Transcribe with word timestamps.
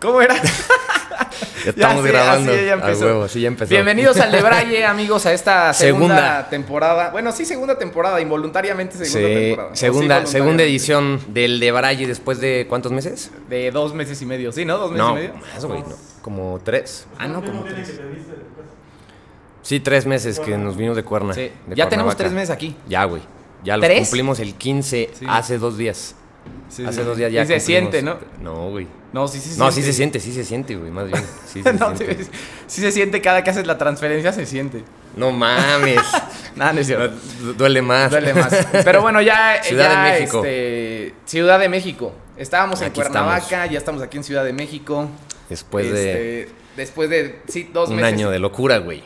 ¿Cómo 0.00 0.20
era? 0.20 0.34
Ya 1.64 1.70
estamos 1.70 2.04
grabando. 2.06 2.52
así 2.52 2.64
ya 2.64 2.72
empezó. 2.74 3.04
huevo, 3.04 3.28
sí, 3.28 3.40
ya 3.40 3.48
empezó. 3.48 3.68
Bienvenidos 3.70 4.18
al 4.20 4.30
de 4.30 4.40
Braille, 4.40 4.84
amigos, 4.86 5.26
a 5.26 5.32
esta 5.32 5.74
segunda, 5.74 6.14
Segunda. 6.16 6.48
temporada. 6.48 7.10
Bueno, 7.10 7.32
sí, 7.32 7.44
segunda 7.44 7.76
temporada, 7.76 8.20
involuntariamente 8.20 8.92
segunda 9.04 9.28
Sí, 9.28 9.34
temporada. 9.44 9.70
Sí, 9.74 9.80
segunda, 9.80 10.26
segunda 10.26 10.62
edición 10.62 11.20
del 11.28 11.58
de 11.60 11.72
Braille 11.72 12.06
después 12.06 12.40
de 12.40 12.66
¿cuántos 12.68 12.92
meses? 12.92 13.32
De 13.50 13.70
dos 13.72 13.92
meses 13.92 14.22
y 14.22 14.26
medio, 14.26 14.52
¿sí, 14.52 14.64
no? 14.64 14.78
¿Dos 14.78 14.92
meses 14.92 15.04
No, 15.06 15.12
y 15.12 15.14
medio? 15.16 15.34
más, 15.34 15.64
güey, 15.64 15.80
no, 15.80 15.86
como 16.22 16.60
tres. 16.64 17.06
Ah, 17.18 17.26
no, 17.26 17.42
como 17.44 17.64
tres. 17.64 18.00
Sí, 19.62 19.80
tres 19.80 20.06
meses 20.06 20.38
que 20.40 20.56
nos 20.56 20.76
vimos 20.76 20.96
de 20.96 21.02
Cuerna. 21.02 21.34
Sí. 21.34 21.50
de 21.66 21.74
Ya 21.76 21.88
tenemos 21.88 22.16
tres 22.16 22.32
meses 22.32 22.50
aquí. 22.50 22.76
Ya, 22.88 23.04
güey. 23.04 23.20
Ya 23.64 23.76
los 23.76 23.84
¿Tres? 23.84 24.00
cumplimos 24.08 24.38
el 24.38 24.54
15 24.54 25.10
Sí. 25.18 25.26
hace 25.28 25.58
dos 25.58 25.76
días. 25.76 26.14
Sí, 26.68 26.84
hace 26.86 27.00
sí, 27.00 27.04
dos 27.04 27.16
días 27.18 27.32
ya 27.32 27.42
Y 27.42 27.46
se 27.46 27.54
cumplimos- 27.56 27.66
siente, 27.66 28.02
¿no? 28.02 28.16
No, 28.40 28.70
güey. 28.70 28.86
No, 29.12 29.26
sí, 29.26 29.40
se 29.40 29.58
No, 29.58 29.72
sí 29.72 29.82
se 29.82 29.92
siente, 29.92 30.20
sí 30.20 30.32
se 30.34 30.44
siente, 30.44 30.76
güey, 30.76 30.90
más 30.90 31.06
bien. 31.06 31.22
Sí 31.46 31.62
se 31.62 31.72
no, 31.74 31.96
siente. 31.96 32.24
sí, 32.24 32.30
sí 32.66 32.80
se 32.82 32.92
siente 32.92 33.20
cada 33.22 33.42
que 33.42 33.50
haces 33.50 33.66
la 33.66 33.78
transferencia, 33.78 34.32
se 34.32 34.44
siente. 34.46 34.84
No 35.16 35.30
mames. 35.32 36.00
Nada, 36.56 36.72
no 36.74 36.80
es 36.80 36.86
cierto. 36.86 37.16
Du- 37.42 37.54
Duele 37.54 37.80
más. 37.82 38.10
Duele 38.10 38.34
más. 38.34 38.52
Pero 38.84 39.00
bueno, 39.00 39.20
ya. 39.22 39.60
Ciudad 39.62 39.90
ya, 39.90 40.04
de 40.04 40.20
México. 40.20 40.38
este, 40.44 41.14
Ciudad 41.24 41.58
de 41.58 41.68
México. 41.68 42.12
Estábamos 42.36 42.80
en 42.82 42.90
Cuernavaca, 42.92 43.38
estamos. 43.44 43.70
ya 43.70 43.78
estamos 43.78 44.02
aquí 44.02 44.16
en 44.18 44.24
Ciudad 44.24 44.44
de 44.44 44.52
México. 44.52 45.08
Después 45.48 45.90
de 45.90 46.42
Este, 46.42 46.54
Después 46.76 47.10
de, 47.10 47.40
sí, 47.48 47.68
dos 47.72 47.88
un 47.88 47.96
meses. 47.96 48.12
año 48.12 48.30
de 48.30 48.38
locura, 48.38 48.78
güey. 48.78 49.02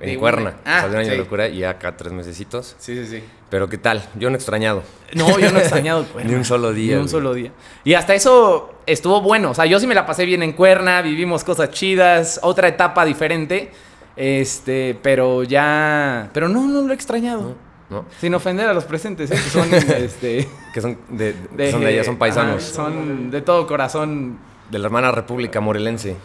De 0.00 0.06
En 0.10 0.16
un- 0.16 0.20
Cuerna. 0.20 0.56
Ah, 0.64 0.76
O 0.76 0.80
sea, 0.80 0.88
de 0.88 0.94
un 0.94 0.96
año 0.96 1.04
sí. 1.06 1.10
de 1.12 1.16
locura 1.18 1.48
y 1.48 1.64
acá 1.64 1.96
tres 1.96 2.12
mesecitos. 2.12 2.76
Sí, 2.78 2.94
sí, 2.94 3.06
sí. 3.18 3.24
Pero 3.48 3.68
¿qué 3.68 3.78
tal? 3.78 4.02
Yo 4.16 4.28
no 4.28 4.34
he 4.34 4.38
extrañado. 4.38 4.82
No, 5.14 5.38
yo 5.38 5.50
no 5.52 5.58
he 5.58 5.62
extrañado 5.62 6.04
Cuerna. 6.12 6.30
Ni 6.30 6.36
un 6.36 6.44
solo 6.44 6.72
día, 6.72 6.88
Ni 6.88 6.94
un 6.94 7.00
güey. 7.02 7.08
solo 7.10 7.32
día. 7.34 7.50
Y 7.84 7.94
hasta 7.94 8.14
eso 8.14 8.74
estuvo 8.86 9.20
bueno. 9.22 9.52
O 9.52 9.54
sea, 9.54 9.64
yo 9.66 9.80
sí 9.80 9.86
me 9.86 9.94
la 9.94 10.04
pasé 10.04 10.26
bien 10.26 10.42
en 10.42 10.52
Cuerna, 10.52 11.00
vivimos 11.02 11.44
cosas 11.44 11.70
chidas, 11.70 12.40
otra 12.42 12.68
etapa 12.68 13.04
diferente. 13.04 13.70
Este, 14.16 14.98
pero 15.02 15.42
ya. 15.44 16.30
Pero 16.32 16.48
no, 16.48 16.66
no 16.66 16.82
lo 16.82 16.90
he 16.90 16.94
extrañado. 16.94 17.54
¿No? 17.88 18.04
Sin 18.20 18.34
ofender 18.34 18.68
a 18.68 18.74
los 18.74 18.84
presentes, 18.84 19.30
¿eh? 19.30 19.34
que 19.34 19.50
son, 19.50 19.72
este, 20.02 20.48
Que 20.74 20.80
son 20.80 20.98
de, 21.08 21.34
de- 21.52 21.70
son 21.70 21.80
de 21.82 21.86
allá, 21.86 22.02
son 22.04 22.16
paisanos. 22.16 22.62
son 22.64 23.30
de 23.30 23.40
todo 23.42 23.66
corazón. 23.66 24.38
De 24.70 24.78
la 24.80 24.86
hermana 24.86 25.12
República 25.12 25.60
Morelense. 25.60 26.16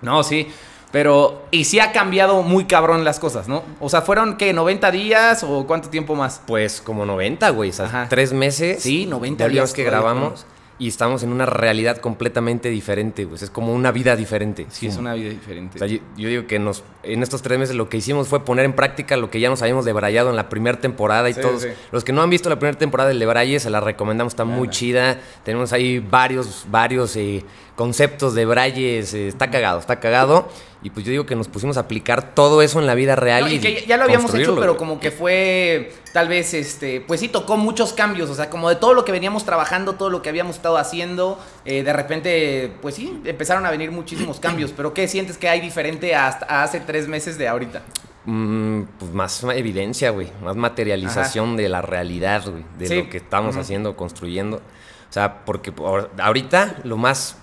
No, 0.00 0.22
sí. 0.24 0.48
Pero, 0.94 1.42
y 1.50 1.64
sí 1.64 1.80
ha 1.80 1.90
cambiado 1.90 2.42
muy 2.44 2.66
cabrón 2.66 3.02
las 3.02 3.18
cosas, 3.18 3.48
¿no? 3.48 3.64
O 3.80 3.88
sea, 3.88 4.02
¿fueron 4.02 4.36
qué? 4.36 4.54
¿90 4.54 4.92
días 4.92 5.42
o 5.42 5.66
cuánto 5.66 5.88
tiempo 5.90 6.14
más? 6.14 6.40
Pues 6.46 6.80
como 6.80 7.04
90, 7.04 7.50
güey. 7.50 7.70
O 7.70 7.72
sea, 7.72 7.86
Ajá. 7.86 8.06
tres 8.08 8.32
meses. 8.32 8.80
Sí, 8.80 9.04
90 9.04 9.42
de 9.42 9.50
días 9.50 9.64
días 9.70 9.72
que 9.74 9.82
grabamos. 9.82 10.46
Y 10.78 10.86
estamos 10.88 11.24
en 11.24 11.32
una 11.32 11.46
realidad 11.46 11.96
completamente 11.98 12.68
diferente, 12.68 13.24
güey. 13.24 13.42
Es 13.42 13.50
como 13.50 13.72
una 13.72 13.90
vida 13.90 14.14
diferente. 14.14 14.66
Sí, 14.70 14.86
es 14.86 14.96
una 14.96 15.14
vida 15.14 15.30
diferente. 15.30 15.76
O 15.76 15.78
sea, 15.78 15.88
yo, 15.88 15.98
yo 16.16 16.28
digo 16.28 16.46
que 16.46 16.60
nos, 16.60 16.84
en 17.02 17.24
estos 17.24 17.42
tres 17.42 17.58
meses 17.58 17.74
lo 17.74 17.88
que 17.88 17.96
hicimos 17.96 18.28
fue 18.28 18.44
poner 18.44 18.64
en 18.64 18.72
práctica 18.74 19.16
lo 19.16 19.30
que 19.30 19.40
ya 19.40 19.48
nos 19.48 19.62
habíamos 19.62 19.84
debrayado 19.84 20.30
en 20.30 20.36
la 20.36 20.48
primera 20.48 20.78
temporada 20.80 21.28
y 21.28 21.34
Sí, 21.34 21.40
todos. 21.40 21.62
sí. 21.62 21.68
Los 21.90 22.04
que 22.04 22.12
no 22.12 22.22
han 22.22 22.30
visto 22.30 22.48
la 22.50 22.58
primera 22.60 22.78
temporada 22.78 23.08
del 23.08 23.18
de 23.18 23.26
Braille, 23.26 23.58
se 23.58 23.70
la 23.70 23.80
recomendamos, 23.80 24.32
está 24.32 24.44
muy 24.44 24.68
chida. 24.68 25.18
Tenemos 25.44 25.72
ahí 25.72 25.98
varios, 26.00 26.66
varios 26.68 27.14
eh, 27.16 27.44
conceptos 27.76 28.34
de 28.34 28.44
Braille, 28.44 28.98
eh, 28.98 29.28
está 29.28 29.50
cagado, 29.50 29.78
está 29.78 30.00
cagado. 30.00 30.48
Y 30.84 30.90
pues 30.90 31.04
yo 31.06 31.10
digo 31.10 31.24
que 31.26 31.34
nos 31.34 31.48
pusimos 31.48 31.76
a 31.78 31.80
aplicar 31.80 32.34
todo 32.34 32.60
eso 32.62 32.78
en 32.78 32.86
la 32.86 32.94
vida 32.94 33.16
real. 33.16 33.44
No, 33.44 33.48
y 33.48 33.54
y 33.54 33.58
que 33.58 33.84
ya 33.88 33.96
lo 33.96 34.04
habíamos 34.04 34.32
hecho, 34.34 34.54
pero 34.54 34.76
como 34.76 35.00
que 35.00 35.10
fue, 35.10 35.92
tal 36.12 36.28
vez, 36.28 36.52
este, 36.54 37.00
pues 37.00 37.18
sí, 37.20 37.28
tocó 37.28 37.56
muchos 37.56 37.94
cambios, 37.94 38.28
o 38.28 38.34
sea, 38.34 38.50
como 38.50 38.68
de 38.68 38.76
todo 38.76 38.92
lo 38.94 39.02
que 39.04 39.10
veníamos 39.10 39.44
trabajando, 39.46 39.94
todo 39.94 40.10
lo 40.10 40.20
que 40.20 40.28
habíamos 40.28 40.56
estado 40.56 40.76
haciendo, 40.76 41.42
eh, 41.64 41.82
de 41.82 41.92
repente, 41.94 42.70
pues 42.82 42.94
sí, 42.96 43.18
empezaron 43.24 43.64
a 43.64 43.70
venir 43.70 43.90
muchísimos 43.90 44.38
cambios, 44.40 44.72
pero 44.76 44.92
¿qué 44.92 45.08
sientes 45.08 45.38
que 45.38 45.48
hay 45.48 45.60
diferente 45.60 46.14
hasta 46.14 46.62
hace 46.62 46.80
tres 46.80 47.08
meses 47.08 47.38
de 47.38 47.48
ahorita? 47.48 47.82
Mm, 48.26 48.82
pues 48.98 49.10
más 49.12 49.42
evidencia, 49.54 50.10
güey. 50.10 50.30
Más 50.42 50.54
materialización 50.56 51.56
de 51.56 51.68
la 51.68 51.82
realidad, 51.82 52.42
güey. 52.46 52.64
De 52.78 52.86
Sí. 52.88 52.94
lo 52.96 53.08
que 53.10 53.16
estamos 53.18 53.56
haciendo, 53.56 53.96
construyendo. 53.96 54.56
O 54.58 55.12
sea, 55.14 55.44
porque 55.44 55.72
por- 55.72 56.10
ahorita 56.18 56.76
lo 56.84 56.96
más. 56.96 57.36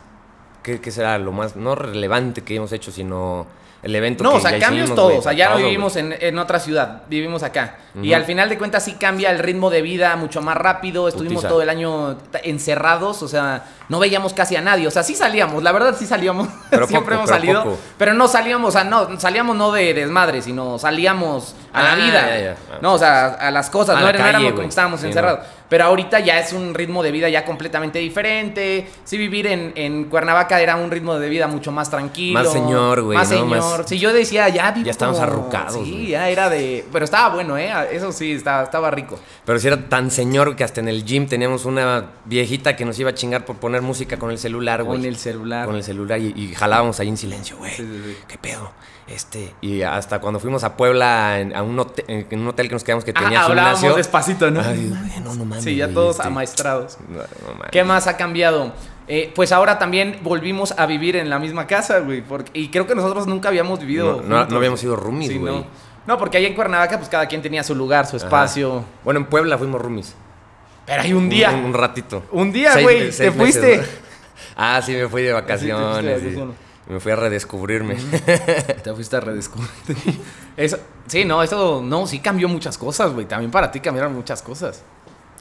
¿Qué, 0.64 0.80
qué 0.80 0.92
será? 0.92 1.18
Lo 1.18 1.32
más. 1.32 1.56
No 1.56 1.76
relevante 1.76 2.44
que 2.44 2.56
hemos 2.56 2.72
hecho, 2.72 2.92
sino 2.92 3.48
el 3.84 3.96
evento 3.96 4.24
No, 4.24 4.32
que 4.32 4.38
o 4.38 4.40
sea, 4.40 4.52
ya 4.52 4.60
cambios 4.60 4.86
hicimos, 4.90 4.96
todos. 4.96 5.20
O 5.20 5.22
sea, 5.24 5.34
ya 5.34 5.50
no 5.50 5.58
vivimos 5.58 5.96
en, 5.96 6.16
en 6.20 6.38
otra 6.38 6.60
ciudad, 6.60 7.04
vivimos 7.10 7.44
acá. 7.44 7.78
Y 8.02 8.14
al 8.14 8.26
final 8.26 8.48
de 8.48 8.58
cuentas 8.58 8.86
sí 8.86 8.94
cambia 8.94 9.32
el 9.32 9.40
ritmo 9.40 9.70
de 9.70 9.82
vida 9.82 10.16
mucho 10.16 10.42
más 10.42 10.56
rápido. 10.56 11.08
Estuvimos 11.08 11.38
Putiza. 11.38 11.50
todo 11.50 11.62
el 11.62 11.70
año 11.70 12.18
encerrados, 12.44 13.24
o 13.24 13.28
sea, 13.28 13.66
no 13.92 14.00
veíamos 14.00 14.34
casi 14.34 14.56
a 14.56 14.62
nadie. 14.62 14.88
O 14.88 14.92
sea, 14.92 15.04
sí 15.04 15.16
salíamos, 15.16 15.62
la 15.62 15.74
verdad 15.74 15.94
sí 16.00 16.06
salíamos. 16.06 16.48
Pero 16.70 16.88
Siempre 16.88 17.16
poco, 17.18 17.30
hemos 17.30 17.30
pero 17.30 17.40
salido. 17.42 17.64
poco. 17.64 17.78
Pero 17.98 18.14
no 18.14 18.28
salíamos, 18.30 18.70
o 18.70 18.72
sea, 18.72 18.86
no, 18.86 19.20
salíamos 19.20 19.58
no 19.58 19.72
de 19.74 19.94
desmadre, 19.94 20.42
sino 20.42 20.80
salíamos 20.80 21.54
a 21.74 21.84
la 21.84 21.92
Ah, 21.92 21.96
vida. 21.96 22.30
ya, 22.30 22.40
ya. 22.40 22.56
No, 22.82 22.94
o 22.94 22.98
sea, 22.98 23.28
a 23.28 23.52
las 23.52 23.70
cosas. 23.70 23.98
A 23.98 24.00
no 24.00 24.06
la 24.06 24.14
calle, 24.14 24.30
éramos 24.30 24.54
como 24.54 24.68
estábamos 24.70 25.02
Sí, 25.02 25.08
encerrados. 25.08 25.40
no. 25.40 25.62
Pero 25.68 25.86
ahorita 25.86 26.20
ya 26.20 26.38
es 26.38 26.52
un 26.52 26.74
ritmo 26.74 27.02
de 27.02 27.12
vida 27.12 27.30
ya 27.30 27.46
completamente 27.46 27.98
diferente. 28.00 28.90
Sí, 29.06 29.18
vivir 29.18 29.48
en, 29.48 29.72
en 29.76 30.04
Cuernavaca 30.06 30.60
era 30.60 30.76
un 30.76 30.92
ritmo 30.92 31.18
de 31.18 31.30
vida 31.30 31.48
mucho 31.48 31.72
más 31.72 31.90
tranquilo. 31.90 32.40
Más 32.44 32.52
señor, 32.52 33.02
güey, 33.04 33.18
Más 33.18 33.30
¿no? 33.32 33.38
señor. 33.38 33.48
Más- 33.80 33.82
Si 33.90 33.98
yo 33.98 34.12
decía, 34.12 34.50
ya 34.50 34.72
vivo 34.72 34.86
Ya 34.86 34.92
estábamos 34.92 35.22
como- 35.22 35.32
arrucados, 35.32 35.74
Sí, 35.86 36.10
ya 36.10 36.28
era 36.30 36.50
de... 36.50 36.86
Pero 36.92 37.06
estaba 37.06 37.34
bueno, 37.34 37.58
¿eh? 37.58 37.72
Eso 37.92 38.12
sí, 38.12 38.34
estaba, 38.34 38.64
estaba 38.64 38.92
rico. 38.92 39.18
Pero 39.46 39.60
si 39.60 39.68
era 39.68 39.78
tan 39.88 40.12
señor 40.12 40.58
que 40.58 40.66
hasta 40.66 40.82
en 40.82 40.90
el 40.90 41.06
gym 41.06 41.28
teníamos 41.28 41.64
una 41.64 42.06
viejita 42.26 42.76
que 42.76 42.84
nos 42.84 43.00
iba 43.00 43.12
a 43.12 43.14
chingar 43.14 43.46
por 43.46 43.56
poner 43.56 43.81
música 43.82 44.18
con 44.18 44.32
el 44.32 44.38
celular, 44.38 44.84
güey. 44.84 44.98
Con 45.00 45.06
el 45.08 45.16
celular. 45.18 45.66
Con 45.66 45.76
el 45.76 45.84
celular 45.84 46.20
y, 46.20 46.34
y 46.36 46.54
jalábamos 46.56 47.00
ahí 47.00 47.10
en 47.10 47.18
silencio, 47.18 47.58
güey. 47.58 47.72
Sí, 47.74 47.84
sí, 47.84 48.02
sí. 48.06 48.18
¿Qué 48.28 48.38
pedo? 48.38 48.72
Este, 49.08 49.54
y 49.62 49.82
hasta 49.82 50.22
cuando 50.22 50.40
fuimos 50.40 50.64
a 50.64 50.78
Puebla 50.78 51.40
en, 51.40 51.54
a 51.56 51.64
un 51.64 51.78
hotel, 51.78 52.06
en 52.08 52.40
un 52.40 52.48
hotel 52.48 52.68
que 52.70 52.76
nos 52.76 52.84
quedamos 52.84 53.04
que 53.04 53.12
Ah, 53.14 53.20
tenía 53.20 53.44
hablábamos 53.44 53.80
gimnasio. 53.80 53.98
despacito, 53.98 54.50
¿no? 54.52 54.62
Ay, 54.62 54.94
no, 55.24 55.34
no 55.36 55.44
mames. 55.46 55.64
sí, 55.66 55.76
ya 55.76 55.90
todos 55.90 56.16
este, 56.16 56.28
amaestrados. 56.28 56.98
no, 57.10 57.18
no 57.18 57.54
mames. 57.56 57.72
¿Qué 57.72 57.84
más 57.84 58.08
ha 58.08 58.16
cambiado? 58.16 58.72
Eh, 59.10 59.32
pues 59.36 59.52
ahora 59.52 59.78
también 59.80 60.20
volvimos 60.24 60.74
a 60.78 60.86
vivir 60.86 61.18
en 61.18 61.30
la 61.30 61.40
misma 61.40 61.68
casa, 61.68 62.00
güey. 62.00 62.22
porque- 62.22 62.52
y 62.58 62.70
creo 62.70 62.88
que 62.88 62.96
nosotros 62.96 63.28
nunca 63.28 63.50
habíamos 63.50 63.80
vivido. 63.80 64.06
No, 64.06 64.12
no- 64.16 64.22
juntos. 64.22 64.50
no 64.50 64.58
habíamos 64.58 64.80
sido 64.80 64.96
roomies, 64.96 65.32
Sí, 65.32 65.38
güey. 65.38 65.54
no. 65.56 65.66
No, 66.08 66.18
porque 66.18 66.38
ahí 66.38 66.46
en 66.46 66.56
Cuernavaca, 66.56 66.98
pues 66.98 67.10
cada 67.10 67.28
quien 67.28 67.42
tenía 67.42 67.64
su 67.64 67.76
lugar, 67.76 68.08
su 68.08 68.16
Ajá. 68.16 68.26
espacio. 68.28 68.86
Bueno, 69.04 69.20
en 69.20 69.26
Puebla 69.26 69.58
fuimos 69.58 69.82
roomies. 69.82 70.16
Pero 70.92 71.04
hay 71.04 71.14
un 71.14 71.30
día. 71.30 71.52
Un, 71.52 71.66
un 71.66 71.74
ratito. 71.74 72.24
Un 72.32 72.52
día, 72.52 72.74
güey, 72.82 72.98
te 73.00 73.06
meses, 73.06 73.34
fuiste. 73.34 73.78
¿no? 73.78 73.84
Ah, 74.58 74.82
sí, 74.86 74.92
me 74.94 75.08
fui 75.08 75.22
de 75.22 75.30
de 75.30 75.34
vacaciones. 75.34 76.20
sí. 76.20 76.26
vacaciones. 76.26 76.56
Me 76.90 77.00
fui 77.00 77.12
a 77.14 77.16
redescubrirme. 77.16 77.96
Te 78.84 78.94
fuiste 78.94 79.16
a 79.16 79.22
redescubrirte. 79.22 79.96
Eso, 80.58 80.78
sí, 81.08 81.24
no, 81.24 81.42
eso 81.42 81.82
no, 81.82 82.06
sí 82.06 82.20
cambió 82.20 82.50
muchas 82.50 82.78
cosas, 82.78 83.14
güey. 83.14 83.26
También 83.26 83.50
para 83.50 83.72
ti 83.72 83.80
cambiaron 83.80 84.14
muchas 84.14 84.42
cosas. 84.42 84.84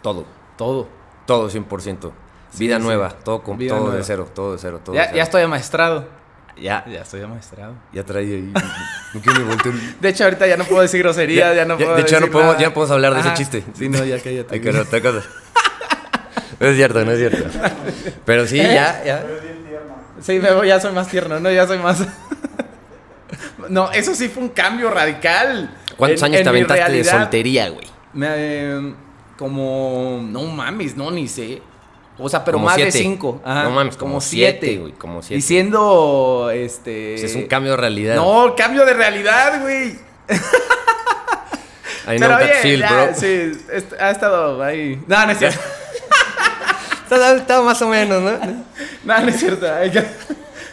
todo. 0.03 0.25
Todo. 0.57 0.87
Todo 1.27 1.51
100%. 1.51 2.13
Vida 2.59 2.77
sí. 2.77 2.83
nueva. 2.83 3.09
Todo, 3.11 3.43
con, 3.43 3.59
Vida 3.59 3.71
todo 3.75 3.81
nueva. 3.87 3.97
de 3.97 4.05
cero. 4.05 4.29
Todo 4.33 4.53
de 4.53 4.59
cero. 4.59 4.81
Todo 4.85 4.93
de 4.95 4.99
Ya, 4.99 5.05
cero. 5.07 5.17
ya 5.17 5.23
estoy 5.25 5.43
amaestrado. 5.43 6.07
Ya, 6.57 6.85
Ya 6.87 7.03
estoy 7.03 7.23
amaestrado. 7.23 7.75
ya 7.93 8.05
traía 8.05 8.37
ahí. 8.37 8.53
No 9.15 9.21
quiero 9.21 9.47
voltear. 9.47 9.75
De 10.01 10.09
hecho, 10.09 10.25
ahorita 10.25 10.47
ya 10.47 10.57
no 10.57 10.65
puedo 10.65 10.83
decir 10.83 11.01
grosería, 11.01 11.55
ya, 11.55 11.65
no 11.65 11.77
puedo 11.79 11.95
de 11.97 12.03
hecho, 12.03 12.11
ya 12.13 12.21
no 12.21 12.27
decir 12.27 12.33
podemos, 12.33 12.55
nada. 12.55 12.67
ya 12.69 12.75
podemos 12.75 12.91
hablar 12.93 13.15
de 13.15 13.21
Ajá. 13.21 13.29
ese 13.33 13.39
chiste. 13.39 13.65
Sí, 13.75 13.89
no, 13.89 14.05
ya 14.05 14.21
cállate. 14.21 14.55
Hay 14.55 14.61
que 14.61 14.73
no, 14.73 14.81
otra 14.81 15.01
cosa. 15.01 15.23
No 16.59 16.67
es 16.67 16.77
cierto, 16.77 17.05
no 17.05 17.11
es 17.13 17.19
cierto. 17.19 17.59
Pero 18.27 18.47
sí, 18.47 18.59
ya, 18.59 19.03
ya. 19.05 19.25
Sí, 20.21 20.39
me 20.39 20.53
voy, 20.53 20.69
ya 20.69 20.79
soy 20.79 20.93
más 20.93 21.09
tierno, 21.09 21.41
no, 21.41 21.51
ya 21.51 21.67
soy 21.67 21.79
más. 21.79 22.05
no, 23.69 23.91
eso 23.93 24.15
sí 24.15 24.29
fue 24.29 24.43
un 24.43 24.49
cambio 24.51 24.91
radical. 24.91 25.75
¿Cuántos 25.97 26.21
En- 26.21 26.27
años 26.27 26.39
en 26.41 26.45
te 26.45 26.49
aventaste 26.51 26.83
de 26.83 26.87
realidad, 26.89 27.19
soltería, 27.21 27.69
güey? 27.71 27.87
Me, 28.13 28.27
eh, 28.31 28.95
como. 29.39 30.21
No 30.29 30.43
mames, 30.45 30.97
no, 30.97 31.11
ni 31.11 31.29
sé. 31.29 31.63
O 32.21 32.29
sea, 32.29 32.45
pero 32.45 32.57
Como 32.57 32.67
más 32.67 32.77
de 32.77 32.93
cinco. 32.93 33.41
Ajá, 33.45 33.65
No 33.65 33.71
mames, 33.71 33.97
como 33.97 34.21
siete, 34.21 34.77
güey, 34.77 34.93
como 34.93 35.23
siete. 35.23 35.39
Y 35.39 35.43
siendo. 35.43 36.51
Este. 36.53 37.15
Es 37.15 37.35
un 37.35 37.47
cambio 37.47 37.73
de 37.73 37.77
realidad. 37.79 38.17
No, 38.17 38.55
cambio 38.57 38.85
de 38.85 38.95
realidad, 38.95 39.61
güey. 39.63 39.99
I 42.07 42.17
know 42.17 42.29
Pero 42.29 42.39
that 42.39 42.45
bien, 42.45 42.59
feel, 42.63 42.81
ya, 42.81 43.05
bro. 43.05 43.15
sí, 43.15 43.53
ha 44.01 44.11
estado 44.11 44.63
ahí. 44.63 45.01
No, 45.07 45.27
no 45.27 45.33
es 45.33 45.39
cierto. 45.39 45.61
Está 47.11 47.61
más 47.63 47.83
o 47.83 47.89
menos, 47.89 48.23
¿no? 48.23 48.31
No, 49.05 49.21
no 49.21 49.29
es 49.29 49.39
cierto. 49.39 49.67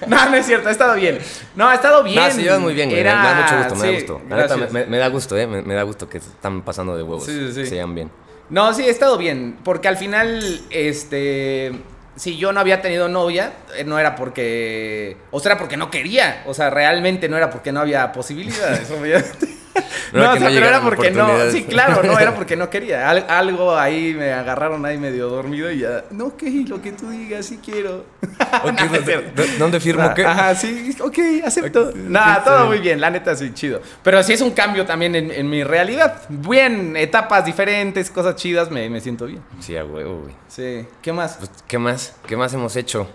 No, 0.07 0.29
no 0.29 0.35
es 0.35 0.45
cierto, 0.45 0.69
ha 0.69 0.71
estado 0.71 0.95
bien. 0.95 1.17
No, 1.55 1.67
ha 1.69 1.75
estado 1.75 2.03
bien. 2.03 2.15
No, 2.23 2.29
se 2.31 2.41
llevan 2.44 2.61
muy 2.61 2.73
bien, 2.73 2.89
güey. 2.89 3.01
Me- 3.03 3.09
Era- 3.09 3.21
Me 3.21 3.27
da 3.29 3.35
mucho 3.41 3.57
gusto, 3.57 3.75
me 3.75 3.81
da 3.81 3.88
sí, 3.88 3.94
gusto. 3.95 4.13
La 4.29 4.35
neta, 4.35 4.55
me, 4.55 4.59
gracias. 4.61 4.71
me- 4.73 4.85
me 4.85 4.97
da 4.97 5.07
gusto, 5.07 5.38
¿eh? 5.38 5.47
Me, 5.47 5.61
me 5.63 5.73
da 5.73 5.83
gusto 5.83 6.07
que 6.09 6.17
están 6.19 6.61
pasando 6.61 6.95
de 6.95 7.03
huevos. 7.03 7.25
Sí, 7.25 7.31
sí, 7.47 7.53
sí. 7.53 7.65
Se 7.67 7.75
llevan 7.75 7.95
bien. 7.95 8.11
No, 8.49 8.73
sí, 8.73 8.83
he 8.83 8.89
estado 8.89 9.17
bien. 9.17 9.57
Porque 9.63 9.88
al 9.88 9.97
final, 9.97 10.61
este. 10.69 11.71
Si 12.15 12.35
yo 12.38 12.51
no 12.51 12.59
había 12.59 12.81
tenido 12.81 13.07
novia, 13.09 13.53
eh, 13.75 13.83
no 13.83 13.99
era 13.99 14.15
porque. 14.15 15.17
O 15.31 15.39
sea, 15.39 15.51
era 15.51 15.59
porque 15.59 15.77
no 15.77 15.91
quería. 15.91 16.44
O 16.47 16.53
sea, 16.53 16.69
realmente 16.69 17.29
no 17.29 17.38
era 17.38 17.49
porque 17.49 17.71
no 17.71 17.79
había 17.81 18.11
posibilidades, 18.11 18.89
obviamente. 18.99 19.56
No, 20.13 20.33
pero 20.33 20.47
era 20.47 20.81
porque 20.81 21.12
no. 21.12 21.51
Sí, 21.51 21.63
claro, 21.63 22.01
no, 22.03 22.18
era 22.18 22.33
porque 22.33 22.56
no 22.56 22.69
quería. 22.69 23.09
algo 23.09 23.77
ahí 23.77 24.13
me 24.13 24.31
agarraron 24.31 24.85
ahí 24.85 24.97
medio 24.97 25.27
dormido 25.29 25.69
y 25.69 25.79
ya. 25.79 26.06
No, 26.12 26.27
ok, 26.27 26.44
lo 26.68 26.81
que 26.81 26.94
tú 26.94 27.09
digas, 27.09 27.45
sí 27.45 27.59
quiero. 27.63 28.06
¿Dónde 29.59 29.79
firmo 29.79 30.13
qué? 30.13 30.25
Ajá, 30.25 30.56
sí, 30.56 30.95
ok, 31.00 31.18
acepto. 31.45 31.91
Nada, 31.95 32.44
todo 32.44 32.68
muy 32.68 32.79
bien, 32.79 33.01
la 33.01 33.09
neta 33.09 33.35
sí, 33.35 33.53
chido. 33.53 33.81
Pero 34.03 34.24
sí 34.24 34.33
es 34.33 34.41
un 34.41 34.51
cambio 34.51 34.85
también 34.85 35.15
en, 35.15 35.50
mi 35.50 35.63
realidad. 35.63 36.21
Bien, 36.30 36.95
etapas 36.95 37.45
diferentes, 37.45 38.09
cosas 38.09 38.35
chidas, 38.35 38.71
me, 38.71 38.89
me 38.89 39.01
siento 39.01 39.25
bien. 39.25 39.41
Sí, 39.59 39.75
a 39.75 39.85
huevo, 39.85 40.21
güey. 40.21 40.35
Sí. 40.47 40.85
¿Qué 41.01 41.13
más? 41.13 41.38
Pues, 41.38 41.51
¿Qué 41.68 41.77
más? 41.77 42.15
¿Qué 42.25 42.38
más 42.38 42.53
hemos 42.53 42.75
hecho? 42.75 43.07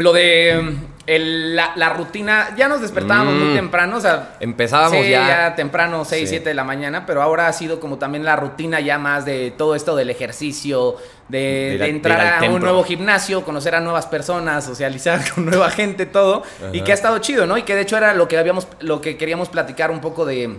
Lo 0.00 0.12
de 0.12 0.76
la, 1.18 1.88
rutina, 1.90 2.54
ya 2.56 2.68
nos 2.68 2.80
despertábamos 2.80 3.34
muy 3.34 3.48
mm. 3.48 3.54
temprano, 3.54 3.96
o 3.96 4.00
sea, 4.00 4.36
empezábamos 4.38 5.06
ya. 5.08 5.54
temprano, 5.56 6.04
6, 6.04 6.28
7 6.28 6.48
de 6.48 6.54
la 6.54 6.64
mañana, 6.64 7.04
pero 7.06 7.22
ahora 7.22 7.48
ha 7.48 7.52
sido 7.52 7.80
como 7.80 7.98
también 7.98 8.24
la 8.24 8.36
rutina 8.36 8.80
ya 8.80 8.98
más 8.98 9.24
de 9.24 9.50
todo 9.50 9.74
esto 9.74 9.96
del 9.96 10.10
ejercicio, 10.10 10.96
de, 11.28 11.84
entrar 11.88 12.42
a 12.44 12.50
un 12.50 12.60
nuevo 12.60 12.84
gimnasio, 12.84 13.44
conocer 13.44 13.74
a 13.74 13.80
nuevas 13.80 14.06
personas, 14.06 14.64
socializar 14.64 15.20
con 15.34 15.46
nueva 15.46 15.70
gente, 15.70 16.06
todo, 16.06 16.44
y 16.72 16.82
que 16.82 16.92
ha 16.92 16.94
estado 16.94 17.18
chido, 17.18 17.46
¿no? 17.46 17.58
Y 17.58 17.62
que 17.62 17.74
de 17.74 17.82
hecho 17.82 17.96
era 17.96 18.14
lo 18.14 18.28
que 18.28 18.38
habíamos, 18.38 18.68
lo 18.80 19.00
que 19.00 19.16
queríamos 19.16 19.48
platicar 19.48 19.90
un 19.90 20.00
poco 20.00 20.24
de, 20.24 20.58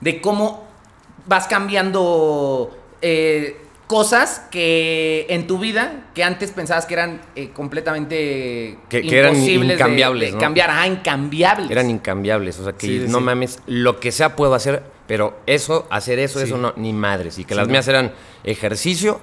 de 0.00 0.20
cómo 0.20 0.66
vas 1.26 1.46
cambiando 1.46 2.76
eh, 3.00 3.63
cosas 3.86 4.42
que 4.50 5.26
en 5.28 5.46
tu 5.46 5.58
vida 5.58 6.06
que 6.14 6.24
antes 6.24 6.52
pensabas 6.52 6.86
que 6.86 6.94
eran 6.94 7.20
eh, 7.36 7.50
completamente 7.50 8.78
que, 8.88 9.00
imposibles 9.00 9.76
eran 9.76 9.90
incambiables, 9.90 10.32
de, 10.32 10.38
cambiar, 10.38 10.70
ah, 10.70 10.86
incambiables. 10.86 11.70
Eran 11.70 11.90
incambiables, 11.90 12.58
o 12.58 12.64
sea 12.64 12.72
que 12.72 13.06
no 13.08 13.20
mames, 13.20 13.58
lo 13.66 14.00
que 14.00 14.12
sea 14.12 14.36
puedo 14.36 14.54
hacer, 14.54 14.82
pero 15.06 15.38
eso, 15.46 15.86
hacer 15.90 16.18
eso, 16.18 16.40
eso 16.40 16.56
no, 16.56 16.72
ni 16.76 16.92
madres. 16.92 17.38
Y 17.38 17.44
que 17.44 17.54
las 17.54 17.68
mías 17.68 17.86
eran 17.88 18.12
ejercicio, 18.44 19.20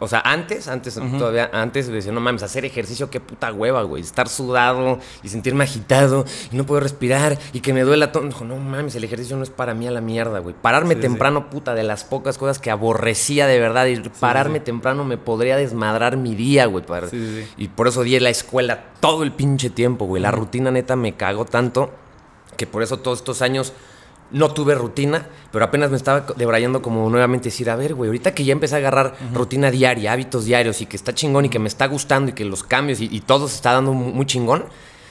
o 0.00 0.08
sea, 0.08 0.20
antes, 0.24 0.66
antes, 0.66 0.94
todavía, 0.94 1.50
antes 1.52 1.86
decía, 1.88 2.10
no 2.10 2.20
mames, 2.20 2.42
hacer 2.42 2.64
ejercicio, 2.64 3.10
qué 3.10 3.20
puta 3.20 3.52
hueva, 3.52 3.82
güey. 3.82 4.02
Estar 4.02 4.28
sudado 4.28 4.98
y 5.22 5.28
sentirme 5.28 5.64
agitado 5.64 6.24
y 6.50 6.56
no 6.56 6.64
puedo 6.64 6.80
respirar 6.80 7.38
y 7.52 7.60
que 7.60 7.74
me 7.74 7.82
duela 7.82 8.10
todo. 8.10 8.24
Dijo, 8.24 8.46
no 8.46 8.56
mames, 8.56 8.94
el 8.94 9.04
ejercicio 9.04 9.36
no 9.36 9.42
es 9.42 9.50
para 9.50 9.74
mí 9.74 9.86
a 9.86 9.90
la 9.90 10.00
mierda, 10.00 10.38
güey. 10.38 10.54
Pararme 10.60 10.96
temprano, 10.96 11.50
puta, 11.50 11.74
de 11.74 11.82
las 11.82 12.04
pocas 12.04 12.38
cosas 12.38 12.58
que 12.58 12.70
aborrecía 12.70 13.46
de 13.46 13.60
verdad. 13.60 13.86
Y 13.86 14.00
pararme 14.08 14.58
temprano 14.60 15.04
me 15.04 15.18
podría 15.18 15.56
desmadrar 15.56 16.16
mi 16.16 16.34
día, 16.34 16.64
güey. 16.64 16.82
Y 17.58 17.68
por 17.68 17.88
eso 17.88 18.02
di 18.02 18.18
la 18.18 18.30
escuela 18.30 18.86
todo 19.00 19.22
el 19.22 19.32
pinche 19.32 19.68
tiempo, 19.68 20.06
güey. 20.06 20.22
La 20.22 20.30
rutina 20.30 20.70
neta 20.70 20.96
me 20.96 21.14
cagó 21.14 21.44
tanto 21.44 21.90
que 22.56 22.66
por 22.66 22.82
eso 22.82 22.98
todos 22.98 23.18
estos 23.18 23.42
años 23.42 23.74
no 24.30 24.52
tuve 24.52 24.74
rutina, 24.74 25.26
pero 25.52 25.64
apenas 25.64 25.90
me 25.90 25.96
estaba 25.96 26.24
debrayando 26.36 26.82
como 26.82 27.08
nuevamente 27.10 27.46
decir, 27.46 27.70
a 27.70 27.76
ver, 27.76 27.94
güey, 27.94 28.08
ahorita 28.08 28.34
que 28.34 28.44
ya 28.44 28.52
empecé 28.52 28.76
a 28.76 28.78
agarrar 28.78 29.16
rutina 29.32 29.70
diaria, 29.70 30.12
hábitos 30.12 30.44
diarios 30.44 30.80
y 30.80 30.86
que 30.86 30.96
está 30.96 31.14
chingón 31.14 31.46
y 31.46 31.48
que 31.48 31.58
me 31.58 31.68
está 31.68 31.86
gustando 31.86 32.30
y 32.30 32.34
que 32.34 32.44
los 32.44 32.62
cambios 32.62 33.00
y, 33.00 33.08
y 33.10 33.20
todo 33.20 33.48
se 33.48 33.56
está 33.56 33.72
dando 33.72 33.92
muy 33.92 34.26
chingón, 34.26 34.64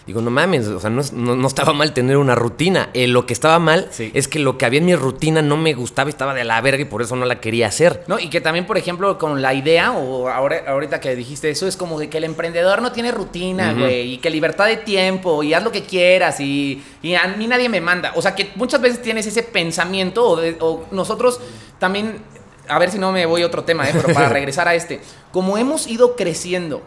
Digo, 0.10 0.22
no 0.22 0.32
mames, 0.32 0.66
o 0.66 0.80
sea, 0.80 0.90
no, 0.90 1.48
estaba 1.48 1.72
mal 1.72 1.94
tener 1.94 2.18
una 2.18 2.34
rutina. 2.34 2.90
Eh, 2.96 3.06
lo 3.06 3.28
que 3.28 3.34
estaba 3.34 3.60
mal 3.60 3.92
es 4.00 4.28
que 4.28 4.40
lo 4.40 4.58
que 4.58 4.66
había 4.66 4.80
en 4.80 4.88
mi 4.88 4.96
rutina 4.96 5.44
no 5.44 5.56
me 5.56 5.76
gustaba, 5.76 6.10
estaba 6.10 6.34
de 6.34 6.44
la 6.44 6.60
verga 6.62 6.82
y 6.82 6.86
por 6.86 7.04
eso 7.04 7.16
no 7.16 7.28
la 7.28 7.40
quería 7.40 7.68
hacer. 7.68 8.06
No, 8.08 8.18
y 8.18 8.32
que 8.32 8.42
también, 8.42 8.66
por 8.66 8.80
ejemplo, 8.80 9.20
con 9.20 9.44
la 9.44 9.54
idea, 9.54 9.92
o 9.92 10.28
ahora, 10.28 10.64
ahorita 10.66 11.00
que 11.00 11.16
dijiste 11.16 11.52
eso, 11.52 11.68
es 11.68 11.78
como 11.78 12.00
de 12.00 12.10
que 12.10 12.18
el 12.18 12.24
emprendedor 12.24 12.82
no 12.82 12.92
tiene 12.92 13.12
rutina, 13.12 13.72
güey, 13.74 14.14
y 14.14 14.18
que 14.18 14.32
libertad 14.32 14.66
de 14.66 14.78
tiempo, 14.78 15.44
y 15.44 15.54
haz 15.54 15.64
lo 15.64 15.72
que 15.72 15.84
quieras, 15.84 16.40
y, 16.40 16.84
a 17.16 17.28
mí 17.28 17.46
nadie 17.46 17.70
me 17.70 17.80
manda. 17.80 18.14
O 18.16 18.24
sea, 18.24 18.34
que 18.34 18.50
muchas 18.56 18.82
veces 18.82 19.04
tienes 19.04 19.28
ese 19.28 19.44
pensamiento, 19.44 20.28
o, 20.28 20.40
o 20.60 20.86
nosotros 20.90 21.40
también, 21.78 22.24
a 22.68 22.80
ver 22.80 22.90
si 22.90 22.98
no 22.98 23.12
me 23.12 23.28
voy 23.28 23.44
a 23.44 23.46
otro 23.46 23.64
tema, 23.64 23.88
eh, 23.88 23.92
pero 23.94 24.12
para 24.12 24.30
regresar 24.34 24.68
a 24.68 24.74
este, 24.74 25.02
como 25.32 25.56
hemos 25.60 25.86
ido 25.86 26.16
creciendo 26.16 26.82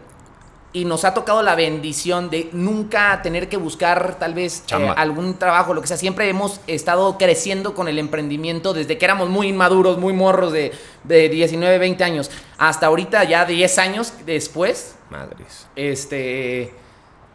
y 0.72 0.84
nos 0.84 1.04
ha 1.04 1.14
tocado 1.14 1.42
la 1.42 1.54
bendición 1.54 2.30
de 2.30 2.48
nunca 2.52 3.20
tener 3.22 3.48
que 3.48 3.56
buscar 3.56 4.18
tal 4.18 4.34
vez 4.34 4.64
eh, 4.70 4.92
algún 4.96 5.34
trabajo, 5.38 5.74
lo 5.74 5.80
que 5.80 5.86
sea. 5.86 5.96
Siempre 5.96 6.28
hemos 6.28 6.60
estado 6.66 7.18
creciendo 7.18 7.74
con 7.74 7.88
el 7.88 7.98
emprendimiento 7.98 8.72
desde 8.72 8.98
que 8.98 9.04
éramos 9.04 9.28
muy 9.28 9.48
inmaduros, 9.48 9.98
muy 9.98 10.12
morros 10.12 10.52
de, 10.52 10.72
de 11.04 11.28
19, 11.28 11.78
20 11.78 12.04
años, 12.04 12.30
hasta 12.58 12.86
ahorita 12.86 13.24
ya 13.24 13.44
10 13.44 13.78
años 13.78 14.12
después. 14.24 14.94
Madres. 15.10 15.66
Este 15.76 16.72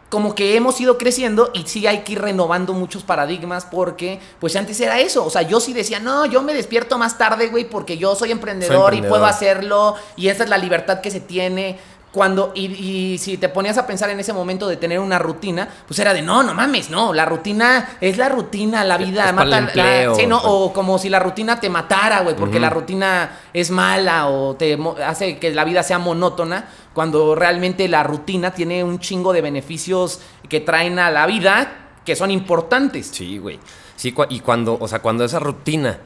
como 0.08 0.34
que 0.34 0.56
hemos 0.56 0.80
ido 0.80 0.96
creciendo 0.96 1.50
y 1.52 1.64
sí 1.66 1.86
hay 1.86 1.98
que 1.98 2.12
ir 2.12 2.22
renovando 2.22 2.72
muchos 2.72 3.02
paradigmas 3.02 3.66
porque, 3.66 4.20
pues 4.40 4.56
antes 4.56 4.80
era 4.80 4.98
eso. 5.00 5.24
O 5.24 5.30
sea, 5.30 5.42
yo 5.42 5.60
sí 5.60 5.74
decía, 5.74 6.00
no, 6.00 6.24
yo 6.24 6.42
me 6.42 6.54
despierto 6.54 6.96
más 6.96 7.18
tarde, 7.18 7.48
güey, 7.48 7.68
porque 7.68 7.98
yo 7.98 8.14
soy 8.14 8.30
emprendedor, 8.30 8.94
y 8.94 9.02
puedo 9.02 9.26
hacerlo 9.26 9.96
y 10.16 10.28
esa 10.28 10.44
es 10.44 10.50
la 10.50 10.58
libertad 10.58 11.00
que 11.00 11.10
se 11.10 11.20
tiene. 11.20 11.78
Cuando, 12.12 12.52
y, 12.54 13.18
si 13.18 13.36
te 13.36 13.50
ponías 13.50 13.76
a 13.76 13.86
pensar 13.86 14.08
en 14.08 14.18
ese 14.18 14.32
momento 14.32 14.66
de 14.66 14.76
tener 14.76 14.98
una 14.98 15.18
rutina, 15.18 15.68
pues 15.86 15.98
era 16.00 16.14
de 16.14 16.22
no, 16.22 16.42
no 16.42 16.54
mames, 16.54 16.88
no, 16.88 17.12
la 17.12 17.26
rutina 17.26 17.98
es 18.00 18.16
la 18.16 18.30
rutina, 18.30 18.82
la 18.82 18.96
vida 18.96 19.30
mata. 19.32 19.70
sí, 20.16 20.26
¿no? 20.26 20.38
O 20.38 20.72
como 20.72 20.98
si 20.98 21.10
la 21.10 21.18
rutina 21.18 21.60
te 21.60 21.68
matara, 21.68 22.20
güey, 22.20 22.34
porque 22.34 22.58
la 22.58 22.70
rutina 22.70 23.38
es 23.52 23.70
mala 23.70 24.28
o 24.28 24.56
te 24.56 24.78
hace 25.04 25.38
que 25.38 25.52
la 25.52 25.64
vida 25.64 25.82
sea 25.82 25.98
monótona, 25.98 26.64
cuando 26.94 27.34
realmente 27.34 27.86
la 27.88 28.02
rutina 28.02 28.52
tiene 28.52 28.82
un 28.82 28.98
chingo 28.98 29.32
de 29.32 29.42
beneficios 29.42 30.20
que 30.48 30.60
traen 30.60 30.98
a 30.98 31.10
la 31.10 31.26
vida 31.26 31.72
que 32.04 32.16
son 32.16 32.30
importantes. 32.30 33.10
Sí, 33.12 33.36
güey. 33.36 33.60
Sí, 33.96 34.14
y 34.30 34.40
cuando, 34.40 34.78
o 34.80 34.88
sea, 34.88 35.00
cuando 35.00 35.24
esa 35.24 35.40
rutina 35.40 35.98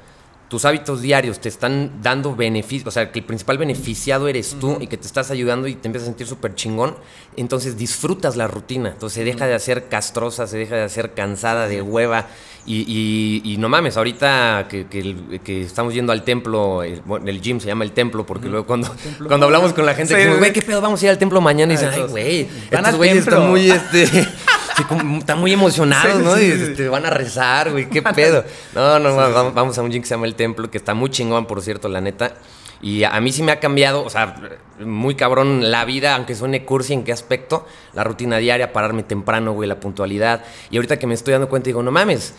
tus 0.52 0.66
hábitos 0.66 1.00
diarios 1.00 1.40
te 1.40 1.48
están 1.48 2.02
dando 2.02 2.36
beneficio, 2.36 2.86
o 2.86 2.90
sea, 2.90 3.10
que 3.10 3.20
el 3.20 3.24
principal 3.24 3.56
beneficiado 3.56 4.28
eres 4.28 4.54
tú 4.60 4.76
y 4.82 4.86
que 4.86 4.98
te 4.98 5.06
estás 5.06 5.30
ayudando 5.30 5.66
y 5.66 5.76
te 5.76 5.88
empiezas 5.88 6.08
a 6.08 6.10
sentir 6.10 6.26
súper 6.26 6.54
chingón, 6.54 6.94
entonces 7.38 7.78
disfrutas 7.78 8.36
la 8.36 8.48
rutina. 8.48 8.90
Entonces 8.90 9.14
se 9.14 9.24
deja 9.24 9.46
de 9.46 9.54
hacer 9.54 9.88
castrosa, 9.88 10.46
se 10.46 10.58
deja 10.58 10.76
de 10.76 10.82
hacer 10.82 11.14
cansada, 11.14 11.68
de 11.68 11.80
hueva. 11.80 12.26
Y, 12.66 13.56
no 13.58 13.70
mames, 13.70 13.96
ahorita 13.96 14.68
que, 14.68 15.62
estamos 15.62 15.94
yendo 15.94 16.12
al 16.12 16.22
templo, 16.22 16.82
el, 16.82 17.00
el, 17.24 17.40
gym 17.40 17.58
se 17.58 17.68
llama 17.68 17.84
el 17.84 17.92
templo, 17.92 18.26
porque 18.26 18.48
luego 18.48 18.66
cuando, 18.66 18.94
cuando 19.26 19.46
hablamos 19.46 19.72
con 19.72 19.86
la 19.86 19.94
gente, 19.94 20.14
decimos, 20.14 20.38
güey, 20.38 20.52
¿qué 20.52 20.60
pedo? 20.60 20.82
Vamos 20.82 21.00
a 21.00 21.06
ir 21.06 21.10
al 21.12 21.18
templo 21.18 21.40
mañana. 21.40 21.72
Y 21.72 21.76
dicen, 21.76 21.92
ay, 21.94 22.02
güey, 22.10 22.48
estos 22.70 22.96
güeyes 22.96 23.16
están 23.16 23.48
muy, 23.48 23.70
este... 23.70 24.06
están 25.18 25.38
muy 25.38 25.52
emocionados, 25.52 26.22
¿no? 26.22 26.36
y 26.36 26.48
te 26.48 26.64
este, 26.64 26.88
van 26.88 27.06
a 27.06 27.10
rezar, 27.10 27.70
güey, 27.70 27.88
qué 27.88 28.02
pedo. 28.02 28.44
No, 28.74 28.98
no, 28.98 29.14
vamos, 29.52 29.78
a 29.78 29.82
un 29.82 29.90
gym 29.90 30.02
que 30.02 30.08
se 30.08 30.14
llama 30.14 30.26
El 30.26 30.34
Templo, 30.34 30.70
que 30.70 30.78
está 30.78 30.94
muy 30.94 31.10
chingón, 31.10 31.46
por 31.46 31.62
cierto, 31.62 31.88
la 31.88 32.00
neta. 32.00 32.34
Y 32.80 33.04
a 33.04 33.20
mí 33.20 33.30
sí 33.30 33.44
me 33.44 33.52
ha 33.52 33.60
cambiado, 33.60 34.04
o 34.04 34.10
sea, 34.10 34.34
muy 34.80 35.14
cabrón 35.14 35.70
la 35.70 35.84
vida, 35.84 36.16
aunque 36.16 36.34
suene 36.34 36.64
cursi, 36.64 36.94
¿en 36.94 37.04
qué 37.04 37.12
aspecto? 37.12 37.64
La 37.92 38.02
rutina 38.02 38.38
diaria, 38.38 38.72
pararme 38.72 39.04
temprano, 39.04 39.52
güey, 39.52 39.68
la 39.68 39.78
puntualidad. 39.78 40.44
Y 40.70 40.76
ahorita 40.76 40.98
que 40.98 41.06
me 41.06 41.14
estoy 41.14 41.32
dando 41.32 41.48
cuenta, 41.48 41.66
digo, 41.66 41.82
no 41.84 41.92
mames, 41.92 42.34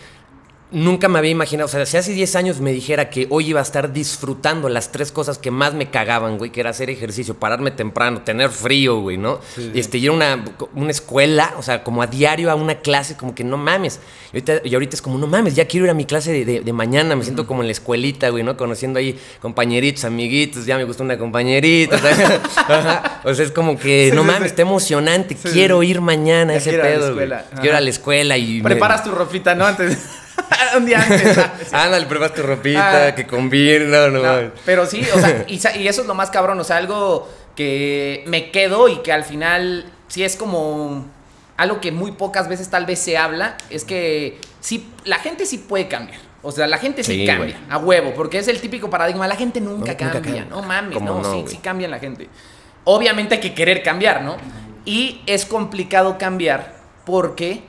nunca 0.74 1.08
me 1.08 1.20
había 1.20 1.30
imaginado, 1.30 1.66
o 1.66 1.70
sea, 1.70 1.86
si 1.86 1.96
hace 1.96 2.12
10 2.12 2.34
años 2.34 2.60
me 2.60 2.72
dijera 2.72 3.08
que 3.08 3.28
hoy 3.30 3.50
iba 3.50 3.60
a 3.60 3.62
estar 3.62 3.92
disfrutando 3.92 4.68
las 4.68 4.90
tres 4.90 5.12
cosas 5.12 5.38
que 5.38 5.52
más 5.52 5.72
me 5.72 5.88
cagaban, 5.88 6.36
güey, 6.36 6.50
que 6.50 6.60
era 6.60 6.70
hacer 6.70 6.90
ejercicio, 6.90 7.34
pararme 7.34 7.70
temprano, 7.70 8.22
tener 8.22 8.50
frío, 8.50 9.00
güey, 9.00 9.16
¿no? 9.16 9.40
Y 9.56 9.78
este, 9.78 9.98
ir 9.98 10.10
a 10.10 10.12
una, 10.12 10.44
una, 10.74 10.90
escuela, 10.90 11.54
o 11.58 11.62
sea, 11.62 11.84
como 11.84 12.02
a 12.02 12.08
diario 12.08 12.50
a 12.50 12.56
una 12.56 12.80
clase, 12.80 13.16
como 13.16 13.36
que 13.36 13.44
no 13.44 13.56
mames. 13.56 14.00
Y 14.32 14.36
ahorita, 14.36 14.60
y 14.64 14.74
ahorita 14.74 14.96
es 14.96 15.02
como, 15.02 15.16
no 15.16 15.28
mames, 15.28 15.54
ya 15.54 15.66
quiero 15.66 15.86
ir 15.86 15.90
a 15.90 15.94
mi 15.94 16.06
clase 16.06 16.44
de, 16.44 16.60
de, 16.60 16.72
mañana, 16.72 17.14
me 17.14 17.22
siento 17.22 17.46
como 17.46 17.62
en 17.62 17.68
la 17.68 17.72
escuelita, 17.72 18.30
güey, 18.30 18.42
¿no? 18.42 18.56
Conociendo 18.56 18.98
ahí 18.98 19.18
compañeritos, 19.40 20.04
amiguitos, 20.04 20.66
ya 20.66 20.76
me 20.76 20.84
gusta 20.84 21.04
una 21.04 21.16
compañerita. 21.16 21.96
o 23.24 23.32
sea, 23.32 23.44
es 23.44 23.52
como 23.52 23.78
que, 23.78 24.10
no 24.12 24.24
mames, 24.24 24.46
está 24.46 24.62
emocionante, 24.62 25.36
quiero 25.36 25.84
ir 25.84 26.00
mañana 26.00 26.54
a 26.54 26.56
ese 26.56 26.72
pedo. 26.72 27.14
Quiero 27.14 27.64
ir 27.64 27.72
a 27.74 27.80
la 27.80 27.90
escuela 27.90 28.36
y... 28.36 28.60
Preparas 28.60 29.04
tu 29.04 29.12
ropita, 29.12 29.54
¿no? 29.54 29.66
Antes... 29.66 30.23
un 30.76 30.86
día 30.86 31.02
antes. 31.02 31.38
Ándale, 31.72 32.06
pruebas 32.06 32.34
tu 32.34 32.42
ropita, 32.42 33.08
ah. 33.08 33.14
que 33.14 33.26
combina, 33.26 34.08
no, 34.08 34.22
no, 34.22 34.50
Pero 34.64 34.86
sí, 34.86 35.06
o 35.14 35.18
sea, 35.18 35.44
y, 35.48 35.56
eso 35.88 36.02
es 36.02 36.06
lo 36.06 36.14
más 36.14 36.30
cabrón, 36.30 36.58
o 36.60 36.64
sea, 36.64 36.76
algo 36.76 37.28
que 37.54 38.24
me 38.26 38.50
quedo 38.50 38.88
y 38.88 38.96
que 38.98 39.12
al 39.12 39.24
final 39.24 39.86
sí 40.08 40.24
es 40.24 40.36
como 40.36 41.06
algo 41.56 41.80
que 41.80 41.92
muy 41.92 42.12
pocas 42.12 42.48
veces 42.48 42.68
tal 42.68 42.86
vez 42.86 42.98
se 42.98 43.16
habla, 43.16 43.56
es 43.70 43.84
que 43.84 44.40
sí, 44.60 44.90
la 45.04 45.18
gente 45.18 45.46
sí 45.46 45.58
puede 45.58 45.88
cambiar. 45.88 46.20
O 46.42 46.52
sea, 46.52 46.66
la 46.66 46.76
gente 46.76 47.02
sí, 47.02 47.24
cambia, 47.24 47.58
a 47.70 47.78
huevo, 47.78 48.12
porque 48.14 48.38
es 48.38 48.48
el 48.48 48.60
típico 48.60 48.90
paradigma, 48.90 49.26
la 49.26 49.36
gente 49.36 49.62
nunca, 49.62 49.96
cambia, 49.96 50.44
no 50.44 50.62
mames, 50.62 51.00
no, 51.00 51.24
sí, 51.24 51.44
sí 51.46 51.56
cambian 51.56 51.90
la 51.90 51.98
gente. 51.98 52.28
Obviamente 52.84 53.36
hay 53.36 53.40
que 53.40 53.54
querer 53.54 53.82
cambiar, 53.82 54.22
¿no? 54.22 54.36
Y 54.84 55.22
es 55.24 55.46
complicado 55.46 56.18
cambiar 56.18 56.74
porque 57.06 57.62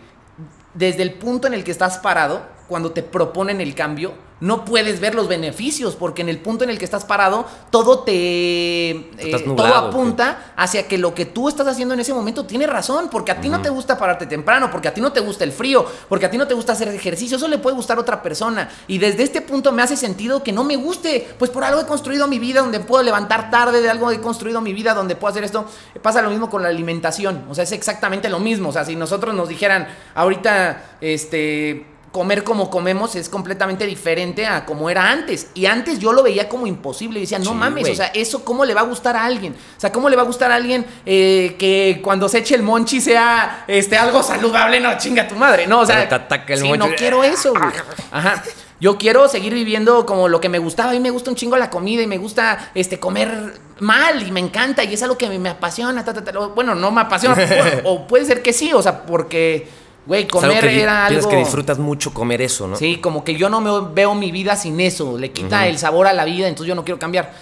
desde 0.73 1.03
el 1.03 1.13
punto 1.13 1.47
en 1.47 1.53
el 1.53 1.63
que 1.63 1.71
estás 1.71 1.97
parado, 1.99 2.45
cuando 2.67 2.91
te 2.91 3.03
proponen 3.03 3.61
el 3.61 3.75
cambio, 3.75 4.13
no 4.41 4.65
puedes 4.65 4.99
ver 4.99 5.15
los 5.15 5.29
beneficios, 5.29 5.95
porque 5.95 6.21
en 6.21 6.29
el 6.29 6.39
punto 6.39 6.65
en 6.65 6.69
el 6.69 6.77
que 6.77 6.83
estás 6.83 7.05
parado, 7.05 7.45
todo 7.69 7.99
te. 7.99 8.91
Eh, 8.91 9.43
nublado, 9.45 9.55
todo 9.55 9.75
apunta 9.89 10.53
hacia 10.57 10.87
que 10.87 10.97
lo 10.97 11.15
que 11.15 11.25
tú 11.25 11.47
estás 11.47 11.67
haciendo 11.67 11.93
en 11.93 12.01
ese 12.01 12.13
momento 12.13 12.45
tiene 12.45 12.67
razón, 12.67 13.09
porque 13.09 13.31
a 13.31 13.39
ti 13.39 13.47
no 13.47 13.61
te 13.61 13.69
gusta 13.69 13.97
pararte 13.97 14.25
temprano, 14.25 14.69
porque 14.71 14.89
a 14.89 14.93
ti 14.93 14.99
no 14.99 15.13
te 15.13 15.21
gusta 15.21 15.45
el 15.45 15.53
frío, 15.53 15.85
porque 16.09 16.25
a 16.25 16.31
ti 16.31 16.37
no 16.37 16.47
te 16.47 16.53
gusta 16.53 16.73
hacer 16.73 16.89
ejercicio, 16.89 17.37
eso 17.37 17.47
le 17.47 17.59
puede 17.59 17.77
gustar 17.77 17.97
a 17.97 18.01
otra 18.01 18.21
persona. 18.21 18.69
Y 18.87 18.97
desde 18.97 19.23
este 19.23 19.41
punto 19.41 19.71
me 19.71 19.81
hace 19.81 19.95
sentido 19.95 20.43
que 20.43 20.51
no 20.51 20.65
me 20.65 20.75
guste, 20.75 21.27
pues 21.39 21.49
por 21.49 21.63
algo 21.63 21.79
he 21.79 21.85
construido 21.85 22.27
mi 22.27 22.37
vida 22.37 22.59
donde 22.59 22.81
puedo 22.81 23.03
levantar 23.03 23.49
tarde, 23.49 23.81
de 23.81 23.89
algo 23.89 24.11
he 24.11 24.19
construido 24.19 24.59
mi 24.59 24.73
vida 24.73 24.93
donde 24.93 25.15
puedo 25.15 25.31
hacer 25.31 25.45
esto. 25.45 25.65
Pasa 26.01 26.21
lo 26.21 26.29
mismo 26.29 26.49
con 26.49 26.61
la 26.61 26.67
alimentación, 26.67 27.45
o 27.49 27.55
sea, 27.55 27.63
es 27.63 27.71
exactamente 27.71 28.27
lo 28.27 28.39
mismo. 28.39 28.69
O 28.69 28.73
sea, 28.73 28.83
si 28.83 28.97
nosotros 28.97 29.33
nos 29.33 29.47
dijeran 29.47 29.87
ahorita, 30.13 30.97
este 30.99 31.94
comer 32.15 32.45
como 32.45 32.69
comemos 32.69 33.13
es 33.17 33.27
completamente 33.27 33.85
diferente 33.85 34.45
a 34.45 34.65
como 34.65 34.89
era 34.89 35.11
antes. 35.11 35.49
Y 35.53 35.65
antes 35.65 35.99
yo 35.99 36.13
lo 36.13 36.23
veía 36.23 36.47
como 36.47 36.65
imposible. 36.65 37.19
Y 37.19 37.23
decía, 37.23 37.39
no 37.39 37.49
Sí, 37.51 37.53
mames, 37.53 37.89
o 37.89 37.93
sea, 37.93 38.05
¿eso 38.13 38.45
cómo 38.45 38.63
le 38.63 38.73
va 38.73 38.79
a 38.79 38.85
gustar 38.85 39.17
a 39.17 39.25
alguien? 39.25 39.51
O 39.51 39.79
sea, 39.81 39.91
¿cómo 39.91 40.07
le 40.07 40.15
va 40.15 40.21
a 40.21 40.25
gustar 40.25 40.49
a 40.49 40.55
alguien 40.55 40.85
eh, 41.05 41.57
que 41.59 41.99
cuando 42.01 42.29
se 42.29 42.37
eche 42.37 42.55
el 42.55 42.63
monchi 42.63 43.01
sea 43.01 43.65
este, 43.67 43.97
algo 43.97 44.23
saludable? 44.23 44.79
No, 44.79 44.97
chinga 44.97 45.27
tu 45.27 45.35
madre. 45.35 45.67
No, 45.67 45.81
o 45.81 45.85
sea, 45.85 45.97
Pero 45.97 46.07
te 46.07 46.15
ataca 46.15 46.53
el 46.53 46.59
sí, 46.61 46.67
monchi. 46.69 46.87
no 46.87 46.95
quiero 46.95 47.21
eso, 47.21 47.51
güey. 47.51 47.73
Ajá. 48.11 48.41
Yo 48.79 48.97
quiero 48.97 49.27
seguir 49.27 49.53
viviendo 49.53 50.05
como 50.05 50.29
lo 50.29 50.39
que 50.39 50.47
me 50.47 50.59
gustaba. 50.59 50.91
A 50.91 50.93
mí 50.93 51.01
me 51.01 51.09
gusta 51.09 51.29
un 51.29 51.35
chingo 51.35 51.57
la 51.57 51.69
comida 51.69 52.01
y 52.01 52.07
me 52.07 52.17
gusta 52.17 52.71
este, 52.75 52.97
comer 52.97 53.59
mal 53.81 54.25
y 54.25 54.31
me 54.31 54.39
encanta 54.39 54.85
y 54.85 54.93
es 54.93 55.03
algo 55.03 55.17
que 55.17 55.27
me, 55.27 55.37
me 55.37 55.49
apasiona. 55.49 56.05
ta, 56.05 56.13
ta, 56.13 56.23
ta. 56.23 56.31
Bueno, 56.47 56.75
no 56.75 56.91
me 56.91 57.01
apasiona. 57.01 57.35
o, 57.83 57.91
o 57.91 58.07
puede 58.07 58.23
ser 58.23 58.41
que 58.41 58.53
sí, 58.53 58.71
o 58.71 58.81
sea, 58.81 59.03
porque, 59.05 59.67
güey, 60.05 60.23
Es 60.23 60.33
algo 60.33 60.41
comer 60.41 60.61
que 60.61 60.81
era 60.81 61.05
algo... 61.05 61.29
que 61.29 61.37
disfrutas 61.37 61.79
mucho 61.79 62.13
comer 62.13 62.41
eso, 62.41 62.67
¿no? 62.67 62.75
Sí, 62.75 62.97
como 62.97 63.23
que 63.23 63.35
yo 63.35 63.49
no 63.49 63.61
me 63.61 63.93
veo 63.93 64.15
mi 64.15 64.31
vida 64.31 64.55
sin 64.55 64.79
eso. 64.79 65.17
Le 65.17 65.31
quita 65.31 65.67
el 65.67 65.77
sabor 65.77 66.07
a 66.07 66.13
la 66.13 66.25
vida, 66.25 66.47
entonces 66.47 66.67
yo 66.67 66.75
no 66.75 66.83
quiero 66.83 66.99
cambiar. 66.99 67.33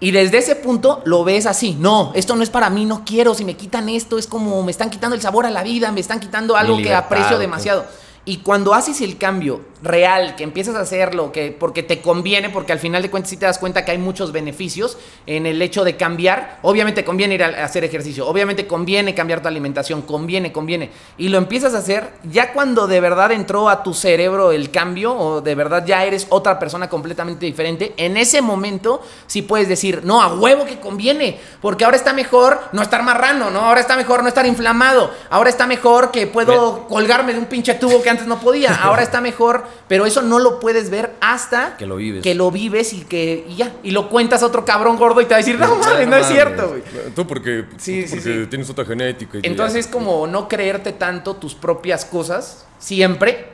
Y 0.00 0.10
desde 0.10 0.38
ese 0.38 0.56
punto 0.56 1.00
lo 1.04 1.22
ves 1.22 1.46
así. 1.46 1.76
No, 1.78 2.10
esto 2.16 2.34
no 2.34 2.42
es 2.42 2.50
para 2.50 2.70
mí, 2.70 2.84
no 2.84 3.04
quiero. 3.04 3.34
Si 3.34 3.44
me 3.44 3.54
quitan 3.54 3.88
esto, 3.88 4.18
es 4.18 4.26
como 4.26 4.62
me 4.64 4.72
están 4.72 4.90
quitando 4.90 5.14
el 5.14 5.22
sabor 5.22 5.46
a 5.46 5.50
la 5.50 5.62
vida, 5.62 5.92
me 5.92 6.00
están 6.00 6.18
quitando 6.18 6.56
algo 6.56 6.76
que 6.78 6.92
aprecio 6.92 7.38
demasiado. 7.38 7.86
Y 8.24 8.36
cuando 8.38 8.72
haces 8.72 9.00
el 9.00 9.18
cambio 9.18 9.62
real, 9.82 10.36
que 10.36 10.44
empiezas 10.44 10.76
a 10.76 10.80
hacerlo, 10.80 11.32
que 11.32 11.50
porque 11.50 11.82
te 11.82 12.00
conviene, 12.00 12.50
porque 12.50 12.70
al 12.70 12.78
final 12.78 13.02
de 13.02 13.10
cuentas 13.10 13.30
sí 13.30 13.36
te 13.36 13.46
das 13.46 13.58
cuenta 13.58 13.84
que 13.84 13.90
hay 13.90 13.98
muchos 13.98 14.30
beneficios 14.30 14.96
en 15.26 15.44
el 15.44 15.60
hecho 15.60 15.82
de 15.82 15.96
cambiar. 15.96 16.60
Obviamente 16.62 17.04
conviene 17.04 17.34
ir 17.34 17.42
a 17.42 17.64
hacer 17.64 17.82
ejercicio, 17.82 18.28
obviamente 18.28 18.68
conviene 18.68 19.12
cambiar 19.12 19.42
tu 19.42 19.48
alimentación, 19.48 20.02
conviene, 20.02 20.52
conviene. 20.52 20.90
Y 21.18 21.30
lo 21.30 21.38
empiezas 21.38 21.74
a 21.74 21.78
hacer 21.78 22.12
ya 22.22 22.52
cuando 22.52 22.86
de 22.86 23.00
verdad 23.00 23.32
entró 23.32 23.68
a 23.68 23.82
tu 23.82 23.92
cerebro 23.92 24.52
el 24.52 24.70
cambio 24.70 25.14
o 25.14 25.40
de 25.40 25.56
verdad 25.56 25.84
ya 25.84 26.04
eres 26.04 26.28
otra 26.28 26.60
persona 26.60 26.88
completamente 26.88 27.44
diferente. 27.44 27.92
En 27.96 28.16
ese 28.16 28.40
momento 28.40 29.02
sí 29.26 29.42
puedes 29.42 29.68
decir, 29.68 30.02
no, 30.04 30.22
a 30.22 30.32
huevo 30.32 30.64
que 30.64 30.78
conviene, 30.78 31.40
porque 31.60 31.84
ahora 31.84 31.96
está 31.96 32.12
mejor 32.12 32.60
no 32.70 32.82
estar 32.82 33.02
marrano, 33.02 33.50
¿no? 33.50 33.62
Ahora 33.62 33.80
está 33.80 33.96
mejor 33.96 34.22
no 34.22 34.28
estar 34.28 34.46
inflamado, 34.46 35.10
ahora 35.28 35.50
está 35.50 35.66
mejor 35.66 36.12
que 36.12 36.28
puedo 36.28 36.86
colgarme 36.86 37.32
de 37.32 37.40
un 37.40 37.46
pinche 37.46 37.74
tubo 37.74 38.00
que 38.00 38.11
antes 38.12 38.26
no 38.28 38.38
podía, 38.40 38.72
ahora 38.82 39.02
está 39.02 39.20
mejor, 39.20 39.64
pero 39.88 40.06
eso 40.06 40.22
no 40.22 40.38
lo 40.38 40.60
puedes 40.60 40.88
ver 40.90 41.14
hasta 41.20 41.76
Que 41.76 41.86
lo 41.86 41.96
vives. 41.96 42.22
que 42.22 42.34
lo 42.36 42.50
vives 42.52 42.92
y 42.92 43.00
que 43.04 43.44
y 43.48 43.56
ya, 43.56 43.72
y 43.82 43.90
lo 43.90 44.08
cuentas 44.08 44.42
a 44.42 44.46
otro 44.46 44.64
cabrón 44.64 44.96
gordo 44.96 45.20
y 45.20 45.24
te 45.24 45.30
va 45.30 45.36
a 45.36 45.38
decir, 45.38 45.58
no, 45.58 45.74
mames, 45.84 46.06
no 46.06 46.16
es 46.16 46.26
cierto, 46.26 46.68
güey. 46.68 46.82
Tú 47.14 47.26
porque, 47.26 47.64
Sí, 47.78 48.02
tú 48.02 48.08
sí, 48.08 48.14
porque 48.16 48.42
sí. 48.44 48.46
tienes 48.48 48.70
otra 48.70 48.84
genética. 48.84 49.38
y 49.42 49.46
Entonces 49.46 49.86
es 49.86 49.92
como 49.92 50.26
no 50.28 50.46
creerte 50.48 50.92
tanto 50.92 51.34
tus 51.34 51.54
propias 51.54 52.04
cosas 52.04 52.64
siempre, 52.78 53.48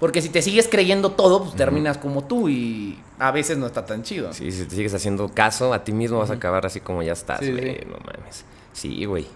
porque 0.00 0.20
si 0.22 0.28
te 0.28 0.42
sigues 0.42 0.68
creyendo 0.68 1.12
todo, 1.12 1.42
pues 1.44 1.56
terminas 1.56 1.98
como 1.98 2.24
tú 2.24 2.48
y 2.48 2.98
a 3.18 3.30
veces 3.30 3.56
no 3.56 3.66
está 3.66 3.86
tan 3.86 4.02
chido. 4.02 4.32
Sí, 4.34 4.52
si 4.52 4.64
te 4.66 4.74
sigues 4.76 4.92
haciendo 4.94 5.28
caso 5.30 5.72
a 5.72 5.84
ti 5.84 5.92
mismo 5.92 6.18
vas 6.18 6.30
a 6.30 6.34
acabar 6.34 6.66
así 6.66 6.80
como 6.80 7.02
ya 7.02 7.12
estás, 7.14 7.40
güey. 7.40 7.80
No 7.88 7.96
mames. 8.04 8.44
Sí, 8.74 9.04
güey. 9.06 9.26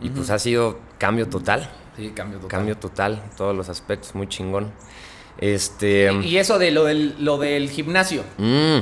Y 0.00 0.08
pues 0.10 0.30
ha 0.30 0.38
sido 0.38 0.78
cambio 0.96 1.28
total. 1.28 1.68
Sí, 1.98 2.10
cambio 2.14 2.38
total. 2.38 2.48
Cambio 2.58 2.76
total 2.78 3.22
todos 3.36 3.54
los 3.54 3.68
aspectos, 3.68 4.14
muy 4.14 4.26
chingón. 4.28 4.70
Este. 5.38 6.12
Y 6.22 6.36
eso 6.38 6.58
de 6.58 6.70
lo 6.70 6.84
del, 6.84 7.14
lo 7.18 7.38
del 7.38 7.70
gimnasio. 7.70 8.22
mm, 8.38 8.78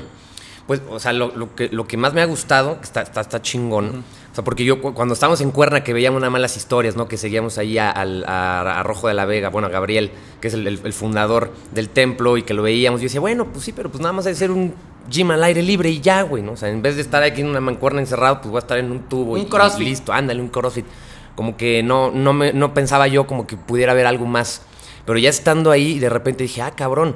pues, 0.67 0.81
o 0.91 0.99
sea, 0.99 1.13
lo, 1.13 1.29
lo 1.37 1.55
que, 1.55 1.69
lo 1.69 1.87
que 1.87 1.97
más 1.97 2.13
me 2.13 2.23
ha 2.23 2.25
gustado, 2.25 2.79
que 2.79 2.85
está, 2.85 3.03
está, 3.03 3.21
está 3.21 3.41
chingón. 3.41 4.03
O 4.33 4.35
sea, 4.35 4.43
porque 4.45 4.65
yo 4.65 4.83
cu- 4.83 4.93
cuando 4.95 5.15
estábamos 5.15 5.41
en 5.41 5.51
Cuerna, 5.53 5.85
que 5.85 5.93
veíamos 5.93 6.21
nada 6.21 6.31
más 6.31 6.41
las 6.41 6.57
historias, 6.57 6.97
¿no? 6.97 7.07
Que 7.09 7.17
seguíamos 7.17 7.57
ahí 7.59 7.79
a, 7.79 7.91
a- 7.91 8.81
a 8.81 8.83
Rojo 8.83 9.07
de 9.09 9.15
la 9.15 9.25
Vega, 9.27 9.49
bueno, 9.49 9.69
a 9.69 9.71
Gabriel, 9.71 10.11
que 10.41 10.49
es 10.49 10.55
el, 10.55 10.67
el- 10.67 10.81
el 10.83 10.93
fundador 10.93 11.53
del 11.73 11.89
templo, 11.89 12.37
y 12.37 12.43
que 12.43 12.53
lo 12.53 12.63
veíamos. 12.63 13.01
Yo 13.01 13.05
decía, 13.05 13.21
bueno, 13.21 13.47
pues 13.47 13.65
sí, 13.65 13.73
pero 13.73 13.91
pues 13.91 14.01
nada 14.03 14.13
más 14.13 14.27
hay 14.27 14.33
que 14.33 14.39
ser 14.39 14.51
un 14.51 14.75
gym 15.09 15.31
al 15.31 15.45
aire 15.45 15.63
libre 15.63 15.89
y 15.91 16.01
ya, 16.01 16.23
güey, 16.23 16.43
¿no? 16.43 16.53
O 16.53 16.57
sea, 16.57 16.69
en 16.69 16.83
vez 16.83 16.97
de 16.97 17.03
estar 17.03 17.23
aquí 17.23 17.43
en 17.43 17.47
una 17.47 17.61
mancuerna 17.61 18.01
encerrado, 18.01 18.41
pues 18.41 18.51
voy 18.51 18.57
a 18.59 18.61
estar 18.61 18.77
en 18.79 18.91
un 18.91 19.09
tubo. 19.09 19.35
Un 19.35 19.41
y, 19.41 19.45
crossfit. 19.47 19.83
y 19.87 19.91
listo, 19.91 20.13
ándale, 20.13 20.41
un 20.43 20.49
crossfit. 20.49 20.85
Como 21.37 21.57
que 21.57 21.85
no, 21.85 22.11
no, 22.11 22.33
me, 22.33 22.53
no 22.53 22.75
pensaba 22.75 23.07
yo 23.07 23.27
como 23.29 23.47
que 23.47 23.57
pudiera 23.57 23.93
haber 23.93 24.07
algo 24.07 24.27
más. 24.27 24.63
Pero 25.05 25.19
ya 25.19 25.31
estando 25.31 25.71
ahí, 25.71 26.01
de 26.01 26.09
repente 26.09 26.43
dije, 26.43 26.63
ah, 26.63 26.73
cabrón, 26.73 27.15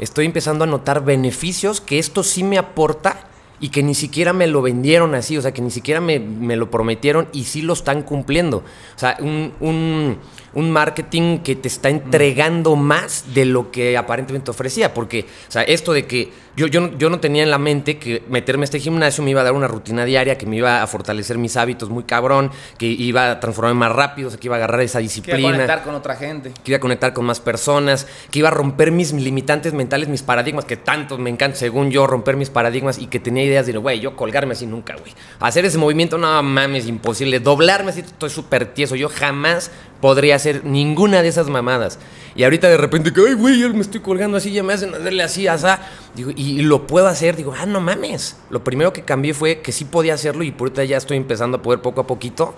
estoy 0.00 0.26
empezando 0.26 0.64
a 0.64 0.66
notar 0.66 1.04
beneficios 1.04 1.80
que 1.80 2.00
esto 2.00 2.24
sí 2.24 2.42
me 2.42 2.58
aporta 2.58 3.20
y 3.60 3.68
que 3.70 3.82
ni 3.82 3.94
siquiera 3.94 4.32
me 4.32 4.46
lo 4.46 4.62
vendieron 4.62 5.14
así, 5.14 5.36
o 5.36 5.42
sea, 5.42 5.52
que 5.52 5.60
ni 5.62 5.70
siquiera 5.70 6.00
me, 6.00 6.18
me 6.20 6.56
lo 6.56 6.70
prometieron 6.70 7.28
y 7.32 7.44
sí 7.44 7.62
lo 7.62 7.72
están 7.74 8.02
cumpliendo. 8.02 8.58
O 8.58 8.98
sea, 8.98 9.16
un, 9.20 9.52
un- 9.60 10.18
un 10.54 10.70
marketing 10.70 11.38
que 11.38 11.56
te 11.56 11.68
está 11.68 11.88
entregando 11.90 12.76
más 12.76 13.34
de 13.34 13.44
lo 13.44 13.70
que 13.70 13.96
aparentemente 13.96 14.50
ofrecía, 14.50 14.94
porque, 14.94 15.26
o 15.48 15.52
sea, 15.52 15.62
esto 15.62 15.92
de 15.92 16.06
que 16.06 16.30
yo, 16.56 16.66
yo, 16.66 16.80
no- 16.80 16.98
yo 16.98 17.08
no 17.08 17.20
tenía 17.20 17.44
en 17.44 17.50
la 17.50 17.58
mente 17.58 17.98
que 17.98 18.24
meterme 18.28 18.62
a 18.62 18.64
este 18.64 18.80
gimnasio 18.80 19.22
me 19.22 19.30
iba 19.30 19.42
a 19.42 19.44
dar 19.44 19.52
una 19.52 19.68
rutina 19.68 20.04
diaria, 20.04 20.36
que 20.36 20.44
me 20.46 20.56
iba 20.56 20.82
a 20.82 20.86
fortalecer 20.88 21.38
mis 21.38 21.56
hábitos 21.56 21.88
muy 21.88 22.02
cabrón, 22.02 22.50
que 22.78 22.86
iba 22.86 23.30
a 23.30 23.38
transformarme 23.40 23.78
más 23.78 23.92
rápido, 23.92 24.26
o 24.28 24.30
sea, 24.32 24.40
que 24.40 24.48
iba 24.48 24.56
a 24.56 24.58
agarrar 24.58 24.80
esa 24.80 24.98
Que 24.98 25.02
disciplina 25.04 25.50
conectar 25.52 25.84
con 25.84 25.94
otra 25.94 26.16
gente. 26.16 26.50
que 26.64 26.72
iba 26.72 26.78
a 26.78 26.80
conectar 26.80 27.12
con 27.12 27.26
más 27.26 27.38
personas, 27.38 28.08
que 28.32 28.40
iba 28.40 28.48
a 28.48 28.52
romper 28.52 28.90
mis 28.90 29.12
limitantes 29.12 29.72
mentales, 29.72 30.08
mis 30.08 30.22
paradigmas, 30.22 30.64
que 30.64 30.76
tanto 30.76 31.16
me 31.18 31.30
encanta, 31.30 31.56
según 31.56 31.90
yo, 31.92 32.06
romper 32.08 32.36
mis 32.36 32.50
paradigmas 32.50 32.98
y 32.98 33.06
que 33.06 33.20
tenía 33.20 33.44
ideas 33.44 33.66
de, 33.66 33.76
güey, 33.76 34.00
yo 34.00 34.16
colgarme 34.16 34.54
así 34.54 34.66
nunca, 34.66 34.96
güey. 34.96 35.12
Hacer 35.38 35.64
ese 35.64 35.78
movimiento, 35.78 36.18
no 36.18 36.42
mames, 36.42 36.88
imposible. 36.88 37.38
Doblarme 37.38 37.90
así, 37.90 38.00
estoy 38.00 38.30
súper 38.30 38.66
tieso. 38.74 38.96
Yo 38.96 39.08
jamás 39.08 39.70
podría 40.00 40.37
hacer 40.38 40.64
ninguna 40.64 41.22
de 41.22 41.28
esas 41.28 41.48
mamadas. 41.48 41.98
Y 42.34 42.44
ahorita 42.44 42.68
de 42.68 42.76
repente, 42.76 43.12
que, 43.12 43.20
ay, 43.26 43.34
güey, 43.34 43.60
yo 43.60 43.68
me 43.74 43.80
estoy 43.80 44.00
colgando 44.00 44.36
así, 44.36 44.52
ya 44.52 44.62
me 44.62 44.72
hacen 44.72 44.94
hacerle 44.94 45.22
así, 45.22 45.46
asá. 45.46 45.80
Digo, 46.14 46.30
y, 46.34 46.62
lo 46.62 46.86
puedo 46.86 47.06
hacer. 47.08 47.36
Digo, 47.36 47.54
ah, 47.58 47.66
no 47.66 47.80
mames. 47.80 48.36
Lo 48.50 48.64
primero 48.64 48.92
que 48.92 49.02
cambié 49.02 49.34
fue 49.34 49.60
que 49.60 49.72
sí 49.72 49.84
podía 49.84 50.14
hacerlo 50.14 50.44
y 50.44 50.50
por 50.50 50.68
ahorita 50.68 50.84
ya 50.84 50.96
estoy 50.96 51.16
empezando 51.16 51.58
a 51.58 51.62
poder 51.62 51.80
poco 51.80 52.00
a 52.00 52.06
poquito. 52.06 52.54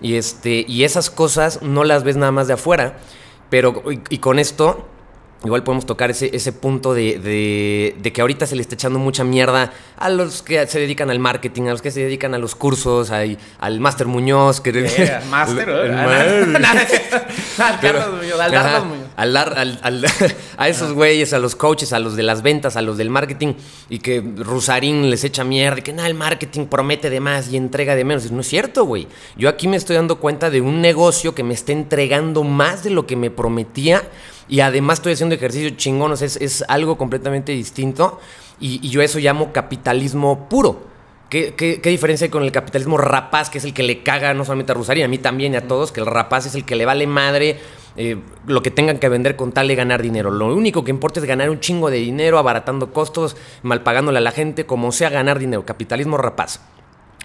Y, 0.00 0.16
este, 0.16 0.64
y 0.68 0.84
esas 0.84 1.10
cosas 1.10 1.62
no 1.62 1.84
las 1.84 2.04
ves 2.04 2.16
nada 2.16 2.32
más 2.32 2.46
de 2.46 2.54
afuera. 2.54 2.98
Pero, 3.50 3.82
y 4.08 4.18
con 4.18 4.38
esto, 4.38 4.88
igual 5.44 5.62
podemos 5.64 5.86
tocar 5.86 6.10
ese, 6.10 6.30
ese 6.34 6.52
punto 6.52 6.94
de, 6.94 7.18
de- 7.18 7.96
de 8.00 8.12
que 8.12 8.20
ahorita 8.20 8.46
se 8.46 8.54
le 8.56 8.62
está 8.62 8.74
echando 8.74 8.98
mucha 8.98 9.24
mierda 9.24 9.72
a 9.98 10.08
los 10.08 10.42
que 10.42 10.66
se 10.66 10.78
dedican 10.78 11.10
al 11.10 11.18
marketing, 11.18 11.62
a 11.64 11.70
los 11.70 11.82
que 11.82 11.90
se 11.90 12.00
dedican 12.00 12.34
a 12.34 12.38
los 12.38 12.54
cursos, 12.54 13.10
hay- 13.10 13.38
al 13.58 13.80
Máster 13.80 14.06
Muñoz. 14.06 14.60
Que, 14.60 14.72
Máster, 15.30 15.68
El- 15.68 15.76
el 15.86 15.90
¿eh? 15.92 16.46
ma- 17.58 17.68
Al 17.68 17.80
Carlos 17.80 18.08
Muñoz, 18.20 18.40
al 18.40 18.50
Muñoz. 18.86 19.01
Al 19.16 19.36
al- 19.36 19.78
al- 19.82 20.04
a 20.56 20.68
esos 20.68 20.92
güeyes, 20.92 21.32
a 21.32 21.38
los 21.38 21.54
coaches, 21.56 21.92
a 21.92 21.98
los 21.98 22.16
de 22.16 22.22
las 22.22 22.42
ventas, 22.42 22.76
a 22.76 22.82
los 22.82 22.96
del 22.96 23.10
marketing, 23.10 23.54
y 23.88 23.98
que 23.98 24.20
Rusarín 24.20 25.10
les 25.10 25.24
echa 25.24 25.44
mierda, 25.44 25.80
que 25.82 25.92
nada, 25.92 26.08
el 26.08 26.14
marketing 26.14 26.66
promete 26.66 27.10
de 27.10 27.20
más 27.20 27.50
y 27.52 27.56
entrega 27.56 27.94
de 27.94 28.04
menos. 28.04 28.30
No 28.30 28.40
es 28.40 28.48
cierto, 28.48 28.84
güey. 28.84 29.06
Yo 29.36 29.48
aquí 29.48 29.68
me 29.68 29.76
estoy 29.76 29.96
dando 29.96 30.16
cuenta 30.16 30.50
de 30.50 30.60
un 30.60 30.80
negocio 30.80 31.34
que 31.34 31.42
me 31.42 31.54
está 31.54 31.72
entregando 31.72 32.44
más 32.44 32.84
de 32.84 32.90
lo 32.90 33.06
que 33.06 33.16
me 33.16 33.30
prometía, 33.30 34.02
y 34.48 34.60
además 34.60 34.98
estoy 34.98 35.12
haciendo 35.14 35.34
ejercicio 35.34 35.70
chingón, 35.70 36.12
o 36.12 36.16
sea, 36.16 36.26
es, 36.26 36.36
es 36.36 36.64
algo 36.68 36.96
completamente 36.98 37.52
distinto, 37.52 38.20
y, 38.60 38.80
y 38.86 38.90
yo 38.90 39.02
eso 39.02 39.18
llamo 39.18 39.52
capitalismo 39.52 40.48
puro. 40.48 40.91
¿Qué, 41.32 41.80
diferencia 41.82 42.26
hay 42.26 42.30
con 42.30 42.42
el 42.42 42.52
capitalismo 42.52 42.98
rapaz, 42.98 43.48
que 43.48 43.56
es 43.56 43.64
el 43.64 43.72
que 43.72 43.82
le 43.82 44.02
caga 44.02 44.34
no 44.34 44.44
solamente 44.44 44.72
a 44.72 44.74
Rusarín, 44.74 45.04
a 45.04 45.08
mí 45.08 45.16
también 45.16 45.54
y 45.54 45.56
a 45.56 45.66
todos, 45.66 45.90
que 45.90 46.00
el 46.00 46.06
rapaz 46.06 46.44
es 46.44 46.54
el 46.54 46.66
que 46.66 46.76
le 46.76 46.84
vale 46.84 47.06
madre 47.06 47.58
eh, 47.96 48.18
lo 48.46 48.62
que 48.62 48.70
tengan 48.70 48.98
que 48.98 49.08
vender 49.08 49.34
con 49.34 49.50
tal 49.50 49.66
de 49.66 49.74
ganar 49.74 50.02
dinero? 50.02 50.30
Lo 50.30 50.54
único 50.54 50.84
que 50.84 50.90
importa 50.90 51.20
es 51.20 51.24
ganar 51.24 51.48
un 51.48 51.58
chingo 51.58 51.90
de 51.90 51.96
dinero, 51.96 52.36
abaratando 52.36 52.92
costos, 52.92 53.38
malpagándole 53.62 54.18
a 54.18 54.20
la 54.20 54.30
gente, 54.30 54.66
como 54.66 54.92
sea 54.92 55.08
ganar 55.08 55.38
dinero. 55.38 55.64
Capitalismo 55.64 56.18
rapaz. 56.18 56.60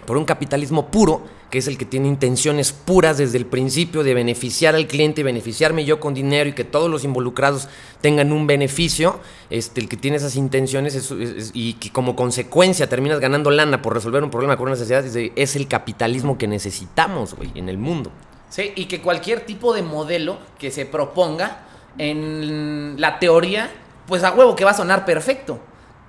Por 0.06 0.16
un 0.16 0.24
capitalismo 0.24 0.86
puro, 0.90 1.26
que 1.50 1.58
es 1.58 1.66
el 1.68 1.76
que 1.78 1.84
tiene 1.84 2.08
intenciones 2.08 2.72
puras 2.72 3.18
desde 3.18 3.38
el 3.38 3.46
principio 3.46 4.02
de 4.02 4.14
beneficiar 4.14 4.74
al 4.74 4.86
cliente 4.86 5.20
y 5.20 5.24
beneficiarme 5.24 5.84
yo 5.84 5.98
con 6.00 6.14
dinero 6.14 6.48
y 6.50 6.52
que 6.54 6.64
todos 6.64 6.90
los 6.90 7.04
involucrados 7.04 7.68
tengan 8.00 8.32
un 8.32 8.46
beneficio, 8.46 9.20
este, 9.50 9.80
el 9.80 9.88
que 9.88 9.96
tiene 9.96 10.16
esas 10.18 10.36
intenciones 10.36 10.94
es- 10.94 11.10
es- 11.10 11.30
es- 11.30 11.50
y 11.54 11.74
que 11.74 11.90
como 11.90 12.16
consecuencia 12.16 12.88
terminas 12.88 13.20
ganando 13.20 13.50
lana 13.50 13.82
por 13.82 13.94
resolver 13.94 14.22
un 14.22 14.30
problema 14.30 14.56
con 14.56 14.68
una 14.68 14.76
de- 14.76 15.32
es 15.36 15.56
el 15.56 15.68
capitalismo 15.68 16.38
que 16.38 16.46
necesitamos, 16.48 17.34
güey, 17.34 17.50
en 17.54 17.68
el 17.68 17.78
mundo. 17.78 18.10
Sí, 18.50 18.72
y 18.76 18.86
que 18.86 19.00
cualquier 19.00 19.40
tipo 19.46 19.74
de 19.74 19.82
modelo 19.82 20.38
que 20.58 20.70
se 20.70 20.86
proponga 20.86 21.66
en 21.98 22.94
la 22.98 23.18
teoría 23.18 23.70
pues 24.06 24.24
a 24.24 24.32
huevo 24.32 24.56
que 24.56 24.64
va 24.64 24.70
a 24.70 24.74
sonar 24.74 25.04
perfecto. 25.04 25.58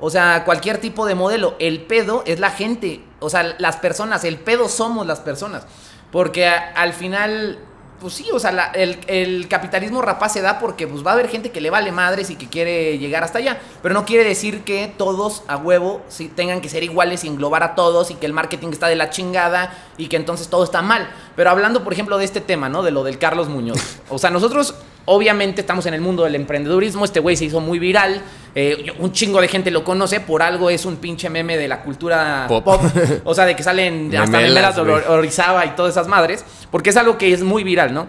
O 0.02 0.10
sea, 0.10 0.44
cualquier 0.46 0.78
tipo 0.80 1.06
de 1.06 1.16
modelo. 1.16 1.56
El 1.60 1.82
pedo 1.82 2.24
es 2.26 2.40
la 2.40 2.52
gente. 2.52 3.02
O 3.20 3.30
sea, 3.30 3.56
las 3.58 3.78
personas. 3.78 4.24
El 4.24 4.38
pedo 4.40 4.70
somos 4.70 5.06
las 5.06 5.20
personas. 5.20 5.66
Porque 6.12 6.48
al 6.48 6.94
final, 6.94 7.60
pues 8.00 8.14
sí, 8.14 8.26
o 8.34 8.40
sea, 8.40 8.52
la- 8.52 8.72
el, 8.72 8.98
el 9.08 9.48
capitalismo 9.48 10.02
rapaz 10.02 10.34
se 10.34 10.42
da 10.42 10.58
porque 10.58 10.88
pues 10.88 11.06
va 11.06 11.12
a 11.12 11.14
haber 11.16 11.28
gente 11.30 11.52
que 11.52 11.62
le 11.62 11.70
vale 11.70 11.92
madres 11.92 12.30
y 12.30 12.36
que 12.36 12.48
quiere 12.48 12.98
llegar 12.98 13.24
hasta 13.24 13.38
allá. 13.40 13.60
Pero 13.84 13.94
no 13.94 14.06
quiere 14.06 14.24
decir 14.24 14.64
que 14.64 14.92
todos 14.98 15.44
a 15.48 15.58
huevo 15.58 16.02
sí, 16.08 16.30
tengan 16.34 16.62
que 16.62 16.70
ser 16.70 16.82
iguales 16.84 17.24
y 17.26 17.28
englobar 17.28 17.62
a 17.62 17.76
todos 17.76 18.10
y 18.10 18.16
que 18.16 18.26
el 18.26 18.34
marketing 18.34 18.70
está 18.70 18.88
de 18.88 18.96
la 18.96 19.10
chingada 19.12 19.72
y 19.98 20.08
que 20.08 20.16
entonces 20.16 20.48
todo 20.48 20.64
está 20.64 20.82
mal. 20.82 21.08
Pero 21.40 21.52
hablando, 21.52 21.86
por 21.86 21.94
ejemplo, 21.94 22.18
de 22.18 22.26
este 22.26 22.42
tema, 22.42 22.68
¿no? 22.68 22.84
De 22.84 22.92
lo 22.92 23.02
del 23.06 23.18
Carlos 23.18 23.48
Muñoz. 23.48 23.80
O 24.10 24.18
sea, 24.18 24.30
nosotros 24.30 24.76
obviamente 25.06 25.62
estamos 25.62 25.86
en 25.86 25.94
el 25.94 26.02
mundo 26.02 26.26
del 26.26 26.36
emprendedurismo. 26.36 27.06
Este 27.06 27.22
güey 27.22 27.38
se 27.38 27.46
hizo 27.46 27.62
muy 27.62 27.80
viral. 27.80 28.22
eh, 28.56 28.92
un 29.00 29.14
chingo 29.14 29.40
de 29.40 29.48
gente 29.48 29.72
lo 29.72 29.86
conoce. 29.86 30.20
Por 30.20 30.42
algo 30.42 30.70
es 30.70 30.84
un 30.84 30.98
pinche 30.98 31.30
meme 31.30 31.56
de 31.56 31.70
la 31.70 31.82
cultura 31.82 32.44
Pop. 32.50 32.66
pop. 32.66 32.82
O 33.24 33.34
sea, 33.34 33.46
de 33.46 33.56
que 33.56 33.64
salen 33.64 34.14
hasta 34.18 34.38
Memelas, 34.38 34.78
Orizaba 34.80 35.66
y 35.66 35.70
todas 35.78 35.94
esas 35.94 36.10
madres. 36.10 36.44
Porque 36.72 36.90
es 36.90 36.98
algo 36.98 37.18
que 37.18 37.32
es 37.32 37.42
muy 37.42 37.64
viral, 37.64 37.94
¿no? 37.94 38.08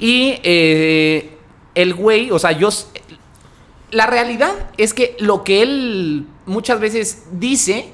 Y 0.00 0.40
eh, 0.42 1.38
el 1.76 1.94
güey, 1.94 2.32
o 2.32 2.40
sea, 2.40 2.50
yo... 2.50 2.70
La 3.92 4.06
realidad 4.06 4.50
es 4.76 4.92
que 4.92 5.16
lo 5.20 5.44
que 5.44 5.62
él 5.62 6.26
muchas 6.46 6.80
veces 6.80 7.26
dice, 7.30 7.92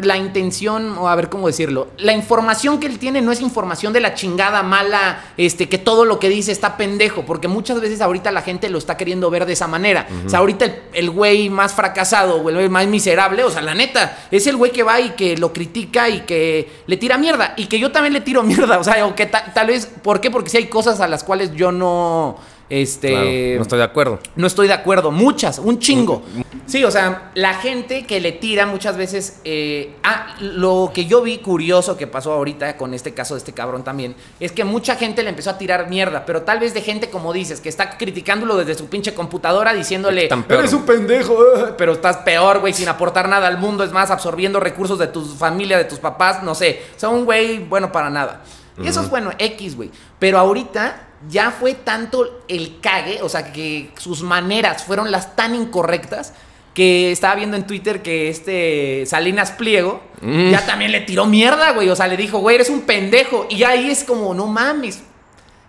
la 0.00 0.16
intención, 0.16 0.96
o 0.98 1.08
a 1.08 1.14
ver 1.16 1.28
cómo 1.28 1.48
decirlo, 1.48 1.88
la 1.96 2.12
información 2.12 2.78
que 2.78 2.86
él 2.86 2.98
tiene 3.00 3.20
no 3.20 3.32
es 3.32 3.40
información 3.40 3.92
de 3.92 4.00
la 4.00 4.14
chingada 4.14 4.62
mala, 4.62 5.24
este, 5.36 5.68
que 5.68 5.78
todo 5.78 6.04
lo 6.04 6.20
que 6.20 6.28
dice 6.28 6.52
está 6.52 6.76
pendejo, 6.76 7.24
porque 7.24 7.48
muchas 7.48 7.80
veces 7.80 8.00
ahorita 8.00 8.30
la 8.30 8.42
gente 8.42 8.68
lo 8.68 8.78
está 8.78 8.96
queriendo 8.96 9.28
ver 9.30 9.44
de 9.46 9.54
esa 9.54 9.66
manera. 9.66 10.06
O 10.24 10.28
sea, 10.28 10.38
ahorita 10.38 10.66
el, 10.66 10.82
el 10.92 11.10
güey 11.10 11.48
más 11.50 11.72
fracasado, 11.74 12.36
o 12.36 12.48
el 12.48 12.54
güey 12.56 12.68
más 12.68 12.86
miserable, 12.86 13.42
o 13.42 13.50
sea, 13.50 13.60
la 13.62 13.74
neta, 13.74 14.18
es 14.30 14.46
el 14.46 14.56
güey 14.56 14.70
que 14.70 14.84
va 14.84 15.00
y 15.00 15.10
que 15.10 15.36
lo 15.36 15.52
critica 15.52 16.08
y 16.08 16.20
que 16.20 16.70
le 16.86 16.96
tira 16.96 17.18
mierda, 17.18 17.54
y 17.56 17.66
que 17.66 17.80
yo 17.80 17.90
también 17.90 18.12
le 18.12 18.20
tiro 18.20 18.42
mierda, 18.44 18.78
o 18.78 18.84
sea, 18.84 19.04
o 19.04 19.16
que 19.16 19.26
ta- 19.26 19.52
tal 19.52 19.66
vez, 19.68 19.86
¿por 19.86 20.20
qué? 20.20 20.30
Porque 20.30 20.50
si 20.50 20.58
hay 20.58 20.66
cosas 20.66 21.00
a 21.00 21.08
las 21.08 21.24
cuales 21.24 21.52
yo 21.54 21.72
no, 21.72 22.36
este... 22.70 23.10
Claro, 23.10 23.56
no 23.56 23.62
estoy 23.62 23.78
de 23.78 23.84
acuerdo. 23.84 24.18
No 24.36 24.46
estoy 24.46 24.68
de 24.68 24.74
acuerdo, 24.74 25.10
muchas, 25.10 25.58
un 25.58 25.78
chingo. 25.78 26.22
Sí, 26.66 26.84
o 26.84 26.90
sea, 26.90 27.30
la 27.34 27.54
gente 27.54 28.06
que 28.06 28.20
le 28.20 28.32
tira 28.32 28.66
muchas 28.66 28.96
veces. 28.96 29.40
eh, 29.44 29.96
ah, 30.02 30.36
lo 30.40 30.90
que 30.92 31.06
yo 31.06 31.22
vi 31.22 31.38
curioso 31.38 31.96
que 31.96 32.06
pasó 32.06 32.32
ahorita 32.32 32.76
con 32.76 32.92
este 32.92 33.14
caso 33.14 33.34
de 33.34 33.38
este 33.38 33.52
cabrón 33.52 33.84
también, 33.84 34.14
es 34.38 34.52
que 34.52 34.64
mucha 34.64 34.96
gente 34.96 35.22
le 35.22 35.30
empezó 35.30 35.50
a 35.50 35.58
tirar 35.58 35.88
mierda, 35.88 36.26
pero 36.26 36.42
tal 36.42 36.60
vez 36.60 36.74
de 36.74 36.82
gente 36.82 37.08
como 37.08 37.32
dices, 37.32 37.60
que 37.60 37.68
está 37.70 37.96
criticándolo 37.96 38.56
desde 38.56 38.74
su 38.74 38.86
pinche 38.86 39.14
computadora, 39.14 39.72
diciéndole, 39.72 40.28
eres 40.48 40.72
un 40.74 40.82
pendejo, 40.82 41.34
eh", 41.56 41.74
pero 41.78 41.92
estás 41.92 42.18
peor, 42.18 42.60
güey, 42.60 42.74
sin 42.74 42.88
aportar 42.88 43.28
nada 43.28 43.48
al 43.48 43.58
mundo, 43.58 43.82
es 43.82 43.92
más, 43.92 44.10
absorbiendo 44.10 44.60
recursos 44.60 44.98
de 44.98 45.06
tu 45.06 45.24
familia, 45.24 45.78
de 45.78 45.84
tus 45.84 45.98
papás, 45.98 46.42
no 46.42 46.54
sé. 46.54 46.82
O 46.96 47.00
sea, 47.00 47.08
un 47.08 47.24
güey 47.24 47.58
bueno 47.58 47.90
para 47.90 48.10
nada. 48.10 48.42
Y 48.80 48.86
eso 48.86 49.00
es 49.00 49.10
bueno, 49.10 49.32
X, 49.38 49.74
güey. 49.74 49.90
Pero 50.20 50.38
ahorita 50.38 51.07
ya 51.28 51.50
fue 51.50 51.74
tanto 51.74 52.42
el 52.48 52.80
cague, 52.80 53.20
o 53.22 53.28
sea, 53.28 53.52
que 53.52 53.90
sus 53.98 54.22
maneras 54.22 54.84
fueron 54.84 55.10
las 55.10 55.34
tan 55.34 55.54
incorrectas 55.54 56.32
que 56.74 57.10
estaba 57.10 57.34
viendo 57.34 57.56
en 57.56 57.66
Twitter 57.66 58.02
que 58.02 58.28
este 58.28 59.04
Salinas 59.06 59.50
Pliego 59.52 60.00
Mm. 60.20 60.50
ya 60.50 60.66
también 60.66 60.90
le 60.90 61.00
tiró 61.02 61.26
mierda, 61.26 61.70
güey. 61.72 61.88
O 61.90 61.94
sea, 61.96 62.08
le 62.08 62.16
dijo, 62.16 62.38
güey, 62.40 62.56
eres 62.56 62.70
un 62.70 62.80
pendejo. 62.82 63.46
Y 63.48 63.62
ahí 63.62 63.88
es 63.88 64.02
como, 64.02 64.34
no 64.34 64.46
mames. 64.48 65.00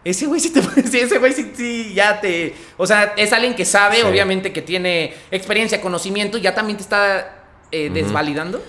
Ese 0.03 0.25
güey 0.25 0.39
sí 0.39 0.49
te 0.51 0.61
sí, 0.89 0.99
ese 0.99 1.19
güey 1.19 1.33
sí, 1.33 1.51
sí, 1.55 1.93
ya 1.93 2.19
te. 2.19 2.55
O 2.77 2.87
sea, 2.87 3.13
es 3.15 3.31
alguien 3.33 3.53
que 3.55 3.63
sabe, 3.65 3.97
Sí. 3.97 4.01
obviamente, 4.03 4.51
que 4.51 4.63
tiene 4.63 5.13
experiencia, 5.29 5.81
conocimiento, 5.81 6.37
y 6.39 6.41
ya 6.41 6.55
también 6.55 6.77
te 6.77 6.83
está 6.83 7.43
eh, 7.71 7.91
desvalidando 7.93 8.59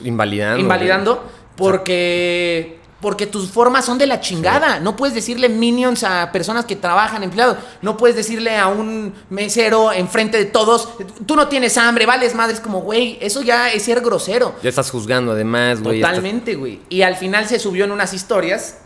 Invalidando. 0.00 0.58
invalidando 0.58 1.30
porque 1.56 2.78
porque 3.00 3.26
tus 3.26 3.50
formas 3.50 3.84
son 3.84 3.98
de 3.98 4.06
la 4.06 4.20
chingada. 4.20 4.80
No 4.80 4.96
puedes 4.96 5.14
decirle 5.14 5.48
minions 5.48 6.02
a 6.02 6.32
personas 6.32 6.64
que 6.64 6.76
trabajan 6.76 7.22
empleados. 7.22 7.58
No 7.82 7.96
puedes 7.96 8.16
decirle 8.16 8.56
a 8.56 8.68
un 8.68 9.14
mesero 9.30 9.92
enfrente 9.92 10.38
de 10.38 10.46
todos, 10.46 10.88
tú 11.26 11.36
no 11.36 11.48
tienes 11.48 11.76
hambre, 11.76 12.06
vales 12.06 12.34
madres 12.34 12.60
como, 12.60 12.80
güey, 12.80 13.18
eso 13.20 13.42
ya 13.42 13.70
es 13.70 13.82
ser 13.82 14.00
grosero. 14.00 14.54
Ya 14.62 14.70
estás 14.70 14.90
juzgando 14.90 15.32
además, 15.32 15.82
güey. 15.82 16.00
Totalmente, 16.00 16.54
güey. 16.54 16.80
Y 16.88 17.02
al 17.02 17.16
final 17.16 17.46
se 17.46 17.58
subió 17.58 17.84
en 17.84 17.92
unas 17.92 18.14
historias 18.14 18.78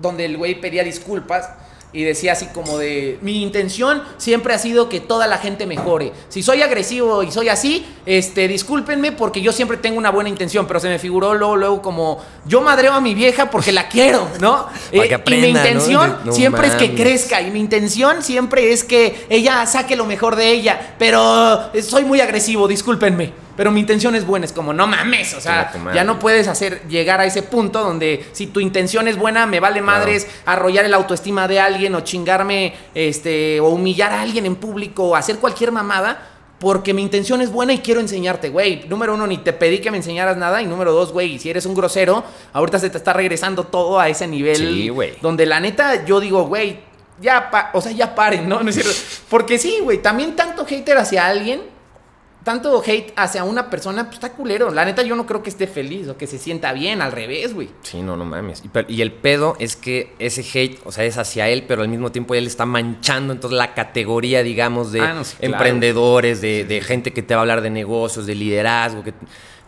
donde 0.00 0.24
el 0.24 0.36
güey 0.36 0.60
pedía 0.60 0.82
disculpas 0.82 1.50
y 1.92 2.04
decía 2.04 2.32
así 2.32 2.46
como 2.46 2.78
de, 2.78 3.18
mi 3.20 3.42
intención 3.42 4.02
siempre 4.16 4.54
ha 4.54 4.58
sido 4.58 4.88
que 4.88 5.00
toda 5.00 5.26
la 5.26 5.38
gente 5.38 5.66
mejore. 5.66 6.12
Si 6.28 6.42
soy 6.42 6.62
agresivo 6.62 7.22
y 7.22 7.32
soy 7.32 7.48
así, 7.48 7.84
este, 8.06 8.46
discúlpenme 8.46 9.12
porque 9.12 9.40
yo 9.40 9.52
siempre 9.52 9.76
tengo 9.76 9.98
una 9.98 10.10
buena 10.10 10.28
intención, 10.28 10.66
pero 10.66 10.78
se 10.78 10.88
me 10.88 10.98
figuró 10.98 11.34
luego, 11.34 11.56
luego 11.56 11.82
como, 11.82 12.18
yo 12.46 12.60
madreo 12.60 12.92
a 12.92 13.00
mi 13.00 13.14
vieja 13.14 13.50
porque 13.50 13.72
la 13.72 13.88
quiero, 13.88 14.28
¿no? 14.40 14.68
Eh, 14.92 15.08
que 15.08 15.36
y 15.36 15.40
mi 15.40 15.48
intención 15.48 16.18
No 16.24 16.32
siempre 16.32 16.66
es 16.66 16.74
que 16.74 16.94
crezca 16.94 17.40
y 17.40 17.50
mi 17.50 17.60
intención 17.60 18.22
siempre 18.22 18.72
es 18.72 18.82
que 18.82 19.26
ella 19.28 19.64
saque 19.66 19.94
lo 19.94 20.04
mejor 20.04 20.34
de 20.34 20.50
ella, 20.50 20.94
pero 20.98 21.70
eh, 21.72 21.82
soy 21.82 22.04
muy 22.04 22.20
agresivo, 22.20 22.66
discúlpenme. 22.66 23.32
Pero 23.60 23.72
mi 23.72 23.80
intención 23.80 24.14
es 24.14 24.24
buena, 24.26 24.46
es 24.46 24.52
como, 24.54 24.72
no 24.72 24.86
mames, 24.86 25.34
o 25.34 25.40
sea, 25.42 25.70
ya 25.94 26.02
no 26.02 26.18
puedes 26.18 26.48
hacer 26.48 26.80
llegar 26.88 27.20
a 27.20 27.26
ese 27.26 27.42
punto 27.42 27.82
donde 27.82 28.24
si 28.32 28.46
tu 28.46 28.58
intención 28.58 29.06
es 29.06 29.18
buena, 29.18 29.44
me 29.44 29.60
vale 29.60 29.82
madres 29.82 30.26
arrollar 30.46 30.86
el 30.86 30.94
autoestima 30.94 31.46
de 31.46 31.60
alguien 31.60 31.94
o 31.94 32.00
chingarme, 32.00 32.72
este, 32.94 33.60
o 33.60 33.68
humillar 33.68 34.12
a 34.12 34.22
alguien 34.22 34.46
en 34.46 34.56
público 34.56 35.04
o 35.08 35.14
hacer 35.14 35.36
cualquier 35.36 35.72
mamada. 35.72 36.26
Porque 36.58 36.94
mi 36.94 37.02
intención 37.02 37.42
es 37.42 37.52
buena 37.52 37.74
y 37.74 37.80
quiero 37.80 38.00
enseñarte, 38.00 38.48
güey. 38.48 38.86
Número 38.88 39.12
uno, 39.12 39.26
ni 39.26 39.36
te 39.36 39.52
pedí 39.52 39.80
que 39.80 39.90
me 39.90 39.98
enseñaras 39.98 40.38
nada. 40.38 40.62
Y 40.62 40.66
número 40.66 40.92
dos, 40.92 41.12
güey, 41.12 41.38
si 41.38 41.50
eres 41.50 41.66
un 41.66 41.74
grosero, 41.74 42.24
ahorita 42.54 42.78
se 42.78 42.88
te 42.88 42.96
está 42.96 43.12
regresando 43.12 43.64
todo 43.64 44.00
a 44.00 44.08
ese 44.08 44.26
nivel. 44.26 44.56
Sí, 44.56 44.88
güey. 44.88 45.16
Donde 45.20 45.44
la 45.44 45.60
neta, 45.60 46.06
yo 46.06 46.18
digo, 46.18 46.44
güey, 46.44 46.80
ya, 47.20 47.50
pa- 47.50 47.70
o 47.74 47.80
sea, 47.82 47.92
ya 47.92 48.14
paren, 48.14 48.48
¿no? 48.48 48.62
No 48.62 48.70
es 48.70 48.74
cierto. 48.76 48.92
Porque 49.28 49.58
sí, 49.58 49.80
güey, 49.82 50.00
también 50.00 50.34
tanto 50.34 50.64
hater 50.64 50.96
hacia 50.96 51.26
alguien, 51.26 51.60
tanto 52.44 52.82
hate 52.84 53.12
hacia 53.16 53.44
una 53.44 53.68
persona, 53.68 54.04
pues 54.04 54.14
está 54.14 54.32
culero. 54.32 54.70
La 54.70 54.84
neta, 54.84 55.02
yo 55.02 55.16
no 55.16 55.26
creo 55.26 55.42
que 55.42 55.50
esté 55.50 55.66
feliz 55.66 56.08
o 56.08 56.16
que 56.16 56.26
se 56.26 56.38
sienta 56.38 56.72
bien, 56.72 57.02
al 57.02 57.12
revés, 57.12 57.54
güey. 57.54 57.68
Sí, 57.82 58.02
no, 58.02 58.16
no 58.16 58.24
mames. 58.24 58.62
Y, 58.88 59.02
el 59.02 59.12
pedo 59.12 59.56
es 59.58 59.76
que 59.76 60.14
ese 60.18 60.42
hate, 60.42 60.80
o 60.84 60.92
sea, 60.92 61.04
es 61.04 61.18
hacia 61.18 61.48
él, 61.48 61.64
pero 61.66 61.82
al 61.82 61.88
mismo 61.88 62.10
tiempo 62.12 62.34
él 62.34 62.46
está 62.46 62.66
manchando 62.66 63.32
entonces 63.32 63.58
la 63.58 63.74
categoría, 63.74 64.42
digamos, 64.42 64.92
de 64.92 65.00
Ah, 65.00 65.14
no, 65.14 65.24
sí, 65.24 65.36
claro. 65.36 65.54
emprendedores, 65.54 66.40
de, 66.40 66.64
de 66.64 66.80
gente 66.80 67.12
que 67.12 67.22
te 67.22 67.34
va 67.34 67.40
a 67.40 67.42
hablar 67.42 67.60
de 67.60 67.70
negocios, 67.70 68.26
de 68.26 68.34
liderazgo. 68.34 69.02
Que, 69.02 69.12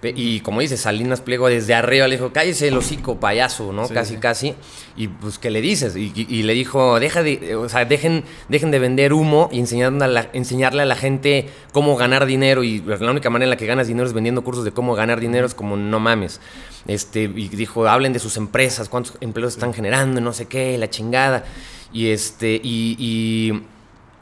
y 0.03 0.41
como 0.41 0.61
dice, 0.61 0.77
Salinas 0.77 1.21
Pliego 1.21 1.49
desde 1.49 1.75
arriba 1.75 2.09
le 2.09 2.17
dijo, 2.17 2.33
cállese 2.33 2.69
el 2.69 2.77
hocico, 2.77 3.21
payaso, 3.21 3.73
¿no? 3.73 3.87
Sí, 3.87 3.95
casi, 3.95 4.15
sí. 4.15 4.21
casi. 4.21 4.55
Y 4.97 5.09
pues, 5.09 5.38
¿qué 5.38 5.51
le 5.51 5.61
dices? 5.61 5.95
Y, 5.97 6.12
y- 6.15 6.27
y 6.29 6.43
le 6.43 6.55
dijo, 6.55 6.99
deja 6.99 7.23
de, 7.23 7.55
o 7.57 7.69
sea, 7.69 7.85
dejen, 7.85 8.25
dejen 8.49 8.71
de 8.73 8.79
vender 8.79 9.12
humo 9.12 9.49
y 9.53 9.61
enseñarle 9.61 10.05
a, 10.05 10.09
la, 10.09 10.29
enseñarle 10.33 10.83
a 10.83 10.87
la 10.87 10.97
gente 10.97 11.49
cómo 11.73 11.97
ganar 11.97 12.27
dinero. 12.27 12.65
Y 12.65 12.81
pues, 12.81 13.01
la 13.01 13.11
única 13.11 13.31
manera 13.31 13.47
en 13.47 13.51
la 13.51 13.57
que 13.57 13.67
ganas 13.67 13.87
dinero 13.87 14.07
es 14.07 14.12
vendiendo 14.12 14.43
cursos 14.43 14.65
de 14.65 14.73
cómo 14.73 14.95
ganar 14.95 15.21
dinero, 15.21 15.47
es 15.47 15.55
como, 15.55 15.77
no 15.77 16.01
mames. 16.01 16.41
Este, 16.88 17.23
y 17.23 17.49
dijo, 17.49 17.87
hablen 17.87 18.12
de 18.12 18.19
sus 18.19 18.37
empresas, 18.37 18.88
cuántos 18.88 19.17
empleos 19.21 19.53
están 19.55 19.73
generando, 19.73 20.21
no 20.21 20.33
sé 20.33 20.47
qué, 20.47 20.77
la 20.79 20.91
chingada. 20.91 21.45
Y 21.93 22.09
este, 22.09 22.61
y, 22.62 22.97
y- 22.99 23.62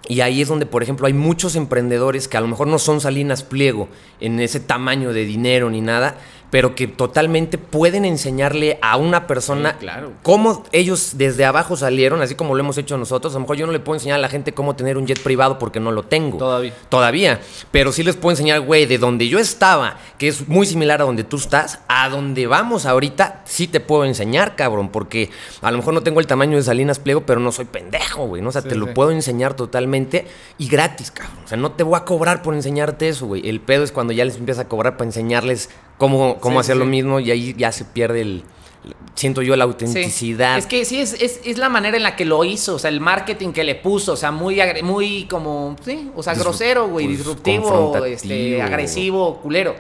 y 0.09 0.23
ahí 0.23 0.41
es 0.41 0.49
donde, 0.49 0.67
por 0.67 0.83
ejemplo, 0.83 1.07
hay 1.07 1.13
muchos 1.13 1.57
emprendedores 1.57 2.27
que 2.27 2.37
a 2.37 2.41
lo 2.41 2.49
mejor 2.49 2.67
no 2.69 2.79
son 2.79 3.01
Salinas 3.01 3.43
Pliego 3.43 3.89
en 4.21 4.41
ese 4.41 4.61
tamaño 4.61 5.13
de 5.13 5.25
dinero 5.25 5.71
ni 5.71 5.81
nada, 5.81 6.17
pero 6.51 6.75
que 6.75 6.87
totalmente 6.89 7.59
pueden 7.59 8.05
enseñarle 8.05 8.79
a 8.83 8.97
una 8.97 9.27
persona 9.27 9.73
Sí, 9.73 9.77
claro. 9.81 10.13
cómo 10.23 10.65
ellos 10.73 11.13
desde 11.17 11.45
abajo 11.45 11.77
salieron, 11.77 12.23
así 12.23 12.35
como 12.35 12.55
lo 12.55 12.61
hemos 12.61 12.77
hecho 12.79 12.97
nosotros. 12.99 13.33
A 13.35 13.37
lo 13.37 13.41
mejor 13.41 13.57
yo 13.57 13.67
no 13.67 13.73
le 13.73 13.81
puedo 13.81 13.97
enseñar 13.97 14.17
a 14.17 14.21
la 14.21 14.29
gente 14.29 14.53
cómo 14.53 14.77
tener 14.77 14.99
un 14.99 15.07
jet 15.07 15.23
privado 15.23 15.59
porque 15.59 15.81
no 15.81 15.93
lo 15.93 16.03
tengo. 16.03 16.39
Todavía. 16.39 16.75
Todavía. 16.89 17.41
Pero 17.71 17.93
sí 17.93 18.03
les 18.03 18.17
puedo 18.17 18.33
enseñar, 18.33 18.61
güey, 18.61 18.87
de 18.87 18.99
donde 18.99 19.29
yo 19.29 19.39
estaba, 19.39 19.97
que 20.19 20.29
es 20.29 20.49
muy 20.49 20.67
similar 20.67 21.01
a 21.01 21.05
donde 21.05 21.25
tú 21.25 21.37
estás, 21.37 21.81
a 21.89 22.09
donde 22.09 22.47
vamos 22.47 22.87
ahorita, 22.87 23.43
sí 23.45 23.69
te 23.69 23.81
puedo 23.81 24.05
enseñar, 24.05 24.57
cabrón. 24.57 24.89
Porque 24.91 25.31
a 25.63 25.71
lo 25.71 25.77
mejor 25.79 25.95
no 25.95 26.03
tengo 26.03 26.21
el 26.21 26.27
tamaño 26.27 26.57
de 26.57 26.63
Salinas 26.63 26.99
Pliego, 26.99 27.23
pero 27.27 27.41
no 27.41 27.53
soy 27.53 27.65
pendejo, 27.67 28.27
güey. 28.27 28.43
¿no? 28.43 28.49
O 28.49 28.53
sea, 28.53 28.63
Sí, 28.63 28.69
te 28.69 28.75
lo 28.75 28.93
puedo 28.93 29.11
enseñar 29.11 29.55
totalmente 29.55 30.27
y 30.59 30.69
gratis, 30.69 31.11
cabrón. 31.11 31.39
O 31.45 31.49
sea, 31.49 31.57
no 31.57 31.73
te 31.73 31.83
voy 31.83 31.97
a 31.97 32.05
cobrar 32.05 32.43
por 32.43 32.55
enseñarte 32.55 33.09
eso, 33.09 33.27
güey. 33.27 33.49
El 33.49 33.61
pedo 33.61 33.85
es 33.85 33.93
cuando 33.93 34.13
ya 34.13 34.25
les 34.25 34.37
empiezas 34.37 34.65
a 34.67 34.69
cobrar 34.69 34.97
para 34.97 35.07
enseñarles 35.09 35.71
cómo, 36.01 36.39
cómo 36.41 36.57
Sí, 36.57 36.61
hacer 36.67 36.75
sí. 36.75 36.79
lo 36.81 36.87
mismo 36.87 37.21
y 37.21 37.31
ahí 37.31 37.55
ya 37.57 37.71
se 37.71 37.85
pierde 37.85 38.23
el. 38.23 38.43
Siento 39.15 39.43
yo 39.43 39.55
la 39.57 39.67
Sí. 39.67 39.71
autenticidad. 39.71 40.57
Es 40.57 40.67
que 40.67 40.85
sí, 40.87 40.99
es, 41.01 41.13
es, 41.21 41.41
es 41.45 41.59
la 41.59 41.69
manera 41.69 41.99
en 41.99 42.03
la 42.03 42.17
que 42.17 42.25
lo 42.25 42.43
hizo, 42.45 42.77
o 42.77 42.79
sea, 42.79 42.89
el 42.89 43.01
marketing 43.01 43.53
que 43.53 43.63
le 43.63 43.75
puso, 43.75 44.15
o 44.15 44.17
sea, 44.17 44.31
muy, 44.33 44.59
muy 44.83 45.27
como, 45.27 45.77
sí, 45.85 46.11
o 46.17 46.23
sea, 46.23 46.33
Disru- 46.35 46.39
grosero, 46.41 46.89
güey, 46.89 47.05
pues, 47.07 47.19
disruptivo, 47.19 47.95
este, 48.07 48.63
agresivo, 48.63 49.37
culero. 49.43 49.77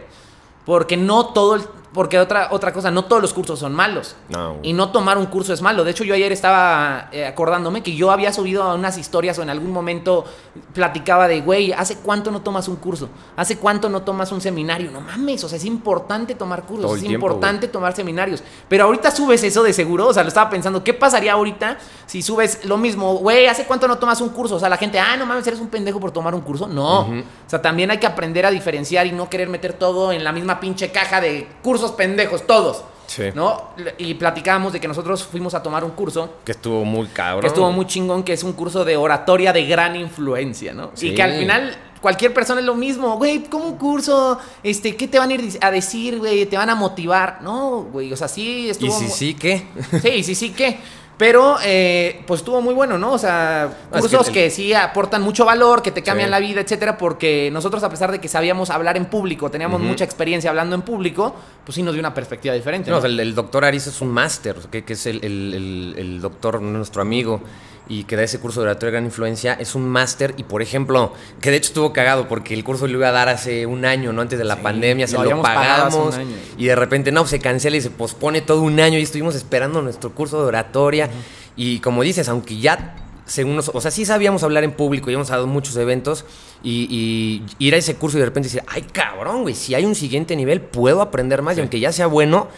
Porque 0.66 0.98
no 0.98 1.28
todo 1.32 1.54
el, 1.54 1.62
porque 1.92 2.20
otra, 2.20 2.48
otra 2.52 2.72
cosa, 2.72 2.90
no 2.90 3.04
todos 3.04 3.20
los 3.20 3.34
cursos 3.34 3.58
son 3.58 3.74
malos. 3.74 4.14
No. 4.28 4.56
Y 4.62 4.72
no 4.72 4.90
tomar 4.90 5.18
un 5.18 5.26
curso 5.26 5.52
es 5.52 5.60
malo. 5.60 5.82
De 5.82 5.90
hecho, 5.90 6.04
yo 6.04 6.14
ayer 6.14 6.30
estaba 6.30 7.08
eh, 7.10 7.26
acordándome 7.26 7.82
que 7.82 7.96
yo 7.96 8.12
había 8.12 8.32
subido 8.32 8.62
a 8.62 8.74
unas 8.74 8.96
historias 8.96 9.38
o 9.38 9.42
en 9.42 9.50
algún 9.50 9.72
momento 9.72 10.24
platicaba 10.72 11.26
de, 11.26 11.40
güey, 11.40 11.72
¿hace 11.72 11.96
cuánto 11.96 12.30
no 12.30 12.42
tomas 12.42 12.68
un 12.68 12.76
curso? 12.76 13.08
¿Hace 13.36 13.58
cuánto 13.58 13.88
no 13.88 14.02
tomas 14.02 14.30
un 14.30 14.40
seminario? 14.40 14.92
No 14.92 15.00
mames, 15.00 15.42
o 15.42 15.48
sea, 15.48 15.58
es 15.58 15.64
importante 15.64 16.36
tomar 16.36 16.62
cursos, 16.62 16.86
Todo 16.86 16.94
es 16.94 17.00
tiempo, 17.00 17.26
importante 17.26 17.66
tomar 17.66 17.94
seminarios. 17.94 18.42
Pero 18.68 18.84
ahorita 18.84 19.10
subes 19.10 19.42
eso 19.42 19.64
de 19.64 19.72
seguro, 19.72 20.06
o 20.06 20.14
sea, 20.14 20.22
lo 20.22 20.28
estaba 20.28 20.48
pensando, 20.48 20.84
¿qué 20.84 20.94
pasaría 20.94 21.32
ahorita 21.32 21.78
si 22.06 22.22
subes 22.22 22.64
lo 22.66 22.76
mismo? 22.76 23.16
Güey, 23.16 23.48
¿hace 23.48 23.64
cuánto 23.64 23.88
no 23.88 23.98
tomas 23.98 24.20
un 24.20 24.28
curso? 24.28 24.54
O 24.54 24.60
sea, 24.60 24.68
la 24.68 24.76
gente, 24.76 25.00
ah, 25.00 25.16
no 25.16 25.26
mames, 25.26 25.44
eres 25.44 25.58
un 25.58 25.68
pendejo 25.68 25.98
por 25.98 26.12
tomar 26.12 26.36
un 26.36 26.42
curso. 26.42 26.68
No. 26.68 27.00
O 27.00 27.24
sea, 27.48 27.60
también 27.60 27.90
hay 27.90 27.98
que 27.98 28.06
aprender 28.06 28.46
a 28.46 28.50
diferenciar 28.50 29.08
y 29.08 29.12
no 29.12 29.28
querer 29.28 29.48
meter 29.48 29.72
todo 29.72 30.12
en 30.12 30.22
la 30.22 30.30
misma 30.30 30.60
pinche 30.60 30.92
caja 30.92 31.20
de 31.20 31.48
cursos 31.62 31.79
pendejos, 31.92 32.46
todos. 32.46 32.84
Sí. 33.06 33.24
¿No? 33.34 33.70
Y 33.98 34.14
platicábamos 34.14 34.72
de 34.72 34.78
que 34.78 34.86
nosotros 34.86 35.24
fuimos 35.24 35.52
a 35.54 35.62
tomar 35.64 35.82
un 35.82 35.90
curso 35.90 36.34
Que 36.44 36.52
estuvo 36.52 36.84
muy 36.84 37.08
cabrón. 37.08 37.40
que 37.40 37.48
estuvo 37.48 37.72
muy 37.72 37.84
chingón, 37.86 38.22
que 38.22 38.32
es 38.32 38.44
un 38.44 38.52
curso 38.52 38.84
de 38.84 38.96
oratoria 38.96 39.52
de 39.52 39.66
gran 39.66 39.96
influencia, 39.96 40.72
¿no? 40.72 40.92
Sí. 40.94 41.08
Y 41.08 41.14
que 41.16 41.22
al 41.24 41.32
final 41.36 41.76
cualquier 42.00 42.32
persona 42.32 42.60
es 42.60 42.66
lo 42.66 42.76
mismo, 42.76 43.16
güey, 43.16 43.42
como 43.46 43.64
un 43.66 43.76
curso, 43.78 44.38
este, 44.62 44.94
¿qué 44.94 45.08
te 45.08 45.18
van 45.18 45.30
a 45.30 45.34
ir 45.34 45.58
a 45.60 45.70
decir, 45.72 46.18
güey? 46.18 46.46
¿Te 46.46 46.56
van 46.56 46.70
a 46.70 46.76
motivar? 46.76 47.40
No, 47.42 47.82
güey, 47.90 48.12
o 48.12 48.16
sea, 48.16 48.28
sí 48.28 48.66
¿Y 48.66 48.70
estuvo... 48.70 48.96
si 48.96 49.04
mu- 49.04 49.10
sí 49.10 49.34
qué? 49.34 49.66
Sí, 50.00 50.22
sí, 50.22 50.34
sí, 50.36 50.50
¿qué? 50.50 50.78
Pero, 51.20 51.58
eh, 51.62 52.22
pues 52.26 52.40
estuvo 52.40 52.62
muy 52.62 52.72
bueno, 52.72 52.96
¿no? 52.96 53.12
O 53.12 53.18
sea, 53.18 53.64
Ah, 53.64 53.96
es 53.96 54.00
cursos 54.00 54.30
que 54.30 54.48
sí 54.48 54.72
aportan 54.72 55.20
mucho 55.20 55.44
valor, 55.44 55.82
que 55.82 55.90
te 55.90 56.02
cambian 56.02 56.28
Sí. 56.28 56.30
la 56.30 56.38
vida, 56.40 56.62
etcétera, 56.62 56.96
porque 56.96 57.50
nosotros, 57.52 57.82
a 57.84 57.90
pesar 57.90 58.10
de 58.10 58.20
que 58.22 58.26
sabíamos 58.26 58.70
hablar 58.70 58.96
en 58.96 59.04
público, 59.04 59.50
teníamos 59.50 59.82
mucha 59.82 60.02
experiencia 60.02 60.48
hablando 60.48 60.74
en 60.74 60.80
público, 60.80 61.34
pues 61.62 61.74
sí 61.74 61.82
nos 61.82 61.92
dio 61.92 62.00
una 62.00 62.14
perspectiva 62.14 62.54
diferente. 62.54 62.88
No, 62.88 62.94
¿no? 62.94 62.98
o 63.00 63.02
sea, 63.02 63.10
el, 63.10 63.20
el 63.20 63.34
doctor 63.34 63.66
Aris 63.66 63.86
es 63.86 64.00
un 64.00 64.08
máster, 64.08 64.56
que, 64.70 64.82
que 64.82 64.94
es 64.94 65.04
el 65.04 66.18
doctor, 66.22 66.62
nuestro 66.62 67.02
amigo, 67.02 67.42
y 67.90 68.04
que 68.04 68.14
da 68.14 68.22
ese 68.22 68.38
curso 68.38 68.60
de 68.60 68.68
oratoria 68.68 68.86
de 68.86 68.92
gran 68.92 69.04
influencia, 69.04 69.54
es 69.54 69.74
un 69.74 69.88
máster. 69.88 70.34
Y 70.36 70.44
por 70.44 70.62
ejemplo, 70.62 71.12
que 71.40 71.50
de 71.50 71.56
hecho 71.56 71.70
estuvo 71.70 71.92
cagado 71.92 72.28
porque 72.28 72.54
el 72.54 72.62
curso 72.62 72.86
lo 72.86 72.96
iba 72.98 73.08
a 73.08 73.12
dar 73.12 73.28
hace 73.28 73.66
un 73.66 73.84
año, 73.84 74.12
¿no? 74.12 74.22
Antes 74.22 74.38
de 74.38 74.44
la 74.44 74.54
Sí, 74.54 74.60
pandemia, 74.62 75.08
se 75.08 75.18
lo 75.18 75.42
pagamos. 75.42 76.14
Y 76.56 76.66
de 76.66 76.76
repente, 76.76 77.10
no, 77.10 77.26
se 77.26 77.40
cancela 77.40 77.76
y 77.76 77.80
se 77.80 77.90
pospone 77.90 78.42
todo 78.42 78.62
un 78.62 78.78
año. 78.78 78.96
Y 78.96 79.02
estuvimos 79.02 79.34
esperando 79.34 79.82
nuestro 79.82 80.14
curso 80.14 80.40
de 80.40 80.46
oratoria. 80.46 81.10
Y 81.56 81.80
como 81.80 82.04
dices, 82.04 82.28
aunque 82.28 82.58
ya 82.58 82.94
según 83.26 83.56
nos, 83.56 83.70
o 83.74 83.80
sea, 83.80 83.90
sí 83.90 84.04
sabíamos 84.04 84.42
hablar 84.44 84.64
en 84.64 84.72
público, 84.72 85.10
y 85.10 85.14
hemos 85.14 85.28
dado 85.28 85.46
muchos 85.46 85.76
eventos 85.76 86.24
y, 86.64 86.88
y 86.90 87.64
ir 87.64 87.74
a 87.74 87.76
ese 87.76 87.94
curso 87.94 88.16
y 88.18 88.20
de 88.20 88.26
repente 88.26 88.48
decir, 88.48 88.62
ay 88.66 88.82
cabrón, 88.82 89.42
güey, 89.42 89.54
si 89.54 89.74
hay 89.74 89.84
un 89.84 89.94
siguiente 89.94 90.34
nivel, 90.34 90.60
puedo 90.60 91.00
aprender 91.00 91.40
más 91.40 91.56
y 91.56 91.60
aunque 91.60 91.78
ya 91.78 91.92
sea 91.92 92.08
bueno, 92.08 92.48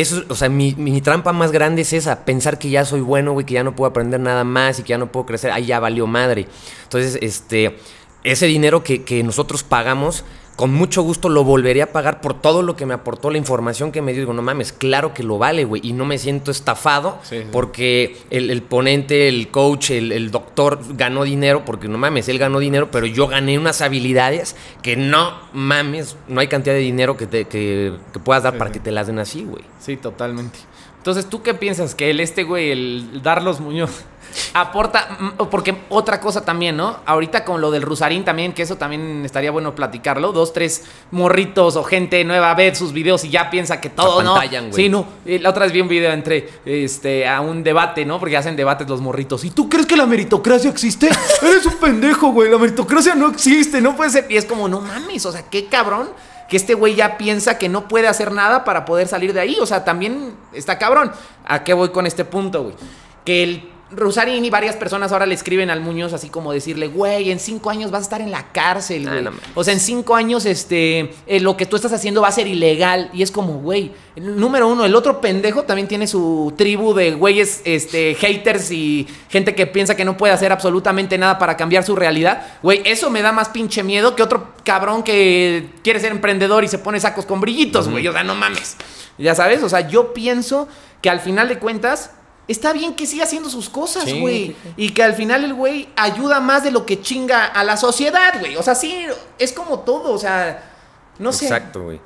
eso, 0.00 0.22
o 0.28 0.34
sea, 0.34 0.48
mi, 0.48 1.00
trampa 1.00 1.32
más 1.32 1.50
grande 1.50 1.82
es 1.82 1.92
esa, 1.92 2.24
pensar 2.24 2.58
que 2.58 2.70
ya 2.70 2.84
soy 2.84 3.00
bueno, 3.00 3.32
güey, 3.32 3.44
que 3.44 3.54
ya 3.54 3.64
no 3.64 3.74
puedo 3.74 3.90
aprender 3.90 4.20
nada 4.20 4.44
más 4.44 4.78
y 4.78 4.82
que 4.82 4.90
ya 4.90 4.98
no 4.98 5.10
puedo 5.10 5.26
crecer, 5.26 5.50
ahí 5.50 5.66
ya 5.66 5.80
valió 5.80 6.06
madre. 6.06 6.46
Entonces, 6.84 7.18
este, 7.20 7.78
ese 8.22 8.46
dinero 8.46 8.84
que, 8.84 9.02
que 9.02 9.22
nosotros 9.22 9.64
pagamos, 9.64 10.24
con 10.58 10.74
mucho 10.74 11.02
gusto 11.02 11.28
lo 11.28 11.44
volvería 11.44 11.84
a 11.84 11.86
pagar 11.92 12.20
por 12.20 12.34
todo 12.34 12.62
lo 12.62 12.74
que 12.74 12.84
me 12.84 12.92
aportó, 12.92 13.30
la 13.30 13.38
información 13.38 13.92
que 13.92 14.02
me 14.02 14.10
dio. 14.12 14.22
Digo, 14.22 14.32
no 14.32 14.42
mames, 14.42 14.72
claro 14.72 15.14
que 15.14 15.22
lo 15.22 15.38
vale, 15.38 15.64
güey. 15.64 15.80
Y 15.86 15.92
no 15.92 16.04
me 16.04 16.18
siento 16.18 16.50
estafado 16.50 17.20
Sí, 17.22 17.38
sí. 17.38 17.46
porque 17.52 18.16
el, 18.30 18.50
el 18.50 18.62
ponente, 18.62 19.28
el 19.28 19.52
coach, 19.52 19.92
el, 19.92 20.10
el 20.10 20.32
doctor 20.32 20.80
ganó 20.96 21.22
dinero, 21.22 21.62
porque 21.64 21.86
no 21.86 21.96
mames, 21.96 22.28
él 22.28 22.40
ganó 22.40 22.58
dinero, 22.58 22.88
pero 22.90 23.06
yo 23.06 23.28
gané 23.28 23.56
unas 23.56 23.82
habilidades 23.82 24.56
que 24.82 24.96
no 24.96 25.32
mames, 25.52 26.16
no 26.26 26.40
hay 26.40 26.48
cantidad 26.48 26.74
de 26.74 26.80
dinero 26.80 27.16
que, 27.16 27.28
te, 27.28 27.44
que, 27.44 27.92
que 28.12 28.18
puedas 28.18 28.42
dar 28.42 28.54
Sí, 28.54 28.58
para 28.58 28.72
que 28.72 28.80
te 28.80 28.90
las 28.90 29.06
den 29.06 29.20
así, 29.20 29.44
güey. 29.44 29.62
Sí, 29.78 29.96
totalmente. 29.96 30.58
Entonces, 30.96 31.26
¿tú 31.30 31.40
qué 31.42 31.54
piensas? 31.54 31.94
Que 31.94 32.10
el 32.10 32.18
este, 32.18 32.42
güey, 32.42 32.72
el 32.72 33.20
Darlos 33.22 33.60
Muñoz, 33.60 34.02
aporta, 34.54 35.16
mm, 35.18 35.44
porque 35.50 35.76
otra 35.88 36.20
cosa 36.20 36.44
también, 36.44 36.76
¿no? 36.76 36.98
Ahorita 37.06 37.44
con 37.44 37.60
lo 37.60 37.70
del 37.70 37.82
Rusarín 37.82 38.24
también, 38.24 38.52
que 38.52 38.62
eso 38.62 38.76
también 38.76 39.24
estaría 39.24 39.50
bueno 39.50 39.74
platicarlo. 39.74 40.32
Dos, 40.32 40.52
tres 40.52 40.84
morritos 41.10 41.76
o 41.76 41.84
gente 41.84 42.22
nueva 42.24 42.54
ve 42.54 42.74
sus 42.74 42.92
videos 42.92 43.24
y 43.24 43.30
ya 43.30 43.50
piensa 43.50 43.80
que 43.80 43.90
todo, 43.90 44.22
¿no? 44.22 44.34
güey. 44.34 44.72
Sí, 44.72 44.88
no. 44.88 45.06
Eh, 45.24 45.38
La 45.38 45.50
otra 45.50 45.64
vez 45.64 45.72
vi 45.72 45.80
un 45.80 45.88
video 45.88 46.12
entre, 46.12 46.48
este, 46.64 47.28
a 47.28 47.40
un 47.40 47.62
debate, 47.62 48.04
¿no? 48.04 48.18
Porque 48.18 48.36
hacen 48.36 48.56
debates 48.56 48.88
los 48.88 49.00
morritos. 49.00 49.44
¿Y 49.44 49.50
tú 49.50 49.68
crees 49.68 49.86
que 49.86 49.96
la 49.96 50.06
meritocracia 50.06 50.70
existe? 50.70 51.08
Eres 51.42 51.66
un 51.66 51.76
pendejo, 51.76 52.32
güey. 52.32 52.50
La 52.50 52.58
meritocracia 52.58 53.14
no 53.14 53.28
existe, 53.28 53.80
no 53.80 53.96
puede 53.96 54.10
ser. 54.10 54.26
Y 54.28 54.36
es 54.36 54.44
como, 54.44 54.68
no 54.68 54.80
mames, 54.80 55.24
o 55.26 55.32
sea, 55.32 55.42
qué 55.50 55.66
cabrón 55.66 56.08
que 56.48 56.56
este 56.56 56.74
güey 56.74 56.94
ya 56.94 57.18
piensa 57.18 57.58
que 57.58 57.68
no 57.68 57.88
puede 57.88 58.08
hacer 58.08 58.32
nada 58.32 58.64
para 58.64 58.84
poder 58.84 59.06
salir 59.06 59.32
de 59.34 59.40
ahí. 59.40 59.58
O 59.60 59.66
sea, 59.66 59.84
también 59.84 60.34
está 60.52 60.78
cabrón. 60.78 61.12
¿A 61.44 61.62
qué 61.62 61.74
voy 61.74 61.90
con 61.90 62.06
este 62.06 62.24
punto, 62.24 62.62
güey? 62.64 62.74
Que 63.24 63.42
el 63.42 63.68
Rosarín 63.90 64.44
y 64.44 64.50
varias 64.50 64.76
personas 64.76 65.12
ahora 65.12 65.24
le 65.24 65.34
escriben 65.34 65.70
al 65.70 65.80
Muñoz 65.80 66.12
así 66.12 66.28
como 66.28 66.52
decirle, 66.52 66.88
güey, 66.88 67.30
en 67.30 67.40
cinco 67.40 67.70
años 67.70 67.90
vas 67.90 68.00
a 68.00 68.02
estar 68.02 68.20
en 68.20 68.30
la 68.30 68.52
cárcel, 68.52 69.06
Ah, 69.08 69.12
güey. 69.12 69.22
no 69.24 69.32
o 69.54 69.64
sea, 69.64 69.72
en 69.72 69.80
cinco 69.80 70.14
años, 70.14 70.44
este, 70.44 71.10
eh, 71.26 71.40
lo 71.40 71.56
que 71.56 71.64
tú 71.66 71.76
estás 71.76 71.92
haciendo 71.92 72.20
va 72.20 72.28
a 72.28 72.32
ser 72.32 72.46
ilegal. 72.46 73.10
Y 73.14 73.22
es 73.22 73.30
como, 73.30 73.54
güey, 73.60 73.92
número 74.16 74.68
uno, 74.68 74.84
el 74.84 74.94
otro 74.94 75.20
pendejo 75.20 75.62
también 75.62 75.88
tiene 75.88 76.06
su 76.06 76.52
tribu 76.56 76.92
de 76.92 77.12
güeyes, 77.12 77.62
este, 77.64 78.14
haters 78.14 78.70
y 78.70 79.06
gente 79.30 79.54
que 79.54 79.66
piensa 79.66 79.96
que 79.96 80.04
no 80.04 80.16
puede 80.16 80.32
hacer 80.34 80.52
absolutamente 80.52 81.16
nada 81.16 81.38
para 81.38 81.56
cambiar 81.56 81.82
su 81.84 81.96
realidad. 81.96 82.46
Güey, 82.62 82.82
eso 82.84 83.10
me 83.10 83.22
da 83.22 83.32
más 83.32 83.48
pinche 83.48 83.82
miedo 83.82 84.14
que 84.14 84.22
otro 84.22 84.48
cabrón 84.64 85.02
que 85.02 85.70
quiere 85.82 85.98
ser 86.00 86.12
emprendedor 86.12 86.62
y 86.62 86.68
se 86.68 86.78
pone 86.78 87.00
sacos 87.00 87.24
con 87.24 87.40
brillitos, 87.40 87.88
güey. 87.88 88.06
O 88.06 88.12
sea, 88.12 88.22
no 88.22 88.34
mames. 88.34 88.76
Ya 89.16 89.34
sabes, 89.34 89.62
o 89.62 89.68
sea, 89.68 89.88
yo 89.88 90.12
pienso 90.12 90.68
que 91.00 91.08
al 91.08 91.20
final 91.20 91.48
de 91.48 91.58
cuentas... 91.58 92.10
Está 92.48 92.72
bien 92.72 92.94
que 92.94 93.06
siga 93.06 93.24
haciendo 93.24 93.50
sus 93.50 93.68
cosas, 93.68 94.04
güey. 94.04 94.48
sí, 94.48 94.56
sí. 94.62 94.72
Y 94.76 94.90
que 94.90 95.02
al 95.02 95.14
final 95.14 95.44
el 95.44 95.52
güey 95.52 95.88
ayuda 95.96 96.40
más 96.40 96.64
de 96.64 96.70
lo 96.70 96.86
que 96.86 97.00
chinga 97.00 97.44
a 97.44 97.62
la 97.62 97.76
sociedad, 97.76 98.40
güey. 98.40 98.56
O 98.56 98.62
sea, 98.62 98.74
sí, 98.74 99.06
es 99.38 99.52
como 99.52 99.80
todo, 99.80 100.12
o 100.12 100.18
sea, 100.18 100.72
no 101.18 101.30
sé. 101.32 101.44
Exacto, 101.44 101.84
güey. 101.84 102.00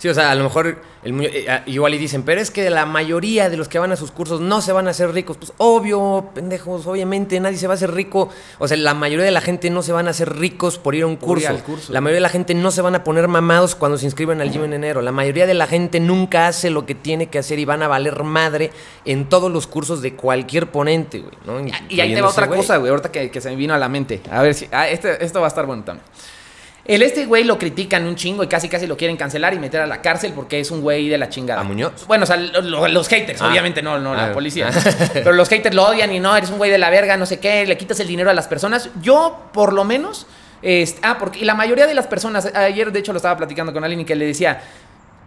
Sí, 0.00 0.08
o 0.08 0.14
sea, 0.14 0.30
a 0.30 0.34
lo 0.34 0.44
mejor 0.44 0.78
el 1.02 1.24
eh, 1.26 1.44
ah, 1.46 1.62
igual 1.66 1.92
y 1.92 1.98
dicen, 1.98 2.22
pero 2.22 2.40
es 2.40 2.50
que 2.50 2.70
la 2.70 2.86
mayoría 2.86 3.50
de 3.50 3.58
los 3.58 3.68
que 3.68 3.78
van 3.78 3.92
a 3.92 3.96
sus 3.96 4.10
cursos 4.10 4.40
no 4.40 4.62
se 4.62 4.72
van 4.72 4.86
a 4.86 4.92
hacer 4.92 5.12
ricos. 5.12 5.36
Pues 5.36 5.52
obvio, 5.58 6.30
pendejos, 6.34 6.86
obviamente 6.86 7.38
nadie 7.38 7.58
se 7.58 7.66
va 7.66 7.74
a 7.74 7.76
hacer 7.76 7.92
rico. 7.92 8.30
O 8.58 8.66
sea, 8.66 8.78
la 8.78 8.94
mayoría 8.94 9.26
de 9.26 9.30
la 9.30 9.42
gente 9.42 9.68
no 9.68 9.82
se 9.82 9.92
van 9.92 10.06
a 10.06 10.12
hacer 10.12 10.38
ricos 10.38 10.78
por 10.78 10.94
ir 10.94 11.02
a 11.02 11.06
un 11.06 11.16
curso. 11.16 11.54
La 11.90 12.00
mayoría 12.00 12.16
de 12.16 12.20
la 12.22 12.30
gente 12.30 12.54
no 12.54 12.70
se 12.70 12.80
van 12.80 12.94
a 12.94 13.04
poner 13.04 13.28
mamados 13.28 13.74
cuando 13.74 13.98
se 13.98 14.06
inscriben 14.06 14.40
al 14.40 14.50
gym 14.50 14.64
en 14.64 14.72
enero. 14.72 15.02
La 15.02 15.12
mayoría 15.12 15.46
de 15.46 15.52
la 15.52 15.66
gente 15.66 16.00
nunca 16.00 16.46
hace 16.46 16.70
lo 16.70 16.86
que 16.86 16.94
tiene 16.94 17.26
que 17.26 17.38
hacer 17.38 17.58
y 17.58 17.66
van 17.66 17.82
a 17.82 17.88
valer 17.88 18.22
madre 18.22 18.70
en 19.04 19.28
todos 19.28 19.52
los 19.52 19.66
cursos 19.66 20.00
de 20.00 20.14
cualquier 20.14 20.70
ponente, 20.70 21.18
güey. 21.18 21.34
¿no? 21.44 21.60
Y 21.90 22.00
ahí 22.00 22.14
te 22.14 22.22
va 22.22 22.30
otra 22.30 22.48
cosa, 22.48 22.78
güey, 22.78 22.88
ahorita 22.88 23.12
que, 23.12 23.30
que 23.30 23.42
se 23.42 23.50
me 23.50 23.56
vino 23.56 23.74
a 23.74 23.78
la 23.78 23.90
mente. 23.90 24.22
A 24.30 24.40
ver 24.40 24.54
si. 24.54 24.66
Ah, 24.72 24.88
este, 24.88 25.22
esto 25.22 25.40
va 25.40 25.46
a 25.46 25.48
estar 25.48 25.66
bueno 25.66 25.84
también. 25.84 26.06
El 26.94 27.02
este 27.02 27.24
güey 27.26 27.44
lo 27.44 27.56
critican 27.56 28.04
un 28.06 28.16
chingo 28.16 28.42
y 28.42 28.48
casi 28.48 28.68
casi 28.68 28.86
lo 28.86 28.96
quieren 28.96 29.16
cancelar 29.16 29.54
y 29.54 29.58
meter 29.60 29.80
a 29.82 29.86
la 29.86 30.02
cárcel 30.02 30.32
porque 30.34 30.58
es 30.58 30.70
un 30.72 30.80
güey 30.80 31.08
de 31.08 31.18
la 31.18 31.28
chingada. 31.28 31.60
¿A 31.60 31.64
Muñoz? 31.64 32.04
Bueno, 32.08 32.24
o 32.24 32.26
sea, 32.26 32.36
lo- 32.36 32.60
lo- 32.62 32.88
los 32.88 33.06
haters, 33.08 33.40
Ah. 33.40 33.48
obviamente, 33.48 33.80
no, 33.80 33.98
no, 34.00 34.14
la 34.14 34.26
Ah. 34.26 34.32
policía. 34.32 34.70
Pero 35.12 35.32
los 35.32 35.48
haters 35.48 35.74
lo 35.74 35.86
odian 35.86 36.12
y 36.12 36.18
no, 36.18 36.36
eres 36.36 36.50
un 36.50 36.58
güey 36.58 36.70
de 36.70 36.78
la 36.78 36.90
verga, 36.90 37.16
no 37.16 37.26
sé 37.26 37.38
qué, 37.38 37.64
le 37.64 37.76
quitas 37.78 38.00
el 38.00 38.08
dinero 38.08 38.28
a 38.30 38.34
las 38.34 38.48
personas. 38.48 38.90
Yo, 39.00 39.50
por 39.52 39.72
lo 39.72 39.84
menos. 39.84 40.26
este, 40.62 41.00
ah, 41.04 41.16
porque 41.18 41.38
y 41.38 41.44
la 41.44 41.54
mayoría 41.54 41.86
de 41.86 41.94
las 41.94 42.06
personas, 42.06 42.44
ayer 42.54 42.92
de 42.92 42.98
hecho 42.98 43.12
lo 43.12 43.16
estaba 43.16 43.34
platicando 43.36 43.72
con 43.72 43.82
alguien 43.82 44.00
y 44.00 44.04
que 44.04 44.14
le 44.14 44.26
decía, 44.26 44.60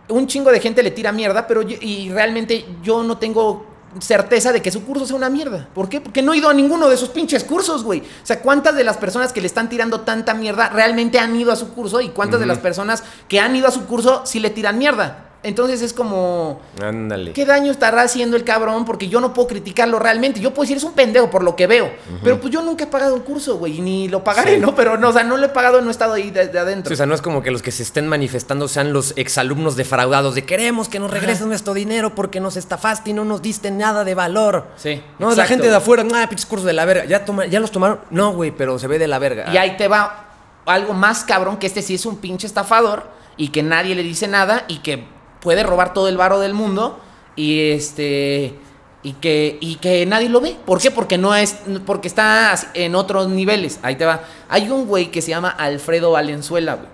un 0.10 0.28
chingo 0.28 0.52
de 0.52 0.60
gente 0.60 0.84
le 0.84 0.91
tira 0.91 1.12
mierda, 1.12 1.47
pero 1.47 1.62
yo- 1.63 1.78
y 1.80 2.10
realmente 2.12 2.65
yo 2.84 3.02
no 3.04 3.17
tengo 3.17 3.65
certeza 3.99 4.51
de 4.51 4.62
que 4.62 4.71
su 4.71 4.84
curso 4.84 5.06
sea 5.06 5.15
una 5.15 5.29
mierda. 5.29 5.67
¿Por 5.73 5.89
qué? 5.89 6.01
Porque 6.01 6.21
no 6.21 6.34
he 6.34 6.38
ido 6.38 6.49
a 6.49 6.53
ninguno 6.53 6.89
de 6.89 6.95
esos 6.95 7.10
pinches 7.10 7.43
cursos, 7.43 7.84
güey. 7.84 8.01
O 8.01 8.25
sea, 8.25 8.41
¿cuántas 8.41 8.75
de 8.75 8.84
las 8.84 8.97
personas 8.97 9.34
que 9.34 9.41
le 9.41 9.47
están 9.47 9.69
tirando 9.69 10.01
tanta 10.01 10.34
mierda 10.34 10.69
realmente 10.69 11.19
han 11.19 11.36
ido 11.36 11.51
a 11.51 11.56
su 11.56 11.73
curso? 11.73 12.01
¿Y 12.01 12.10
cuántas 12.10 12.39
de 12.39 12.45
las 12.45 12.60
personas 12.60 13.03
que 13.27 13.39
han 13.39 13.56
ido 13.56 13.67
a 13.67 13.71
su 13.71 13.86
curso 13.86 14.23
sí 14.25 14.39
le 14.39 14.49
tiran 14.49 14.77
mierda? 14.77 15.32
Entonces 15.43 15.82
es 15.82 15.91
como... 15.93 16.62
Ándale. 16.82 17.34
¿Qué 17.34 17.45
daño 17.45 17.69
estará 17.71 18.01
haciendo 18.03 18.38
el 18.38 18.45
cabrón? 18.45 18.86
Porque 18.86 19.10
yo 19.10 19.19
no 19.19 19.34
puedo 19.34 19.49
criticarlo 19.49 19.99
realmente. 19.99 20.39
Yo 20.39 20.51
puedo 20.53 20.63
decir, 20.63 20.77
es 20.77 20.84
un 20.86 20.93
pendejo 20.93 21.29
por 21.29 21.43
lo 21.43 21.56
que 21.58 21.67
veo. 21.67 21.91
Pero 22.23 22.39
pues 22.39 22.53
yo 22.53 22.62
nunca 22.62 22.86
he 22.86 22.88
pagado 22.88 23.13
un 23.13 23.21
curso, 23.21 23.58
güey. 23.58 23.82
Ni 23.82 24.08
lo 24.08 24.23
pagaré, 24.23 24.56
Sí. 24.56 24.60
¿no? 24.62 24.73
Pero 24.73 24.97
no, 24.97 25.10
o 25.10 25.13
sea, 25.13 25.23
no 25.23 25.36
lo 25.36 25.45
he 25.45 25.49
pagado, 25.49 25.82
no 25.82 25.89
he 25.89 25.91
estado 25.91 26.13
ahí 26.13 26.32
de, 26.32 26.47
de 26.47 26.60
adentro. 26.60 26.89
Sí, 26.89 26.93
o 26.93 26.97
sea, 26.97 27.06
no 27.06 27.13
es 27.13 27.21
como 27.21 27.41
que 27.43 27.51
los 27.51 27.62
que 27.62 27.71
se 27.71 27.84
estén 27.84 28.08
manifestando 28.08 28.67
sean 28.69 28.93
los 28.93 29.13
exalumnos 29.17 29.75
defraudados 29.75 30.34
de 30.36 30.45
queremos 30.45 30.88
que 30.88 30.99
nos 30.99 31.12
regresen 31.12 31.43
Ajá. 31.43 31.47
nuestro 31.47 31.73
dinero 31.73 32.15
porque 32.15 32.39
nos 32.39 32.56
estafaste 32.56 33.10
y 33.10 33.13
no 33.13 33.25
nos 33.25 33.41
diste 33.41 33.69
nada 33.69 34.03
de 34.06 34.15
valor. 34.15 34.67
Sí, 34.77 35.01
No, 35.19 35.36
la 35.36 35.45
gente 35.45 35.67
de 35.69 35.75
afuera, 35.75 36.03
ah, 36.15 36.27
pinches 36.29 36.45
cursos 36.45 36.65
de 36.65 36.73
la 36.73 36.86
verga. 36.86 37.06
¿Ya, 37.06 37.25
toma- 37.25 37.45
¿Ya 37.47 37.60
los 37.60 37.71
tomaron? 37.71 37.99
No, 38.12 38.32
güey, 38.34 38.51
pero 38.51 38.79
se 38.79 38.88
ve 38.88 38.97
de 38.97 39.08
la 39.08 39.19
verga. 39.19 39.51
Y 39.53 39.58
ahí 39.58 39.75
te 39.75 39.88
va 39.89 40.29
algo 40.65 40.93
más 40.93 41.25
cabrón 41.25 41.58
que 41.58 41.67
este 41.67 41.82
sí 41.82 41.95
es 41.95 42.06
un 42.06 42.17
pinche 42.17 42.47
estafador 42.47 43.03
y 43.36 43.49
que 43.49 43.63
nadie 43.63 43.95
le 43.95 44.03
dice 44.03 44.27
nada 44.27 44.63
y 44.69 44.77
que 44.77 45.03
puede 45.43 45.62
robar 45.62 45.93
todo 45.93 46.08
el 46.08 46.17
varo 46.17 46.39
del 46.39 46.53
mundo 46.53 46.99
y 47.36 47.69
este 47.71 48.56
y 49.03 49.13
que 49.13 49.58
y 49.60 49.75
que 49.75 50.06
nadie 50.06 50.29
lo 50.29 50.39
ve. 50.41 50.56
¿Por 50.65 50.79
qué? 50.82 50.89
Porque 50.89 51.17
no 51.17 51.36
es 51.36 51.58
porque 51.86 52.08
está 52.08 52.56
en 52.73 52.95
otros 52.95 53.27
niveles. 53.29 53.79
Ahí 53.84 53.97
te 53.97 54.06
va. 54.06 54.21
Hay 54.49 54.69
un 54.69 54.88
güey 54.88 55.12
que 55.12 55.21
se 55.21 55.29
llama 55.29 55.49
Alfredo 55.49 56.12
Valenzuela, 56.12 56.75
güey. 56.75 56.92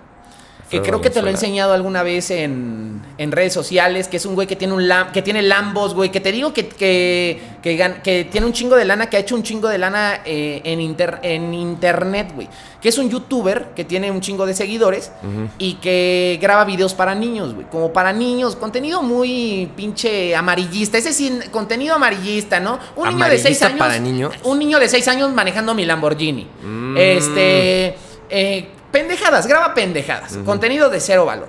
Que 0.70 0.80
creo 0.82 1.00
que 1.00 1.10
te 1.10 1.20
lo 1.20 1.28
he 1.28 1.32
enseñado 1.32 1.72
alguna 1.72 2.02
vez 2.04 2.30
en, 2.30 3.02
en 3.18 3.32
redes 3.32 3.52
sociales, 3.52 4.06
que 4.08 4.18
es 4.18 4.24
un 4.26 4.34
güey 4.36 4.46
que 4.46 4.54
tiene 4.56 4.72
un 4.72 4.86
lam- 4.88 5.10
que 5.10 5.20
tiene 5.20 5.42
Lambos, 5.42 5.94
güey, 5.94 6.10
que 6.12 6.20
te 6.20 6.30
digo 6.30 6.52
que, 6.54 6.68
que, 6.68 7.40
que, 7.60 8.24
tiene 8.30 8.46
un 8.46 8.52
chingo 8.52 8.76
de 8.76 8.84
lana, 8.84 9.10
que 9.10 9.16
ha 9.16 9.20
hecho 9.20 9.34
un 9.34 9.42
chingo 9.42 9.68
de 9.68 9.78
lana 9.78 10.20
eh, 10.24 10.60
en, 10.64 10.80
inter- 10.80 11.18
en 11.22 11.52
internet, 11.54 12.30
güey. 12.34 12.48
Que 12.80 12.88
es 12.88 12.96
un 12.98 13.10
youtuber 13.10 13.72
que 13.76 13.84
tiene 13.84 14.10
un 14.10 14.20
chingo 14.22 14.46
de 14.46 14.54
seguidores 14.54 15.12
y 15.58 15.74
que 15.74 16.38
graba 16.40 16.64
videos 16.64 16.94
para 16.94 17.14
niños, 17.14 17.52
güey. 17.54 17.66
Como 17.68 17.92
para 17.92 18.12
niños, 18.12 18.56
contenido 18.56 19.02
muy 19.02 19.70
pinche 19.76 20.34
amarillista. 20.34 20.96
Ese 20.96 21.12
sí, 21.12 21.40
contenido 21.50 21.94
amarillista, 21.96 22.58
¿no? 22.60 22.78
Un 22.96 23.08
niño 23.10 23.24
de 23.26 23.38
6 23.38 23.62
¿Amarillista 23.62 23.66
años. 23.66 23.78
para 23.78 23.98
niños? 23.98 24.32
Un 24.44 24.58
niño 24.58 24.78
de 24.78 24.88
6 24.88 25.08
años 25.08 25.30
manejando 25.34 25.74
mi 25.74 25.84
Lamborghini. 25.84 26.46
Mm. 26.62 26.96
Este. 26.96 27.96
eh, 28.30 28.68
pendejadas, 28.90 29.46
graba 29.46 29.74
pendejadas. 29.74 30.38
Contenido 30.44 30.90
de 30.90 31.00
cero 31.00 31.24
valor. 31.26 31.48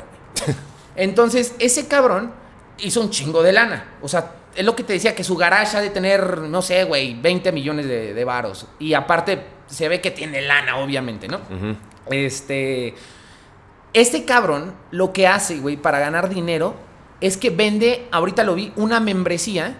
Entonces, 0.95 1.55
ese 1.59 1.87
cabrón 1.87 2.33
hizo 2.79 3.01
un 3.01 3.09
chingo 3.09 3.43
de 3.43 3.53
lana. 3.53 3.95
O 4.01 4.07
sea, 4.07 4.33
es 4.55 4.65
lo 4.65 4.75
que 4.75 4.83
te 4.83 4.93
decía, 4.93 5.15
que 5.15 5.23
su 5.23 5.35
garage 5.37 5.77
ha 5.77 5.81
de 5.81 5.89
tener, 5.89 6.39
no 6.39 6.61
sé, 6.61 6.83
güey, 6.83 7.13
20 7.19 7.51
millones 7.51 7.87
de, 7.87 8.13
de 8.13 8.25
varos. 8.25 8.67
Y 8.79 8.93
aparte, 8.93 9.43
se 9.67 9.87
ve 9.87 10.01
que 10.01 10.11
tiene 10.11 10.41
lana, 10.41 10.77
obviamente, 10.77 11.27
¿no? 11.27 11.39
Este. 12.09 12.93
Este 13.93 14.23
cabrón 14.23 14.73
lo 14.91 15.11
que 15.11 15.27
hace, 15.27 15.57
güey, 15.59 15.75
para 15.75 15.99
ganar 15.99 16.29
dinero 16.29 16.75
es 17.19 17.37
que 17.37 17.49
vende, 17.49 18.07
ahorita 18.11 18.43
lo 18.43 18.55
vi, 18.55 18.71
una 18.77 18.99
membresía 18.99 19.77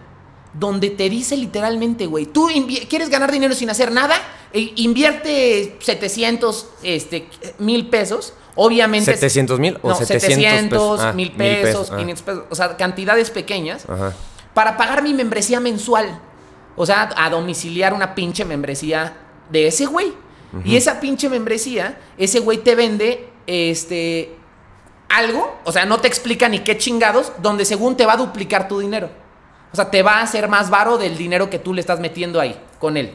donde 0.54 0.90
te 0.90 1.10
dice 1.10 1.38
literalmente, 1.38 2.06
güey, 2.06 2.26
tú 2.26 2.50
quieres 2.90 3.10
ganar 3.10 3.32
dinero 3.32 3.54
sin 3.54 3.70
hacer 3.70 3.92
nada, 3.92 4.16
E- 4.54 4.74
invierte 4.76 5.78
700, 5.80 6.68
este, 6.84 7.30
mil 7.60 7.88
pesos. 7.88 8.34
Obviamente. 8.56 9.14
700 9.14 9.60
mil 9.60 9.78
o 9.82 9.90
no, 9.90 9.96
700 9.96 10.36
700, 10.36 10.70
pesos. 10.70 11.00
Ah, 11.00 11.14
mil 11.14 11.32
pesos, 11.32 11.90
ah. 11.90 11.98
500 11.98 12.22
pesos. 12.24 12.44
O 12.50 12.56
sea, 12.56 12.76
cantidades 12.76 13.30
pequeñas 13.30 13.86
Ajá. 13.88 14.14
para 14.54 14.76
pagar 14.76 15.04
mi 15.04 15.14
membresía 15.14 15.62
mensual. 15.62 16.20
O 16.76 16.86
sea, 16.86 17.10
a 17.16 17.30
domiciliar 17.30 17.94
una 17.94 18.14
pinche 18.14 18.44
membresía 18.44 19.16
de 19.50 19.68
ese 19.68 19.86
güey. 19.86 20.14
Y 20.66 20.76
esa 20.76 21.00
pinche 21.00 21.30
membresía, 21.30 21.98
ese 22.18 22.40
güey 22.40 22.58
te 22.58 22.76
vende 22.76 23.30
este 23.48 24.36
algo, 25.08 25.60
o 25.64 25.72
sea, 25.72 25.86
no 25.86 26.00
te 26.02 26.10
explica 26.10 26.50
ni 26.50 26.60
qué 26.60 26.78
chingados, 26.78 27.32
donde 27.42 27.64
según 27.64 27.96
te 27.96 28.06
va 28.06 28.14
a 28.14 28.18
duplicar 28.18 28.68
tu 28.68 28.80
dinero. 28.80 29.10
O 29.72 29.76
sea, 29.76 29.90
te 29.90 30.04
va 30.04 30.16
a 30.20 30.22
hacer 30.24 30.48
más 30.48 30.70
varo 30.70 30.98
del 30.98 31.18
dinero 31.18 31.50
que 31.50 31.60
tú 31.60 31.74
le 31.74 31.82
estás 31.82 32.00
metiendo 32.00 32.40
ahí 32.42 32.60
con 32.80 32.98
él. 32.98 33.14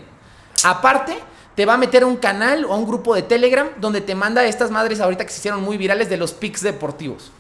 Aparte, 0.64 1.18
te 1.54 1.66
va 1.66 1.74
a 1.74 1.76
meter 1.76 2.02
a 2.02 2.06
un 2.06 2.16
canal 2.16 2.64
o 2.64 2.72
a 2.72 2.76
un 2.76 2.86
grupo 2.86 3.14
de 3.14 3.22
Telegram 3.22 3.68
donde 3.78 4.00
te 4.00 4.14
manda 4.14 4.44
estas 4.44 4.70
madres 4.70 5.00
ahorita 5.00 5.24
que 5.24 5.30
se 5.32 5.38
hicieron 5.38 5.62
muy 5.62 5.76
virales 5.76 6.08
de 6.08 6.16
los 6.16 6.32
pics 6.32 6.62
deportivos. 6.62 7.30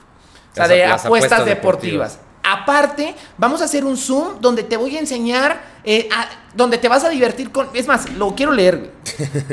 O 0.52 0.54
sea, 0.54 0.64
Las- 0.64 0.68
de 0.70 0.78
las 0.86 1.04
apuestas, 1.04 1.32
apuestas 1.32 1.44
deportivas. 1.46 2.18
Aparte, 2.42 3.14
vamos 3.38 3.60
a 3.60 3.64
hacer 3.64 3.84
un 3.84 3.96
Zoom 3.96 4.40
donde 4.40 4.62
te 4.62 4.76
voy 4.76 4.96
a 4.96 5.00
enseñar, 5.00 5.60
eh, 5.82 6.08
a- 6.14 6.28
donde 6.54 6.78
te 6.78 6.88
vas 6.88 7.02
a 7.04 7.08
divertir 7.08 7.50
con... 7.50 7.68
Es 7.74 7.88
más, 7.88 8.08
lo 8.10 8.34
quiero 8.34 8.52
leer, 8.52 8.78
güey. 8.78 8.90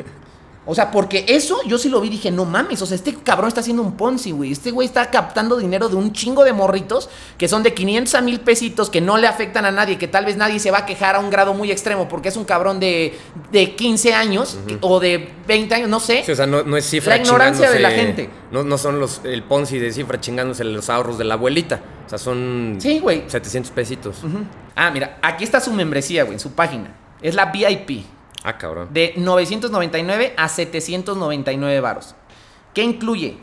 O 0.65 0.75
sea, 0.75 0.91
porque 0.91 1.25
eso 1.27 1.59
yo 1.65 1.77
sí 1.77 1.89
lo 1.89 1.99
vi 1.99 2.07
y 2.07 2.11
dije, 2.11 2.31
no 2.31 2.45
mames, 2.45 2.81
o 2.81 2.85
sea, 2.85 2.95
este 2.95 3.13
cabrón 3.13 3.49
está 3.49 3.59
haciendo 3.59 3.83
un 3.83 3.97
Ponzi, 3.97 4.31
güey. 4.31 4.51
Este 4.51 4.71
güey 4.71 4.87
está 4.87 5.11
captando 5.11 5.57
dinero 5.57 5.89
de 5.89 5.95
un 5.95 6.13
chingo 6.13 6.43
de 6.45 6.53
morritos 6.53 7.09
que 7.37 7.49
son 7.49 7.63
de 7.63 7.73
500 7.73 8.15
a 8.15 8.21
1000 8.21 8.39
pesitos 8.39 8.89
que 8.89 9.01
no 9.01 9.17
le 9.17 9.27
afectan 9.27 9.65
a 9.65 9.71
nadie, 9.71 9.97
que 9.97 10.07
tal 10.07 10.25
vez 10.25 10.37
nadie 10.37 10.59
se 10.59 10.71
va 10.71 10.79
a 10.79 10.85
quejar 10.85 11.15
a 11.15 11.19
un 11.19 11.29
grado 11.29 11.53
muy 11.53 11.69
extremo 11.69 12.07
porque 12.07 12.29
es 12.29 12.37
un 12.37 12.45
cabrón 12.45 12.79
de, 12.79 13.17
de 13.51 13.75
15 13.75 14.13
años 14.13 14.57
o 14.81 14.99
de 14.99 15.29
20 15.47 15.75
años, 15.75 15.89
no 15.89 15.99
sé. 15.99 16.23
Sí, 16.25 16.31
o 16.31 16.35
sea, 16.35 16.45
no, 16.45 16.63
no 16.63 16.77
es 16.77 16.85
cifra 16.85 17.17
La 17.17 17.21
ignorancia 17.21 17.69
de 17.69 17.79
la 17.79 17.91
gente. 17.91 18.29
No, 18.51 18.63
no 18.63 18.77
son 18.77 18.99
los, 18.99 19.21
el 19.25 19.43
Ponzi 19.43 19.79
de 19.79 19.91
cifra 19.91 20.21
chingándose 20.21 20.63
los 20.63 20.89
ahorros 20.89 21.17
de 21.17 21.25
la 21.25 21.33
abuelita. 21.33 21.81
O 22.05 22.09
sea, 22.09 22.17
son 22.17 22.77
Sí, 22.79 22.99
güey. 22.99 23.23
700 23.27 23.71
pesitos. 23.71 24.17
Ah, 24.75 24.91
mira, 24.91 25.17
aquí 25.21 25.43
está 25.43 25.59
su 25.59 25.73
membresía, 25.73 26.23
güey, 26.23 26.35
en 26.35 26.39
su 26.39 26.51
página. 26.51 26.95
Es 27.21 27.35
la 27.35 27.47
VIP. 27.47 28.05
Ah, 28.43 28.57
cabrón. 28.57 28.89
de 28.91 29.13
999 29.17 30.33
a 30.37 30.47
799 30.49 31.79
varos. 31.79 32.15
¿Qué 32.73 32.83
incluye? 32.83 33.37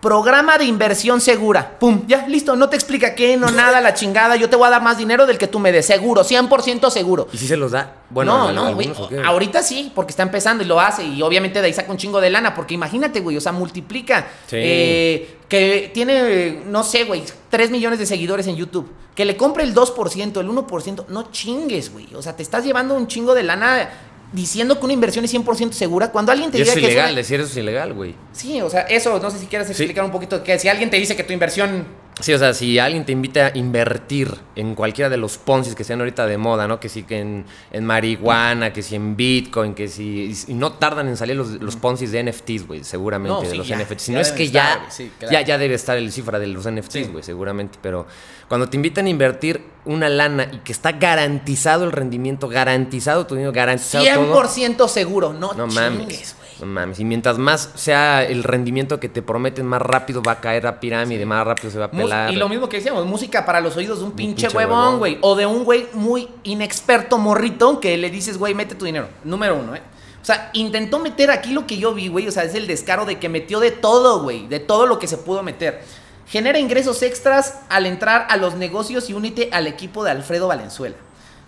Programa 0.00 0.58
de 0.58 0.66
inversión 0.66 1.18
segura. 1.22 1.78
Pum, 1.78 2.02
ya, 2.06 2.26
listo. 2.28 2.54
No 2.56 2.68
te 2.68 2.76
explica 2.76 3.14
qué, 3.14 3.38
no 3.38 3.50
nada, 3.50 3.80
la 3.80 3.94
chingada. 3.94 4.36
Yo 4.36 4.50
te 4.50 4.56
voy 4.56 4.66
a 4.66 4.70
dar 4.70 4.82
más 4.82 4.98
dinero 4.98 5.24
del 5.24 5.38
que 5.38 5.46
tú 5.46 5.58
me 5.58 5.72
des. 5.72 5.86
Seguro, 5.86 6.22
100% 6.22 6.90
seguro. 6.90 7.26
¿Y 7.32 7.38
si 7.38 7.48
se 7.48 7.56
los 7.56 7.72
da? 7.72 8.02
Bueno, 8.10 8.52
no, 8.52 8.68
no, 8.68 8.74
güey. 8.74 8.92
Ahorita 9.24 9.62
sí, 9.62 9.90
porque 9.94 10.10
está 10.10 10.22
empezando 10.22 10.62
y 10.62 10.66
lo 10.66 10.78
hace. 10.78 11.02
Y 11.04 11.22
obviamente 11.22 11.62
de 11.62 11.68
ahí 11.68 11.72
saca 11.72 11.90
un 11.90 11.96
chingo 11.96 12.20
de 12.20 12.28
lana. 12.28 12.54
Porque 12.54 12.74
imagínate, 12.74 13.20
güey, 13.20 13.38
o 13.38 13.40
sea, 13.40 13.52
multiplica. 13.52 14.26
Sí. 14.46 14.56
Eh, 14.58 15.38
que 15.48 15.90
tiene, 15.94 16.64
no 16.66 16.84
sé, 16.84 17.04
güey, 17.04 17.22
3 17.48 17.70
millones 17.70 17.98
de 17.98 18.04
seguidores 18.04 18.46
en 18.46 18.56
YouTube. 18.56 18.92
Que 19.14 19.24
le 19.24 19.38
compre 19.38 19.64
el 19.64 19.74
2%, 19.74 20.38
el 20.38 20.48
1%. 20.48 21.06
No 21.08 21.30
chingues, 21.30 21.90
güey. 21.90 22.14
O 22.14 22.20
sea, 22.20 22.36
te 22.36 22.42
estás 22.42 22.62
llevando 22.62 22.94
un 22.94 23.06
chingo 23.06 23.34
de 23.34 23.42
lana 23.42 23.88
diciendo 24.34 24.78
que 24.78 24.84
una 24.84 24.92
inversión 24.94 25.24
es 25.24 25.32
100% 25.32 25.72
segura. 25.72 26.10
Cuando 26.10 26.32
alguien 26.32 26.50
te 26.50 26.58
Y 26.58 26.62
eso 26.62 26.72
diga 26.74 26.80
es 26.80 26.86
que 26.86 26.92
ilegal, 26.92 27.10
una- 27.12 27.16
decir 27.20 27.40
eso 27.40 27.50
es 27.50 27.56
ilegal, 27.56 27.92
güey. 27.94 28.14
Sí, 28.32 28.60
o 28.60 28.68
sea, 28.68 28.82
eso, 28.82 29.18
no 29.20 29.30
sé 29.30 29.38
si 29.38 29.46
quieres 29.46 29.68
explicar 29.70 30.04
un 30.04 30.10
poquito. 30.10 30.42
Que 30.42 30.58
si 30.58 30.68
alguien 30.68 30.90
te 30.90 30.96
dice 30.98 31.14
que 31.16 31.24
tu 31.24 31.32
inversión 31.32 31.86
Sí, 32.20 32.32
o 32.32 32.38
sea, 32.38 32.54
si 32.54 32.78
alguien 32.78 33.04
te 33.04 33.10
invita 33.10 33.46
a 33.46 33.58
invertir 33.58 34.32
en 34.54 34.76
cualquiera 34.76 35.08
de 35.10 35.16
los 35.16 35.36
Ponzi 35.36 35.74
que 35.74 35.82
sean 35.82 35.98
ahorita 35.98 36.26
de 36.26 36.38
moda, 36.38 36.68
¿no? 36.68 36.78
Que 36.78 36.88
si 36.88 37.02
que 37.02 37.18
en, 37.18 37.44
en 37.72 37.84
marihuana, 37.84 38.72
que 38.72 38.82
si 38.82 38.94
en 38.94 39.16
Bitcoin, 39.16 39.74
que 39.74 39.88
si... 39.88 40.32
Y 40.46 40.54
no 40.54 40.74
tardan 40.74 41.08
en 41.08 41.16
salir 41.16 41.34
los, 41.34 41.50
los 41.60 41.74
Ponzi 41.74 42.06
de 42.06 42.22
NFTs, 42.22 42.68
güey, 42.68 42.84
seguramente, 42.84 43.34
No, 43.34 43.40
de 43.40 43.50
sí, 43.50 43.56
los 43.56 43.66
ya, 43.66 43.76
NFTs. 43.76 44.02
Si 44.02 44.12
no 44.12 44.20
es 44.20 44.30
que 44.30 44.44
estar, 44.44 44.88
ya, 44.88 45.08
claro. 45.18 45.32
ya, 45.32 45.40
ya 45.40 45.58
debe 45.58 45.74
estar 45.74 45.98
el 45.98 46.12
cifra 46.12 46.38
de 46.38 46.46
los 46.46 46.70
NFTs, 46.70 47.10
güey, 47.10 47.24
seguramente. 47.24 47.78
Pero 47.82 48.06
cuando 48.48 48.68
te 48.68 48.76
invitan 48.76 49.06
a 49.06 49.08
invertir 49.08 49.62
una 49.84 50.08
lana 50.08 50.48
y 50.52 50.58
que 50.58 50.70
está 50.70 50.92
garantizado 50.92 51.84
el 51.84 51.90
rendimiento, 51.90 52.48
garantizado 52.48 53.26
tu 53.26 53.34
dinero, 53.34 53.52
garantizado 53.52 54.04
todo... 54.04 54.44
100% 54.44 54.88
seguro. 54.88 55.32
No, 55.32 55.52
No 55.54 55.66
mames. 55.66 56.36
No 56.60 56.66
mames. 56.66 57.00
Y 57.00 57.04
mientras 57.04 57.38
más 57.38 57.70
sea 57.74 58.22
el 58.24 58.42
rendimiento 58.44 59.00
que 59.00 59.08
te 59.08 59.22
prometen, 59.22 59.66
más 59.66 59.82
rápido 59.82 60.22
va 60.22 60.32
a 60.32 60.40
caer 60.40 60.64
la 60.64 60.78
pirámide, 60.80 61.26
más 61.26 61.44
rápido 61.46 61.70
se 61.70 61.78
va 61.78 61.86
a 61.86 61.88
Mus- 61.92 62.02
pelar. 62.04 62.32
Y 62.32 62.36
lo 62.36 62.48
mismo 62.48 62.68
que 62.68 62.76
decíamos, 62.76 63.04
música 63.06 63.44
para 63.44 63.60
los 63.60 63.76
oídos 63.76 63.98
de 63.98 64.04
un 64.04 64.12
pinche, 64.12 64.46
pinche 64.46 64.56
huevón. 64.56 64.98
güey. 64.98 65.18
O 65.20 65.34
de 65.34 65.46
un 65.46 65.64
güey 65.64 65.86
muy 65.94 66.28
inexperto 66.44 67.18
morrito 67.18 67.80
que 67.80 67.96
le 67.96 68.10
dices, 68.10 68.38
güey, 68.38 68.54
mete 68.54 68.74
tu 68.74 68.84
dinero. 68.84 69.08
Número 69.24 69.56
uno, 69.58 69.74
¿eh? 69.74 69.82
O 70.22 70.24
sea, 70.24 70.50
intentó 70.54 70.98
meter 71.00 71.30
aquí 71.30 71.50
lo 71.52 71.66
que 71.66 71.76
yo 71.76 71.92
vi, 71.92 72.08
güey. 72.08 72.26
O 72.28 72.32
sea, 72.32 72.44
es 72.44 72.54
el 72.54 72.66
descaro 72.66 73.04
de 73.04 73.18
que 73.18 73.28
metió 73.28 73.60
de 73.60 73.70
todo, 73.72 74.22
güey. 74.22 74.46
De 74.46 74.58
todo 74.60 74.86
lo 74.86 74.98
que 74.98 75.06
se 75.06 75.18
pudo 75.18 75.42
meter. 75.42 75.82
Genera 76.26 76.58
ingresos 76.58 77.02
extras 77.02 77.58
al 77.68 77.84
entrar 77.84 78.26
a 78.30 78.38
los 78.38 78.54
negocios 78.54 79.10
y 79.10 79.12
únete 79.12 79.50
al 79.52 79.66
equipo 79.66 80.02
de 80.02 80.12
Alfredo 80.12 80.48
Valenzuela. 80.48 80.96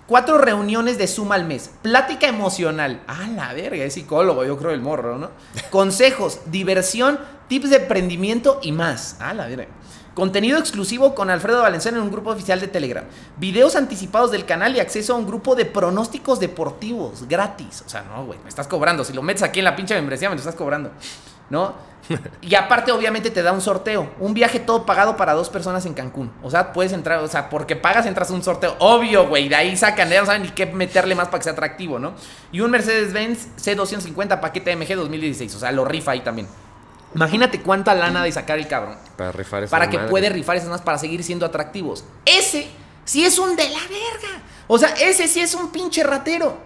Cuatro 0.06 0.38
reuniones 0.38 0.98
de 0.98 1.08
suma 1.08 1.34
al 1.34 1.46
mes. 1.46 1.70
Plática 1.82 2.28
emocional. 2.28 3.02
Ah, 3.08 3.26
la 3.34 3.52
verga, 3.54 3.84
es 3.84 3.94
psicólogo, 3.94 4.44
yo 4.44 4.56
creo 4.56 4.70
el 4.70 4.80
morro, 4.80 5.18
¿no? 5.18 5.30
Consejos, 5.70 6.40
diversión, 6.46 7.18
tips 7.48 7.70
de 7.70 7.76
emprendimiento 7.76 8.60
y 8.62 8.70
más. 8.70 9.16
Ah, 9.18 9.34
la 9.34 9.48
verga. 9.48 9.66
Contenido 10.14 10.58
exclusivo 10.58 11.14
con 11.14 11.28
Alfredo 11.28 11.60
Valenzuela 11.60 11.98
en 11.98 12.04
un 12.04 12.10
grupo 12.10 12.30
oficial 12.30 12.60
de 12.60 12.68
Telegram. 12.68 13.04
Videos 13.36 13.74
anticipados 13.74 14.30
del 14.30 14.46
canal 14.46 14.74
y 14.76 14.80
acceso 14.80 15.12
a 15.12 15.16
un 15.16 15.26
grupo 15.26 15.54
de 15.56 15.66
pronósticos 15.66 16.40
deportivos 16.40 17.28
gratis. 17.28 17.82
O 17.84 17.88
sea, 17.88 18.02
no, 18.02 18.24
güey, 18.24 18.38
me 18.42 18.48
estás 18.48 18.68
cobrando. 18.68 19.04
Si 19.04 19.12
lo 19.12 19.22
metes 19.22 19.42
aquí 19.42 19.58
en 19.58 19.66
la 19.66 19.76
pinche 19.76 19.94
membresía, 19.94 20.30
me 20.30 20.36
lo 20.36 20.38
estás 20.38 20.54
cobrando. 20.54 20.92
¿No? 21.50 21.74
Y 22.40 22.54
aparte, 22.54 22.92
obviamente, 22.92 23.30
te 23.30 23.42
da 23.42 23.50
un 23.52 23.60
sorteo. 23.60 24.12
Un 24.20 24.32
viaje 24.32 24.60
todo 24.60 24.86
pagado 24.86 25.16
para 25.16 25.32
dos 25.32 25.48
personas 25.48 25.86
en 25.86 25.94
Cancún. 25.94 26.30
O 26.42 26.50
sea, 26.50 26.72
puedes 26.72 26.92
entrar, 26.92 27.18
o 27.18 27.26
sea, 27.28 27.50
porque 27.50 27.74
pagas, 27.74 28.06
entras 28.06 28.30
a 28.30 28.32
un 28.32 28.44
sorteo. 28.44 28.76
Obvio, 28.78 29.26
güey. 29.28 29.48
De 29.48 29.56
ahí 29.56 29.76
sacan, 29.76 30.08
ya 30.08 30.20
no 30.20 30.26
saben 30.26 30.42
ni 30.42 30.50
qué 30.50 30.66
meterle 30.66 31.14
más 31.16 31.26
para 31.28 31.38
que 31.38 31.44
sea 31.44 31.52
atractivo, 31.52 31.98
¿no? 31.98 32.14
Y 32.52 32.60
un 32.60 32.70
Mercedes-Benz 32.70 33.48
C250 33.56 34.38
paquete 34.40 34.76
MG 34.76 34.94
2016. 34.94 35.54
O 35.56 35.58
sea, 35.58 35.72
lo 35.72 35.84
rifa 35.84 36.12
ahí 36.12 36.20
también. 36.20 36.46
Imagínate 37.14 37.60
cuánta 37.60 37.94
lana 37.94 38.22
de 38.22 38.30
sacar 38.30 38.58
el 38.58 38.68
cabrón. 38.68 38.96
Para 39.16 39.32
rifar 39.32 39.64
esa 39.64 39.70
Para 39.70 39.88
que 39.90 39.96
madre. 39.96 40.10
puede 40.10 40.28
rifar 40.28 40.56
esas 40.56 40.68
más 40.68 40.82
para 40.82 40.98
seguir 40.98 41.24
siendo 41.24 41.46
atractivos. 41.46 42.04
Ese 42.24 42.68
sí 43.04 43.24
es 43.24 43.38
un 43.38 43.56
de 43.56 43.68
la 43.68 43.80
verga. 43.80 44.42
O 44.68 44.78
sea, 44.78 44.90
ese 44.90 45.26
sí 45.26 45.40
es 45.40 45.54
un 45.54 45.72
pinche 45.72 46.04
ratero. 46.04 46.56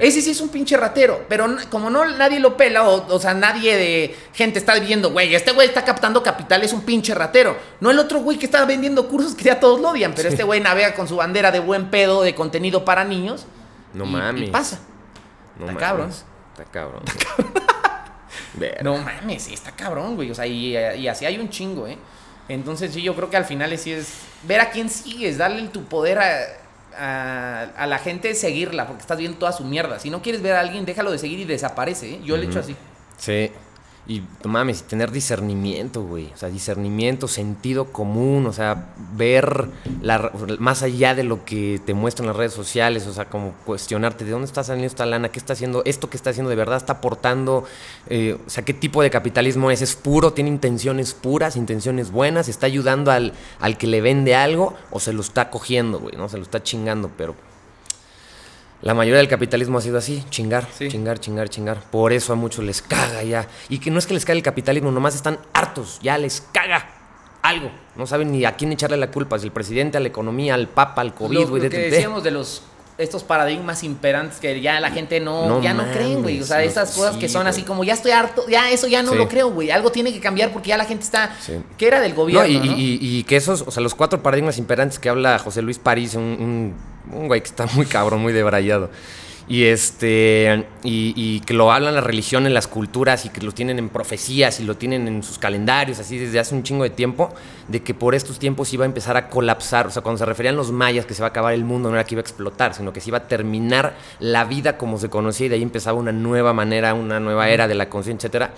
Ese 0.00 0.20
sí 0.20 0.30
es 0.30 0.40
un 0.42 0.50
pinche 0.50 0.76
ratero. 0.76 1.24
Pero 1.28 1.46
como 1.70 1.88
no 1.88 2.04
nadie 2.04 2.38
lo 2.38 2.56
pela, 2.56 2.86
o, 2.88 3.14
o 3.14 3.18
sea, 3.18 3.32
nadie 3.34 3.76
de 3.76 4.16
gente 4.34 4.58
está 4.58 4.78
viendo, 4.78 5.10
güey, 5.10 5.34
este 5.34 5.52
güey 5.52 5.66
está 5.68 5.84
captando 5.84 6.22
capital, 6.22 6.62
es 6.62 6.72
un 6.72 6.82
pinche 6.82 7.14
ratero. 7.14 7.56
No 7.80 7.90
el 7.90 7.98
otro 7.98 8.20
güey 8.20 8.38
que 8.38 8.44
está 8.46 8.64
vendiendo 8.66 9.08
cursos 9.08 9.34
que 9.34 9.44
ya 9.44 9.58
todos 9.60 9.80
lo 9.80 9.88
odian, 9.90 10.12
pero 10.14 10.28
este 10.28 10.42
güey 10.44 10.60
navega 10.60 10.94
con 10.94 11.08
su 11.08 11.16
bandera 11.16 11.50
de 11.50 11.60
buen 11.60 11.90
pedo, 11.90 12.22
de 12.22 12.34
contenido 12.34 12.84
para 12.84 13.04
niños. 13.04 13.46
No 13.94 14.04
y- 14.04 14.08
mames. 14.08 14.48
Y 14.48 14.52
pasa. 14.52 14.80
No 15.58 15.66
está 15.68 15.78
cabrón. 15.78 16.10
Está 16.10 16.64
cabrón. 16.70 17.02
No 18.82 18.98
mames, 18.98 19.48
está 19.48 19.72
cabrón, 19.72 20.14
güey. 20.14 20.30
O 20.30 20.34
sea, 20.34 20.46
y, 20.46 20.76
y 20.76 21.08
así 21.08 21.24
hay 21.26 21.38
un 21.38 21.48
chingo, 21.50 21.88
¿eh? 21.88 21.98
Entonces, 22.48 22.92
sí, 22.92 23.02
yo 23.02 23.14
creo 23.16 23.30
que 23.30 23.36
al 23.36 23.44
final 23.44 23.76
sí 23.78 23.92
es 23.92 24.08
ver 24.44 24.60
a 24.60 24.70
quién 24.70 24.88
sigues, 24.90 25.38
darle 25.38 25.66
tu 25.68 25.84
poder 25.84 26.18
a, 26.18 26.38
a, 26.96 27.62
a 27.76 27.86
la 27.86 27.98
gente, 27.98 28.34
seguirla, 28.34 28.86
porque 28.86 29.02
estás 29.02 29.18
viendo 29.18 29.38
toda 29.38 29.52
su 29.52 29.64
mierda. 29.64 29.98
Si 29.98 30.10
no 30.10 30.22
quieres 30.22 30.42
ver 30.42 30.54
a 30.54 30.60
alguien, 30.60 30.84
déjalo 30.84 31.10
de 31.10 31.18
seguir 31.18 31.38
y 31.40 31.44
desaparece, 31.44 32.14
¿eh? 32.14 32.20
Yo 32.24 32.36
lo 32.36 32.42
he 32.42 32.46
hecho 32.46 32.60
así. 32.60 32.76
Sí. 33.16 33.50
Y 34.06 34.22
no 34.44 34.50
mames, 34.50 34.82
tener 34.82 35.10
discernimiento, 35.10 36.02
güey. 36.02 36.30
O 36.34 36.36
sea, 36.36 36.50
discernimiento, 36.50 37.26
sentido 37.26 37.86
común, 37.86 38.46
o 38.46 38.52
sea, 38.52 38.92
ver 39.16 39.68
la, 40.02 40.30
más 40.58 40.82
allá 40.82 41.14
de 41.14 41.24
lo 41.24 41.46
que 41.46 41.80
te 41.86 41.94
muestran 41.94 42.26
las 42.26 42.36
redes 42.36 42.52
sociales, 42.52 43.06
o 43.06 43.14
sea, 43.14 43.24
como 43.30 43.52
cuestionarte 43.64 44.26
de 44.26 44.32
dónde 44.32 44.44
está 44.44 44.62
saliendo 44.62 44.88
esta 44.88 45.06
lana, 45.06 45.30
qué 45.30 45.38
está 45.38 45.54
haciendo, 45.54 45.82
esto 45.86 46.10
que 46.10 46.18
está 46.18 46.30
haciendo 46.30 46.50
de 46.50 46.56
verdad 46.56 46.76
está 46.76 46.94
aportando, 46.94 47.64
eh, 48.08 48.36
o 48.46 48.50
sea, 48.50 48.62
qué 48.62 48.74
tipo 48.74 49.00
de 49.00 49.08
capitalismo 49.08 49.70
es, 49.70 49.80
es 49.80 49.94
puro, 49.94 50.34
tiene 50.34 50.50
intenciones 50.50 51.14
puras, 51.14 51.56
intenciones 51.56 52.10
buenas, 52.10 52.48
está 52.48 52.66
ayudando 52.66 53.10
al, 53.10 53.32
al 53.58 53.78
que 53.78 53.86
le 53.86 54.02
vende 54.02 54.34
algo 54.34 54.74
o 54.90 55.00
se 55.00 55.14
lo 55.14 55.22
está 55.22 55.48
cogiendo, 55.48 55.98
güey, 55.98 56.14
¿no? 56.16 56.28
Se 56.28 56.36
lo 56.36 56.42
está 56.42 56.62
chingando, 56.62 57.10
pero 57.16 57.34
la 58.84 58.92
mayoría 58.92 59.16
del 59.16 59.28
capitalismo 59.28 59.78
ha 59.78 59.80
sido 59.80 59.96
así, 59.96 60.22
chingar, 60.28 60.68
chingar, 60.76 61.18
chingar, 61.18 61.48
chingar. 61.48 61.80
Por 61.90 62.12
eso 62.12 62.34
a 62.34 62.36
muchos 62.36 62.62
les 62.62 62.82
caga 62.82 63.22
ya. 63.22 63.48
Y 63.70 63.78
que 63.78 63.90
no 63.90 63.98
es 63.98 64.06
que 64.06 64.12
les 64.12 64.26
cague 64.26 64.36
el 64.36 64.42
capitalismo, 64.42 64.90
nomás 64.90 65.14
están 65.14 65.38
hartos, 65.54 65.98
ya 66.02 66.18
les 66.18 66.42
caga 66.52 66.86
algo. 67.40 67.70
No 67.96 68.06
saben 68.06 68.30
ni 68.30 68.44
a 68.44 68.56
quién 68.56 68.72
echarle 68.72 68.98
la 68.98 69.10
culpa, 69.10 69.38
si 69.38 69.46
el 69.46 69.52
presidente, 69.52 69.96
a 69.96 70.00
la 70.00 70.08
economía, 70.08 70.52
al 70.52 70.68
papa, 70.68 71.00
al 71.00 71.14
COVID, 71.14 71.48
güey. 71.48 71.62
Lo, 71.62 71.70
que 71.70 71.78
decíamos 71.78 72.22
de 72.22 72.30
los 72.30 72.62
estos 72.98 73.24
paradigmas 73.24 73.82
imperantes 73.82 74.38
que 74.38 74.60
ya 74.60 74.78
la 74.78 74.90
gente 74.90 75.18
no, 75.18 75.62
ya 75.62 75.72
no 75.72 75.90
creen, 75.90 76.22
güey. 76.22 76.42
O 76.42 76.44
sea, 76.44 76.62
esas 76.62 76.92
cosas 76.92 77.16
que 77.16 77.30
son 77.30 77.46
así 77.46 77.62
como 77.62 77.84
ya 77.84 77.94
estoy 77.94 78.12
harto, 78.12 78.46
ya 78.50 78.70
eso 78.70 78.86
ya 78.86 79.02
no 79.02 79.14
lo 79.14 79.28
creo, 79.28 79.50
güey. 79.50 79.70
Algo 79.70 79.92
tiene 79.92 80.12
que 80.12 80.20
cambiar 80.20 80.52
porque 80.52 80.68
ya 80.68 80.76
la 80.76 80.84
gente 80.84 81.04
está. 81.04 81.34
que 81.78 81.86
era 81.86 82.00
del 82.00 82.12
gobierno? 82.12 82.46
y, 82.46 83.24
que 83.24 83.36
esos, 83.36 83.64
o 83.66 83.70
sea, 83.70 83.82
los 83.82 83.94
cuatro 83.94 84.22
paradigmas 84.22 84.58
imperantes 84.58 84.98
que 84.98 85.08
habla 85.08 85.38
José 85.38 85.62
Luis 85.62 85.78
París, 85.78 86.14
un 86.16 86.22
un 86.22 86.93
güey 87.14 87.40
que 87.40 87.48
está 87.48 87.66
muy 87.74 87.86
cabrón, 87.86 88.20
muy 88.20 88.32
debrayado. 88.32 88.90
Y 89.46 89.64
este 89.64 90.66
y, 90.82 91.40
que 91.40 91.52
lo 91.52 91.70
hablan 91.70 91.94
la 91.94 92.00
religión 92.00 92.46
en 92.46 92.54
las 92.54 92.66
culturas 92.66 93.26
y 93.26 93.28
que 93.28 93.42
lo 93.42 93.52
tienen 93.52 93.78
en 93.78 93.90
profecías 93.90 94.58
y 94.58 94.64
lo 94.64 94.78
tienen 94.78 95.06
en 95.06 95.22
sus 95.22 95.38
calendarios 95.38 95.98
así 95.98 96.16
desde 96.16 96.40
hace 96.40 96.54
un 96.54 96.62
chingo 96.62 96.82
de 96.82 96.88
tiempo 96.88 97.28
de 97.68 97.82
que 97.82 97.92
por 97.92 98.14
estos 98.14 98.38
tiempos 98.38 98.72
iba 98.72 98.84
a 98.84 98.86
empezar 98.86 99.18
a 99.18 99.28
colapsar, 99.28 99.86
o 99.86 99.90
sea, 99.90 100.00
cuando 100.00 100.18
se 100.18 100.24
referían 100.24 100.56
los 100.56 100.72
mayas 100.72 101.04
que 101.04 101.12
se 101.12 101.20
va 101.20 101.26
a 101.26 101.30
acabar 101.30 101.52
el 101.52 101.64
mundo 101.64 101.90
no 101.90 101.96
era 101.96 102.04
que 102.04 102.14
iba 102.14 102.20
a 102.20 102.22
explotar, 102.22 102.72
sino 102.72 102.94
que 102.94 103.02
se 103.02 103.10
iba 103.10 103.18
a 103.18 103.28
terminar 103.28 103.94
la 104.18 104.44
vida 104.44 104.78
como 104.78 104.98
se 104.98 105.10
conocía 105.10 105.44
y 105.44 105.48
de 105.50 105.56
ahí 105.56 105.62
empezaba 105.62 105.98
una 105.98 106.12
nueva 106.12 106.54
manera, 106.54 106.94
una 106.94 107.20
nueva 107.20 107.50
era 107.50 107.68
de 107.68 107.74
la 107.74 107.90
conciencia, 107.90 108.28
etcétera 108.28 108.54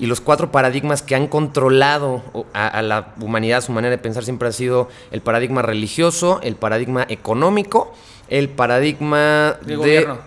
y 0.00 0.06
los 0.06 0.22
cuatro 0.22 0.50
paradigmas 0.50 1.02
que 1.02 1.14
han 1.14 1.26
controlado 1.26 2.22
a, 2.54 2.80
la 2.80 3.14
humanidad, 3.20 3.60
su 3.60 3.70
manera 3.70 3.90
de 3.90 3.98
pensar 3.98 4.24
siempre 4.24 4.48
ha 4.48 4.52
sido 4.52 4.88
el 5.10 5.20
paradigma 5.20 5.60
religioso, 5.60 6.40
el 6.42 6.56
paradigma 6.56 7.04
económico, 7.08 7.92
el 8.30 8.48
paradigma 8.48 9.58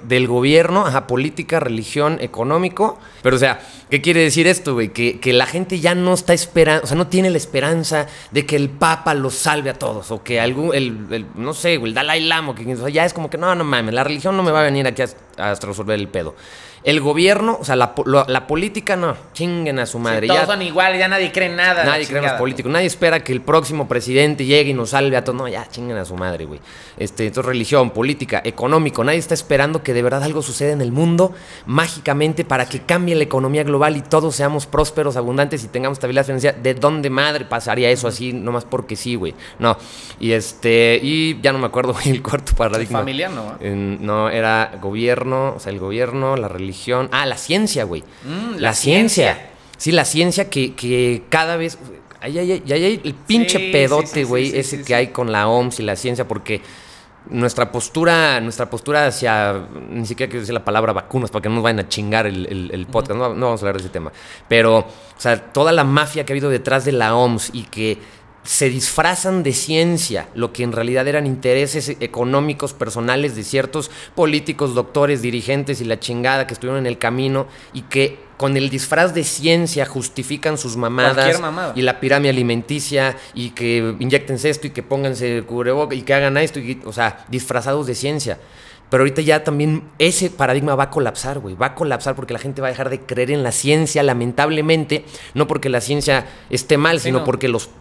del 0.04 0.28
gobierno, 0.28 0.86
ajá, 0.86 1.08
política, 1.08 1.60
religión, 1.60 2.20
económico. 2.22 3.00
Pero, 3.24 3.38
o 3.38 3.40
sea, 3.40 3.62
¿qué 3.90 4.00
quiere 4.02 4.20
decir 4.20 4.46
esto, 4.46 4.76
güey? 4.76 4.90
Que, 4.90 5.34
la 5.34 5.48
gente 5.48 5.80
ya 5.80 5.96
no 5.96 6.14
está 6.14 6.34
esperando, 6.34 6.84
o 6.84 6.88
sea, 6.88 6.96
no 6.96 7.08
tiene 7.08 7.32
la 7.32 7.38
esperanza 7.38 8.06
de 8.30 8.46
que 8.46 8.56
el 8.56 8.70
Papa 8.70 9.16
los 9.16 9.34
salve 9.34 9.72
a 9.72 9.74
todos, 9.74 10.12
o 10.12 10.22
que 10.22 10.40
algún, 10.40 10.76
el, 10.76 11.26
no 11.34 11.56
sé, 11.56 11.76
el 11.76 11.96
Dalai 11.96 12.22
Lama, 12.22 12.54
que 12.54 12.64
ya 12.92 13.06
es 13.06 13.14
como 13.14 13.28
que, 13.28 13.40
no, 13.40 13.56
no 13.56 13.64
mames, 13.64 13.96
la 13.96 14.04
religión 14.04 14.38
no 14.38 14.44
me 14.44 14.52
va 14.52 14.60
a 14.60 14.64
venir 14.64 14.86
aquí 14.86 15.02
a 15.38 15.56
resolver 15.56 16.00
el 16.00 16.10
pedo. 16.10 16.36
El 16.84 17.00
gobierno, 17.00 17.58
o 17.62 17.64
sea, 17.64 17.78
la, 17.78 17.96
política 18.48 18.98
no, 18.98 19.16
chinguen 19.32 19.80
a 19.80 19.86
su 19.86 20.00
madre. 20.00 20.28
todos 20.28 20.46
son 20.46 20.62
iguales, 20.62 21.00
ya 21.00 21.08
nadie 21.08 21.32
cree 21.32 21.48
nada. 21.48 21.86
Nadie 21.86 22.06
cree 22.06 22.20
en 22.20 22.26
los 22.26 22.34
políticos. 22.34 22.70
Nadie 22.70 22.88
espera 22.88 23.24
que 23.24 23.32
el 23.32 23.42
próximo 23.42 23.88
presidente 23.88 24.46
llegue 24.46 24.72
y 24.72 24.74
nos 24.74 24.90
salve 24.90 25.16
a 25.16 25.24
todos. 25.24 25.38
No, 25.38 25.48
ya 25.48 25.66
chinguen 25.70 25.96
a 25.96 26.04
su 26.04 26.16
madre, 26.16 26.44
güey. 26.44 26.60
Este, 26.98 27.26
entonces, 27.28 27.48
religión, 27.48 27.92
política, 27.92 28.42
económico. 28.44 29.02
Nadie 29.04 29.20
está 29.20 29.34
esperando 29.34 29.82
que 29.82 29.94
de 29.94 30.04
verdad 30.04 30.24
algo 30.24 30.42
suceda 30.42 30.74
en 30.74 30.82
el 30.82 30.92
mundo 30.92 31.34
mágicamente 31.66 32.44
para 32.44 32.66
que 32.66 32.82
cambie 32.82 33.16
la 33.16 33.24
economía 33.24 33.64
global 33.64 33.96
y 33.96 34.02
todos 34.02 34.36
seamos 34.36 34.66
prósperos, 34.66 35.16
abundantes 35.16 35.64
y 35.64 35.70
tengamos 35.70 35.98
estabilidad 35.98 36.26
financiera. 36.26 36.58
¿De 36.62 36.74
dónde 36.74 37.10
madre 37.10 37.46
pasaría 37.46 37.90
eso 37.92 38.10
así? 38.10 38.34
Nomás 38.34 38.66
porque 38.66 38.98
sí, 38.98 39.16
güey. 39.16 39.34
No. 39.58 39.78
Y 40.20 40.34
este, 40.34 41.00
y 41.02 41.40
ya 41.40 41.54
no 41.54 41.60
me 41.60 41.68
acuerdo, 41.68 41.94
güey, 41.94 42.10
el 42.10 42.22
cuarto 42.22 42.54
paradigma. 42.56 43.00
Familiar, 43.00 43.32
no. 43.32 43.56
no, 43.62 44.30
era 44.30 44.74
gobierno, 44.82 45.54
o 45.56 45.60
sea, 45.62 45.72
el 45.72 45.80
gobierno, 45.80 46.36
la 46.36 46.50
religión 46.50 46.73
Ah, 47.12 47.26
la 47.26 47.38
ciencia, 47.38 47.84
güey. 47.84 48.04
Mm, 48.24 48.58
la, 48.58 48.74
ciencia. 48.74 49.50
Sí, 49.78 49.92
la 49.92 50.06
ciencia 50.06 50.50
que, 50.50 51.24
cada 51.30 51.58
vez. 51.58 51.78
Ay, 52.20 52.40
ay, 52.40 52.64
ay, 52.72 53.02
el 53.04 53.14
pinche 53.14 53.72
pedote, 53.72 54.24
güey, 54.24 54.58
ese 54.58 54.82
que 54.84 54.96
hay 54.96 55.08
con 55.08 55.32
la 55.32 55.48
OMS 55.48 55.80
y 55.82 55.84
la 55.84 55.96
ciencia, 55.98 56.26
porque 56.26 56.62
nuestra 57.30 57.72
postura, 57.72 58.40
nuestra 58.42 58.70
postura 58.70 59.08
hacia, 59.08 59.68
ni 59.90 60.06
siquiera 60.06 60.30
quiero 60.30 60.42
decir 60.42 60.54
la 60.54 60.64
palabra 60.64 60.94
vacunas, 60.94 61.32
para 61.32 61.42
que 61.42 61.50
no 61.50 61.56
nos 61.56 61.64
vayan 61.64 61.80
a 61.80 61.88
chingar 61.88 62.28
el, 62.28 62.88
podcast, 62.92 63.18
no, 63.18 63.34
no, 63.34 63.46
vamos 63.48 63.62
a 63.62 63.64
hablar 63.64 63.76
de 63.76 63.82
ese 63.82 63.90
tema, 63.90 64.12
pero, 64.48 64.80
o 64.80 64.86
sea, 65.18 65.52
toda 65.52 65.72
la 65.72 65.84
mafia 65.84 66.26
que 66.26 66.34
ha 66.34 66.36
habido 66.36 66.50
detrás 66.50 66.86
de 66.86 66.92
la 66.92 67.16
OMS 67.16 67.52
y 67.54 67.64
que 67.64 67.98
se 68.44 68.70
disfrazan 68.70 69.42
de 69.42 69.54
ciencia 69.54 70.28
lo 70.36 70.52
que 70.52 70.64
en 70.64 70.72
realidad 70.72 71.08
eran 71.08 71.26
intereses 71.26 71.96
económicos 72.00 72.74
personales 72.74 73.36
de 73.36 73.44
ciertos 73.44 73.90
políticos, 74.16 74.76
doctores, 74.76 75.22
dirigentes 75.22 75.82
y 75.82 75.86
la 75.86 76.00
chingada 76.00 76.46
que 76.46 76.54
estuvieron 76.54 76.80
en 76.80 76.88
el 76.88 76.98
camino 76.98 77.48
y 77.74 77.84
que 77.84 78.20
con 78.38 78.58
el 78.58 78.70
disfraz 78.70 79.14
de 79.14 79.24
ciencia 79.24 79.86
justifican 79.86 80.58
sus 80.58 80.76
mamadas 80.76 81.40
y 81.76 81.82
la 81.82 82.00
pirámide 82.00 82.32
alimenticia 82.32 83.16
y 83.34 83.52
que 83.52 83.96
inyectense 84.00 84.50
esto 84.50 84.68
y 84.68 84.72
que 84.72 84.84
pónganse 84.84 85.44
cubreboca 85.44 85.96
y 85.96 86.02
que 86.02 86.14
hagan 86.14 86.36
esto, 86.38 86.60
y, 86.60 86.82
o 86.84 86.92
sea, 86.92 87.26
disfrazados 87.30 87.88
de 87.88 87.96
ciencia. 87.96 88.40
Pero 88.90 89.02
ahorita 89.02 89.22
ya 89.22 89.44
también 89.44 89.90
ese 89.98 90.30
paradigma 90.30 90.76
va 90.76 90.84
a 90.84 90.90
colapsar, 90.90 91.40
güey. 91.40 91.56
Va 91.56 91.68
a 91.68 91.76
colapsar 91.76 92.16
porque 92.16 92.34
la 92.34 92.40
gente 92.40 92.62
va 92.62 92.68
a 92.68 92.72
dejar 92.72 92.92
de 92.92 93.00
creer 93.00 93.32
en 93.32 93.42
la 93.42 93.52
ciencia, 93.52 94.04
lamentablemente. 94.04 95.06
No 95.34 95.48
porque 95.48 95.70
la 95.70 95.82
ciencia 95.82 96.28
esté 96.52 96.78
mal, 96.78 97.00
sino 97.00 97.24
porque 97.24 97.48
los 97.48 97.72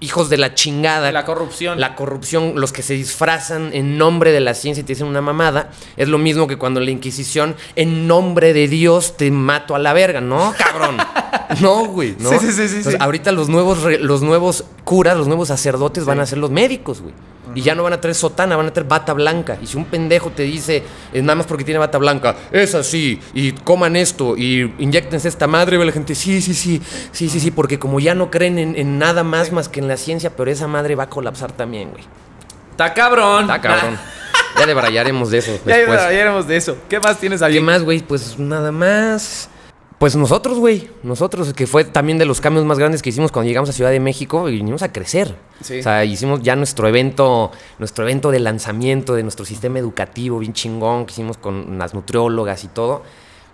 hijos 0.00 0.28
de 0.30 0.38
la 0.38 0.54
chingada. 0.54 1.12
La 1.12 1.24
corrupción. 1.24 1.78
La 1.78 1.94
corrupción, 1.94 2.54
los 2.56 2.72
que 2.72 2.82
se 2.82 2.94
disfrazan 2.94 3.70
en 3.72 3.98
nombre 3.98 4.32
de 4.32 4.40
la 4.40 4.54
ciencia 4.54 4.80
y 4.80 4.84
te 4.84 4.94
dicen 4.94 5.06
una 5.06 5.20
mamada, 5.20 5.70
es 5.96 6.08
lo 6.08 6.18
mismo 6.18 6.46
que 6.46 6.56
cuando 6.56 6.80
la 6.80 6.90
Inquisición, 6.90 7.54
en 7.76 8.06
nombre 8.06 8.52
de 8.52 8.68
Dios, 8.68 9.16
te 9.16 9.30
mato 9.30 9.74
a 9.74 9.78
la 9.78 9.92
verga. 9.92 10.20
No, 10.20 10.54
cabrón. 10.56 10.96
no, 11.60 11.86
güey. 11.86 12.16
¿no? 12.18 12.30
Sí, 12.30 12.52
sí, 12.52 12.68
sí, 12.68 12.96
Ahorita 12.98 13.32
los 13.32 13.48
nuevos, 13.48 13.78
los 14.00 14.22
nuevos 14.22 14.64
curas, 14.84 15.16
los 15.16 15.28
nuevos 15.28 15.48
sacerdotes 15.48 16.04
van 16.04 16.20
a 16.20 16.26
ser 16.26 16.38
los 16.38 16.50
médicos, 16.50 17.00
güey. 17.00 17.14
Y 17.54 17.62
ya 17.62 17.74
no 17.74 17.82
van 17.82 17.92
a 17.92 18.00
traer 18.00 18.14
sotana, 18.14 18.56
van 18.56 18.66
a 18.66 18.72
traer 18.72 18.88
bata 18.88 19.12
blanca. 19.12 19.58
Y 19.60 19.66
si 19.66 19.76
un 19.76 19.84
pendejo 19.84 20.30
te 20.30 20.42
dice, 20.42 20.82
es 21.12 21.22
nada 21.22 21.34
más 21.36 21.46
porque 21.46 21.64
tiene 21.64 21.78
bata 21.78 21.98
blanca, 21.98 22.36
es 22.52 22.74
así, 22.74 23.20
y 23.34 23.52
coman 23.52 23.96
esto, 23.96 24.36
y 24.36 24.74
inyectense 24.78 25.28
esta 25.28 25.46
madre, 25.46 25.78
ve 25.78 25.84
la 25.84 25.92
gente, 25.92 26.14
sí, 26.14 26.40
sí, 26.40 26.54
sí, 26.54 26.80
sí, 27.12 27.28
sí, 27.28 27.40
sí, 27.40 27.50
porque 27.50 27.78
como 27.78 28.00
ya 28.00 28.14
no 28.14 28.30
creen 28.30 28.58
en, 28.58 28.98
nada 28.98 29.24
más 29.24 29.52
más 29.52 29.68
que 29.68 29.80
en 29.80 29.88
la 29.88 29.96
ciencia, 29.96 30.30
pero 30.36 30.50
esa 30.50 30.66
madre 30.66 30.94
va 30.94 31.04
a 31.04 31.10
colapsar 31.10 31.52
también, 31.52 31.90
güey. 31.90 32.04
Está 32.70 32.94
cabrón. 32.94 33.42
Está 33.42 33.60
cabrón. 33.60 33.98
ya 34.58 34.66
debrayaremos 34.66 35.30
de 35.30 35.38
eso. 35.38 35.58
Ya 35.66 35.76
debrayaremos 35.78 36.46
de 36.46 36.56
eso. 36.56 36.76
¿Qué 36.88 36.98
más 37.00 37.18
tienes 37.18 37.42
ahí? 37.42 37.54
¿Qué 37.54 37.60
más, 37.60 37.82
güey? 37.82 38.00
Pues 38.00 38.38
nada 38.38 38.72
más. 38.72 39.48
Pues 40.00 40.16
nosotros, 40.16 40.58
güey, 40.58 40.88
nosotros, 41.02 41.52
que 41.52 41.66
fue 41.66 41.84
también 41.84 42.16
de 42.16 42.24
los 42.24 42.40
cambios 42.40 42.64
más 42.64 42.78
grandes 42.78 43.02
que 43.02 43.10
hicimos 43.10 43.30
cuando 43.30 43.48
llegamos 43.48 43.68
a 43.68 43.74
Ciudad 43.74 43.90
de 43.90 44.00
México 44.00 44.48
y 44.48 44.52
vinimos 44.52 44.80
a 44.82 44.90
crecer. 44.90 45.36
O 45.60 45.64
sea, 45.64 46.06
hicimos 46.06 46.40
ya 46.40 46.56
nuestro 46.56 46.88
evento, 46.88 47.50
nuestro 47.78 48.04
evento 48.04 48.30
de 48.30 48.40
lanzamiento 48.40 49.14
de 49.14 49.22
nuestro 49.22 49.44
sistema 49.44 49.78
educativo 49.78 50.38
bien 50.38 50.54
chingón 50.54 51.04
que 51.04 51.12
hicimos 51.12 51.36
con 51.36 51.78
las 51.78 51.92
nutriólogas 51.92 52.64
y 52.64 52.68
todo 52.68 53.02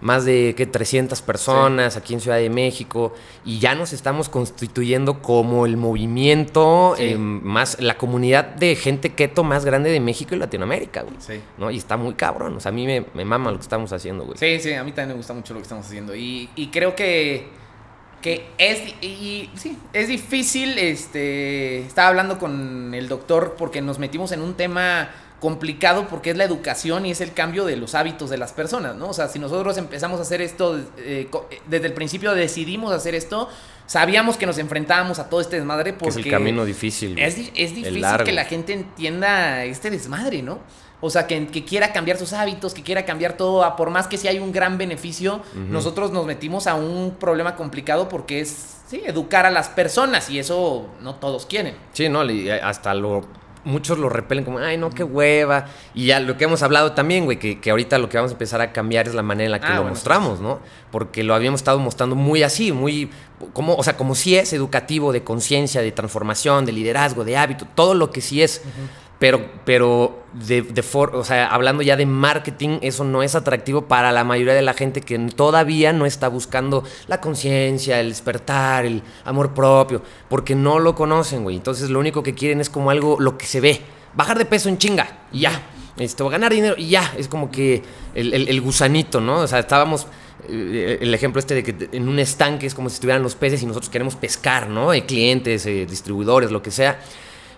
más 0.00 0.24
de 0.24 0.54
¿qué? 0.56 0.66
300 0.66 1.22
personas 1.22 1.96
aquí 1.96 2.14
en 2.14 2.20
Ciudad 2.20 2.36
de 2.36 2.50
México 2.50 3.14
y 3.44 3.58
ya 3.58 3.74
nos 3.74 3.92
estamos 3.92 4.28
constituyendo 4.28 5.22
como 5.22 5.66
el 5.66 5.76
movimiento 5.76 6.94
eh, 6.98 7.16
más 7.16 7.80
la 7.80 7.96
comunidad 7.96 8.44
de 8.44 8.76
gente 8.76 9.14
keto 9.14 9.44
más 9.44 9.64
grande 9.64 9.90
de 9.90 10.00
México 10.00 10.34
y 10.34 10.38
Latinoamérica, 10.38 11.02
güey. 11.02 11.16
Sí. 11.18 11.40
¿no? 11.58 11.70
Y 11.70 11.78
está 11.78 11.96
muy 11.96 12.14
cabrón, 12.14 12.56
o 12.56 12.60
sea, 12.60 12.70
a 12.70 12.72
mí 12.72 12.86
me, 12.86 13.24
mama 13.24 13.50
lo 13.50 13.58
que 13.58 13.62
estamos 13.62 13.92
haciendo, 13.92 14.24
güey. 14.24 14.38
Sí, 14.38 14.60
sí, 14.60 14.72
a 14.74 14.84
mí 14.84 14.92
también 14.92 15.08
me 15.08 15.14
gusta 15.14 15.34
mucho 15.34 15.54
lo 15.54 15.60
que 15.60 15.64
estamos 15.64 15.86
haciendo 15.86 16.14
y, 16.14 16.48
y 16.56 16.68
creo 16.68 16.94
que 16.94 17.66
que 18.22 18.48
es 18.58 18.82
y, 19.02 19.50
sí, 19.54 19.78
es 19.92 20.08
difícil 20.08 20.78
este 20.78 21.80
estaba 21.80 22.08
hablando 22.08 22.38
con 22.38 22.92
el 22.94 23.08
doctor 23.08 23.54
porque 23.58 23.82
nos 23.82 23.98
metimos 23.98 24.32
en 24.32 24.40
un 24.40 24.54
tema 24.54 25.10
complicado 25.46 26.08
porque 26.08 26.30
es 26.30 26.36
la 26.36 26.42
educación 26.42 27.06
y 27.06 27.12
es 27.12 27.20
el 27.20 27.32
cambio 27.32 27.64
de 27.64 27.76
los 27.76 27.94
hábitos 27.94 28.30
de 28.30 28.36
las 28.36 28.52
personas, 28.52 28.96
¿no? 28.96 29.10
O 29.10 29.12
sea, 29.12 29.28
si 29.28 29.38
nosotros 29.38 29.78
empezamos 29.78 30.18
a 30.18 30.22
hacer 30.22 30.42
esto, 30.42 30.76
eh, 30.98 31.30
eh, 31.30 31.60
desde 31.68 31.86
el 31.86 31.92
principio 31.92 32.34
decidimos 32.34 32.90
hacer 32.90 33.14
esto, 33.14 33.48
sabíamos 33.86 34.36
que 34.38 34.44
nos 34.44 34.58
enfrentábamos 34.58 35.20
a 35.20 35.28
todo 35.28 35.40
este 35.40 35.54
desmadre 35.54 35.92
porque... 35.92 36.18
es 36.18 36.26
el 36.26 36.32
camino 36.32 36.64
difícil. 36.64 37.16
Es, 37.16 37.38
es 37.54 37.76
difícil 37.76 38.04
que 38.24 38.32
la 38.32 38.44
gente 38.44 38.72
entienda 38.72 39.62
este 39.62 39.88
desmadre, 39.88 40.42
¿no? 40.42 40.58
O 41.00 41.10
sea, 41.10 41.28
que, 41.28 41.46
quiera 41.64 41.92
cambiar 41.92 42.16
sus 42.16 42.32
hábitos, 42.32 42.74
que 42.74 42.82
quiera 42.82 43.04
cambiar 43.04 43.34
todo, 43.34 43.76
por 43.76 43.90
más 43.90 44.08
que 44.08 44.18
si 44.18 44.26
hay 44.26 44.40
un 44.40 44.50
gran 44.50 44.78
beneficio, 44.78 45.42
nosotros 45.54 46.10
nos 46.10 46.26
metimos 46.26 46.66
a 46.66 46.74
un 46.74 47.14
problema 47.20 47.54
complicado 47.54 48.08
porque 48.08 48.40
es, 48.40 48.78
sí, 48.88 49.00
educar 49.06 49.46
a 49.46 49.52
las 49.52 49.68
personas 49.68 50.28
y 50.28 50.40
eso 50.40 50.88
no 51.02 51.14
todos 51.14 51.46
quieren. 51.46 51.76
Sí, 51.92 52.08
no, 52.08 52.24
hasta 52.64 52.94
lo 52.94 53.45
muchos 53.66 53.98
lo 53.98 54.08
repelen 54.08 54.44
como, 54.44 54.58
ay, 54.58 54.78
no, 54.78 54.90
qué 54.90 55.04
hueva. 55.04 55.66
Y 55.92 56.06
ya 56.06 56.20
lo 56.20 56.36
que 56.36 56.44
hemos 56.44 56.62
hablado 56.62 56.92
también, 56.92 57.24
güey, 57.24 57.38
que, 57.38 57.60
que 57.60 57.70
ahorita 57.70 57.98
lo 57.98 58.08
que 58.08 58.16
vamos 58.16 58.30
a 58.30 58.34
empezar 58.34 58.60
a 58.60 58.72
cambiar 58.72 59.08
es 59.08 59.14
la 59.14 59.22
manera 59.22 59.46
en 59.46 59.52
la 59.52 59.60
que 59.60 59.66
Ah, 59.66 59.70
lo 59.70 59.82
bueno, 59.82 59.90
mostramos, 59.90 60.40
¿no? 60.40 60.60
Porque 60.90 61.24
lo 61.24 61.34
habíamos 61.34 61.60
estado 61.60 61.78
mostrando 61.78 62.16
muy 62.16 62.42
así, 62.42 62.72
muy, 62.72 63.10
como, 63.52 63.74
o 63.74 63.82
sea, 63.82 63.96
como 63.96 64.14
si 64.14 64.36
es 64.36 64.52
educativo, 64.52 65.12
de 65.12 65.24
conciencia, 65.24 65.82
de 65.82 65.92
transformación, 65.92 66.64
de 66.64 66.72
liderazgo, 66.72 67.24
de 67.24 67.36
hábito, 67.36 67.66
todo 67.74 67.94
lo 67.94 68.10
que 68.10 68.20
sí 68.20 68.40
es. 68.40 68.62
Pero, 69.18 69.46
pero 69.64 70.24
de, 70.34 70.60
de 70.60 70.82
for- 70.82 71.16
o 71.16 71.24
sea, 71.24 71.46
hablando 71.46 71.82
ya 71.82 71.96
de 71.96 72.04
marketing, 72.04 72.78
eso 72.82 73.02
no 73.02 73.22
es 73.22 73.34
atractivo 73.34 73.82
para 73.88 74.12
la 74.12 74.24
mayoría 74.24 74.52
de 74.52 74.60
la 74.60 74.74
gente 74.74 75.00
que 75.00 75.18
todavía 75.18 75.94
no 75.94 76.04
está 76.04 76.28
buscando 76.28 76.84
la 77.06 77.18
conciencia, 77.20 77.98
el 78.00 78.10
despertar, 78.10 78.84
el 78.84 79.02
amor 79.24 79.54
propio, 79.54 80.02
porque 80.28 80.54
no 80.54 80.78
lo 80.78 80.94
conocen, 80.94 81.44
güey. 81.44 81.56
Entonces 81.56 81.88
lo 81.88 81.98
único 81.98 82.22
que 82.22 82.34
quieren 82.34 82.60
es 82.60 82.68
como 82.68 82.90
algo, 82.90 83.16
lo 83.18 83.38
que 83.38 83.46
se 83.46 83.60
ve. 83.60 83.80
Bajar 84.14 84.36
de 84.36 84.44
peso 84.44 84.68
en 84.68 84.76
chinga 84.76 85.08
y 85.32 85.40
ya. 85.40 85.62
Esto, 85.96 86.28
ganar 86.28 86.52
dinero 86.52 86.74
y 86.76 86.90
ya. 86.90 87.14
Es 87.16 87.26
como 87.28 87.50
que 87.50 87.82
el, 88.14 88.34
el- 88.34 88.48
el 88.48 88.60
gusanito, 88.60 89.22
¿no? 89.22 89.38
O 89.38 89.46
sea, 89.46 89.60
estábamos 89.60 90.06
eh, 90.46 90.98
el 91.00 91.14
ejemplo 91.14 91.38
este 91.40 91.54
de 91.54 91.62
que 91.62 91.88
en 91.92 92.06
un 92.06 92.18
estanque 92.18 92.66
es 92.66 92.74
como 92.74 92.90
si 92.90 92.96
estuvieran 92.96 93.22
los 93.22 93.34
peces 93.34 93.62
y 93.62 93.66
nosotros 93.66 93.88
queremos 93.88 94.14
pescar, 94.14 94.68
¿no? 94.68 94.92
Eh, 94.92 95.06
clientes, 95.06 95.64
eh, 95.64 95.86
distribuidores, 95.88 96.50
lo 96.50 96.60
que 96.62 96.70
sea. 96.70 97.00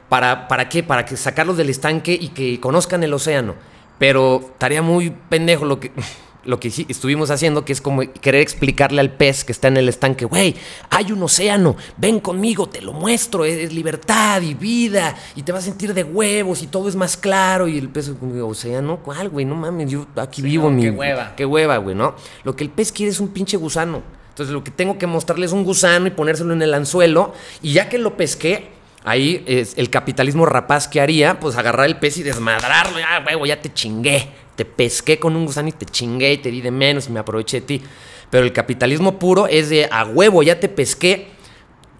¿Para, 0.08 0.48
¿Para 0.48 0.68
qué? 0.68 0.82
Para 0.82 1.04
que 1.04 1.16
sacarlos 1.16 1.56
del 1.56 1.70
estanque 1.70 2.16
y 2.18 2.28
que 2.28 2.60
conozcan 2.60 3.02
el 3.02 3.12
océano. 3.12 3.54
Pero 3.98 4.40
estaría 4.52 4.80
muy 4.80 5.10
pendejo 5.10 5.64
lo 5.64 5.80
que, 5.80 5.92
lo 6.44 6.58
que 6.58 6.68
estuvimos 6.68 7.30
haciendo, 7.30 7.64
que 7.64 7.72
es 7.72 7.80
como 7.80 8.02
querer 8.20 8.40
explicarle 8.40 9.00
al 9.00 9.10
pez 9.10 9.44
que 9.44 9.52
está 9.52 9.68
en 9.68 9.76
el 9.76 9.88
estanque, 9.88 10.24
güey, 10.24 10.54
hay 10.88 11.12
un 11.12 11.22
océano, 11.22 11.76
ven 11.98 12.20
conmigo, 12.20 12.68
te 12.68 12.80
lo 12.80 12.94
muestro, 12.94 13.44
es, 13.44 13.72
libertad 13.72 14.40
y 14.40 14.54
vida, 14.54 15.14
y 15.36 15.42
te 15.42 15.52
vas 15.52 15.64
a 15.64 15.66
sentir 15.66 15.92
de 15.92 16.04
huevos 16.04 16.62
y 16.62 16.68
todo 16.68 16.88
es 16.88 16.96
más 16.96 17.16
claro. 17.16 17.68
Y 17.68 17.76
el 17.76 17.90
pez, 17.90 18.10
océano, 18.42 19.00
¿cuál, 19.02 19.28
güey? 19.28 19.44
No 19.44 19.56
mames, 19.56 19.90
yo 19.90 20.06
aquí 20.16 20.40
vivo 20.40 20.70
no, 20.70 20.76
mi... 20.76 20.82
qué 20.84 20.90
hueva. 20.90 21.34
Qué 21.36 21.44
hueva, 21.44 21.76
güey, 21.76 21.94
¿no? 21.94 22.14
Lo 22.44 22.56
que 22.56 22.64
el 22.64 22.70
pez 22.70 22.92
quiere 22.92 23.12
es 23.12 23.20
un 23.20 23.28
pinche 23.28 23.56
gusano. 23.56 24.02
Entonces 24.30 24.54
lo 24.54 24.62
que 24.62 24.70
tengo 24.70 24.98
que 24.98 25.08
mostrarle 25.08 25.46
es 25.46 25.52
un 25.52 25.64
gusano 25.64 26.06
y 26.06 26.10
ponérselo 26.10 26.52
en 26.52 26.62
el 26.62 26.72
anzuelo. 26.72 27.34
Y 27.60 27.72
ya 27.72 27.88
que 27.88 27.98
lo 27.98 28.16
pesqué, 28.16 28.77
ahí 29.04 29.44
es 29.46 29.76
el 29.76 29.90
capitalismo 29.90 30.46
rapaz 30.46 30.88
que 30.88 31.00
haría, 31.00 31.38
pues 31.40 31.56
agarrar 31.56 31.86
el 31.86 31.96
pez 31.96 32.18
y 32.18 32.22
desmadrarlo. 32.22 32.98
Ya, 32.98 33.24
huevo, 33.26 33.46
ya 33.46 33.60
te 33.60 33.72
chingué. 33.72 34.28
Te 34.56 34.64
pesqué 34.64 35.18
con 35.18 35.36
un 35.36 35.46
gusano 35.46 35.68
y 35.68 35.72
te 35.72 35.86
chingué 35.86 36.32
y 36.32 36.38
te 36.38 36.50
di 36.50 36.60
de 36.60 36.70
menos 36.70 37.08
y 37.08 37.12
me 37.12 37.20
aproveché 37.20 37.60
de 37.60 37.66
ti. 37.66 37.82
Pero 38.30 38.44
el 38.44 38.52
capitalismo 38.52 39.18
puro 39.18 39.46
es 39.46 39.70
de 39.70 39.88
a 39.90 40.04
huevo, 40.04 40.42
ya 40.42 40.58
te 40.60 40.68
pesqué. 40.68 41.28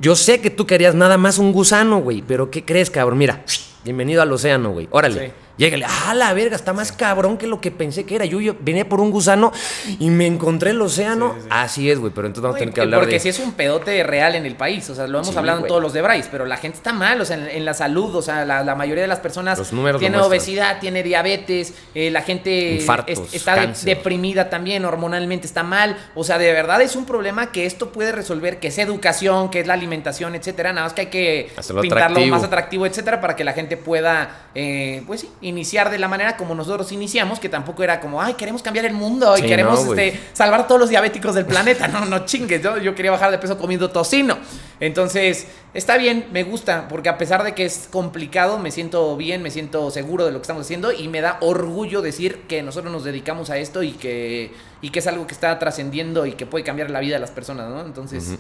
Yo 0.01 0.15
sé 0.15 0.41
que 0.41 0.51
tú 0.51 0.67
querías 0.67 0.95
nada 0.95 1.19
más 1.19 1.39
un 1.39 1.53
gusano, 1.53 2.01
güey. 2.01 2.23
Pero 2.27 2.51
¿qué 2.51 2.65
crees, 2.65 2.91
cabrón? 2.91 3.19
Mira, 3.19 3.43
bienvenido 3.85 4.23
al 4.23 4.33
océano, 4.33 4.71
güey. 4.71 4.89
Órale. 4.91 5.33
Llégale, 5.59 5.85
ah, 5.87 6.15
la 6.15 6.33
verga, 6.33 6.57
está 6.57 6.73
más 6.73 6.93
cabrón 6.93 7.37
que 7.37 7.47
lo 7.47 7.61
que 7.61 7.71
pensé 7.71 8.05
que 8.05 8.15
era. 8.17 8.25
Yo, 8.25 8.41
yo 8.41 8.55
venía 8.61 8.89
por 8.89 9.01
un 9.01 9.11
gusano 9.11 9.53
y 9.99 10.09
me 10.09 10.27
encontré 10.27 10.71
el 10.71 10.81
océano. 10.81 11.31
Sí, 11.35 11.41
sí, 11.41 11.43
sí. 11.43 11.49
Así 11.51 11.91
es, 11.91 11.99
güey, 11.99 12.13
pero 12.15 12.29
entonces 12.29 12.43
vamos 12.45 12.57
a 12.57 12.59
tener 12.61 12.73
que 12.75 12.81
hablar 12.81 13.01
porque 13.01 13.15
de... 13.15 13.21
si 13.21 13.29
es 13.29 13.39
un 13.41 13.53
pedote 13.53 14.03
real 14.05 14.35
en 14.37 14.47
el 14.47 14.55
país, 14.55 14.89
o 14.89 14.95
sea, 14.95 15.07
lo 15.09 15.19
hemos 15.19 15.29
Sí, 15.31 15.37
hablado 15.37 15.59
en 15.61 15.67
todos 15.67 15.83
los 15.83 15.93
de 15.93 16.01
Bryce, 16.03 16.29
pero 16.31 16.47
la 16.47 16.57
gente 16.57 16.79
está 16.79 16.93
mal, 16.93 17.21
o 17.21 17.25
sea, 17.25 17.37
en, 17.37 17.49
en 17.49 17.65
la 17.65 17.75
salud, 17.75 18.15
o 18.15 18.23
sea, 18.23 18.45
la, 18.45 18.63
la 18.63 18.75
mayoría 18.77 19.03
de 19.03 19.09
las 19.09 19.19
personas 19.21 19.59
tiene 19.99 20.19
obesidad, 20.19 20.79
tiene 20.81 21.03
diabetes, 21.03 21.75
eh, 21.95 22.11
la 22.11 22.23
gente 22.23 22.75
Infartos, 22.77 23.19
es- 23.19 23.35
está 23.35 23.57
de- 23.67 23.75
deprimida 23.85 24.49
también, 24.51 24.85
hormonalmente 24.85 25.47
está 25.47 25.65
mal, 25.65 25.97
o 26.15 26.23
sea, 26.25 26.39
de 26.39 26.53
verdad 26.53 26.81
es 26.83 26.95
un 26.95 27.05
problema 27.05 27.51
que 27.51 27.67
esto 27.67 27.91
puede 27.91 28.13
resolver, 28.13 28.61
que 28.61 28.69
es 28.69 28.79
educación, 28.79 29.51
que 29.51 29.61
es 29.61 29.67
la 29.67 29.75
alimentación, 29.75 30.35
etcétera, 30.37 30.73
nada 30.73 30.87
más 30.87 30.93
que 30.93 31.01
hay 31.01 31.07
que 31.09 31.51
Hacerlo 31.57 31.83
pintarlo 31.83 32.05
atractivo. 32.19 32.37
más 32.37 32.45
atractivo, 32.45 32.87
etcétera, 32.87 33.21
para 33.21 33.35
que 33.35 33.43
la 33.45 33.53
gente 33.55 33.77
pueda, 33.77 34.47
eh, 34.55 35.03
pues 35.07 35.23
sí, 35.23 35.31
iniciar 35.49 35.91
de 35.91 35.99
la 35.99 36.09
manera 36.09 36.37
como 36.37 36.55
nosotros 36.55 36.93
iniciamos, 36.93 37.41
que 37.41 37.49
tampoco 37.49 37.83
era 37.83 38.01
como, 38.01 38.23
ay, 38.23 38.35
queremos 38.35 38.63
cambiar 38.63 38.85
el 38.85 38.93
mundo 38.93 39.37
y 39.37 39.43
Sí, 39.43 39.47
queremos 39.47 39.85
no, 39.85 39.95
este, 39.95 40.21
salvar 40.33 40.67
todos 40.67 40.81
los 40.81 40.91
diabéticos 40.91 41.35
del 41.35 41.47
planeta. 41.47 41.89
No, 41.99 42.05
no 42.05 42.27
chingues. 42.27 42.63
Yo, 42.63 42.79
yo 42.79 42.95
quería 42.95 43.11
bajar 43.11 43.31
de 43.31 43.39
peso 43.39 43.59
comiendo 43.59 43.91
tocino. 43.91 44.37
Entonces, 44.79 45.49
está 45.75 45.97
bien, 45.97 46.27
me 46.33 46.45
gusta, 46.45 46.87
porque 46.87 47.09
a 47.09 47.19
pesar 47.19 47.43
de 47.43 47.55
que 47.55 47.65
es 47.65 47.89
complicado, 47.91 48.59
me 48.59 48.71
siento 48.71 49.17
bien, 49.17 49.43
me 49.43 49.51
siento 49.51 49.91
seguro 49.91 50.27
de 50.27 50.33
lo 50.33 50.39
que 50.39 50.43
estamos 50.43 50.67
haciendo 50.67 50.93
y 50.93 51.09
me 51.09 51.21
da 51.21 51.39
orgullo 51.41 52.03
decir 52.03 52.43
que 52.43 52.63
nosotros 52.63 52.93
nos 52.93 53.05
dedicamos 53.05 53.51
a 53.51 53.57
esto 53.57 53.83
y 53.83 53.93
que, 53.93 54.53
y 54.83 54.91
que 54.91 54.99
es 54.99 55.07
algo 55.07 55.27
que 55.27 55.35
está 55.35 55.59
trascendiendo 55.59 56.27
y 56.27 56.33
que 56.33 56.47
puede 56.47 56.65
cambiar 56.65 56.91
la 56.91 57.01
vida 57.01 57.15
de 57.15 57.21
las 57.21 57.31
personas, 57.31 57.69
¿no? 57.69 57.81
Entonces, 57.81 58.39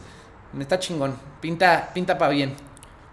me 0.52 0.62
está 0.62 0.78
chingón. 0.78 1.16
Pinta, 1.40 1.90
pinta 1.92 2.16
para 2.18 2.32
bien. 2.32 2.54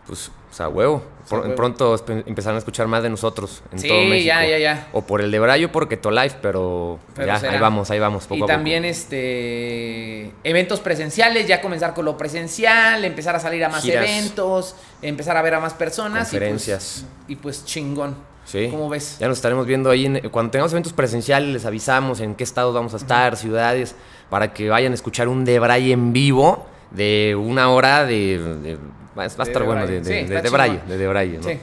Pues, 0.08 0.30
o 0.52 0.54
sea, 0.54 0.70
huevo. 0.70 1.04
Huevo. 1.32 1.56
Pronto 1.56 1.96
empezarán 2.28 2.56
a 2.56 2.60
escuchar 2.60 2.88
más 2.88 3.02
de 3.02 3.10
nosotros 3.10 3.64
en 3.72 3.80
Sí, 3.80 3.88
todo 3.88 3.98
México. 4.04 4.28
ya, 4.28 4.46
ya, 4.46 4.60
ya. 4.60 4.88
O 4.94 5.02
por 5.02 5.22
el 5.22 5.32
de 5.32 5.40
Brayo, 5.40 5.72
por 5.72 5.90
Keto 5.90 6.12
Life, 6.12 6.38
pero, 6.42 7.00
Pero 7.16 7.26
ya, 7.28 7.40
será. 7.40 7.54
ahí 7.54 7.60
vamos, 7.60 7.90
ahí 7.90 8.00
vamos, 8.00 8.26
poco 8.26 8.36
y 8.36 8.38
a 8.38 8.42
poco. 8.42 8.52
también 8.54 8.86
este 8.86 10.32
eventos 10.44 10.80
presenciales, 10.82 11.48
ya 11.48 11.62
comenzar 11.62 11.94
con 11.94 12.06
lo 12.06 12.16
presencial, 12.18 13.04
empezar 13.06 13.36
a 13.36 13.40
salir 13.40 13.64
a 13.66 13.70
más 13.70 13.84
Giras. 13.84 14.06
eventos, 14.08 14.76
empezar 15.02 15.36
a 15.38 15.42
ver 15.42 15.56
a 15.56 15.60
más 15.60 15.74
personas 15.74 16.30
Conferencias. 16.30 17.00
y 17.00 17.02
pues, 17.04 17.30
y 17.30 17.36
pues 17.38 17.66
chingón. 17.66 18.16
Sí. 18.46 18.68
¿Cómo 18.70 18.90
ves? 18.90 19.18
Ya 19.20 19.28
nos 19.28 19.40
estaremos 19.40 19.66
viendo 19.66 19.90
ahí. 19.90 20.06
en- 20.06 20.30
cuando 20.30 20.52
tengamos 20.52 20.72
eventos 20.72 20.94
presencices, 20.94 21.42
les 21.42 21.66
avisamos 21.66 22.20
en 22.20 22.36
qué 22.36 22.44
estados 22.44 22.76
vamos 22.76 22.94
a 22.94 22.98
estar, 22.98 23.36
ciudades, 23.38 23.96
para 24.30 24.54
que 24.54 24.70
vayan 24.70 24.92
a 24.92 24.96
escuchar 24.96 25.28
un 25.28 25.44
Debray 25.46 25.92
en 25.92 26.14
vivo 26.14 26.68
de 26.92 27.36
una 27.36 27.70
hora 27.72 28.06
de. 28.06 28.38
de- 28.62 28.78
va 29.18 29.24
a 29.24 29.26
estar 29.28 29.64
bueno, 29.64 29.86
de, 29.88 29.94
de, 29.94 30.00
de 30.02 30.42
chingón. 30.42 30.82
de 30.88 30.98
Debray, 30.98 31.30
¿no? 31.38 31.44
Sí. 31.44 31.60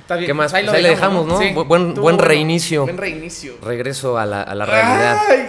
Está 0.00 0.16
bien. 0.16 0.26
¿Qué 0.26 0.34
más? 0.34 0.52
Pues 0.52 0.64
Pues 0.64 0.74
ahí 0.76 0.82
le 0.82 0.88
dejamos, 0.90 1.26
¿no? 1.26 1.38
Sí. 1.38 1.46
Bu- 1.54 1.66
buen- 1.66 1.94
buen 1.94 2.18
reinicio. 2.18 2.82
Buen 2.84 2.96
reinicio. 2.96 3.54
Regreso 3.62 4.18
a 4.18 4.26
la, 4.26 4.42
a 4.42 4.54
la 4.54 4.66
realidad. 4.66 5.18
Ay, 5.28 5.46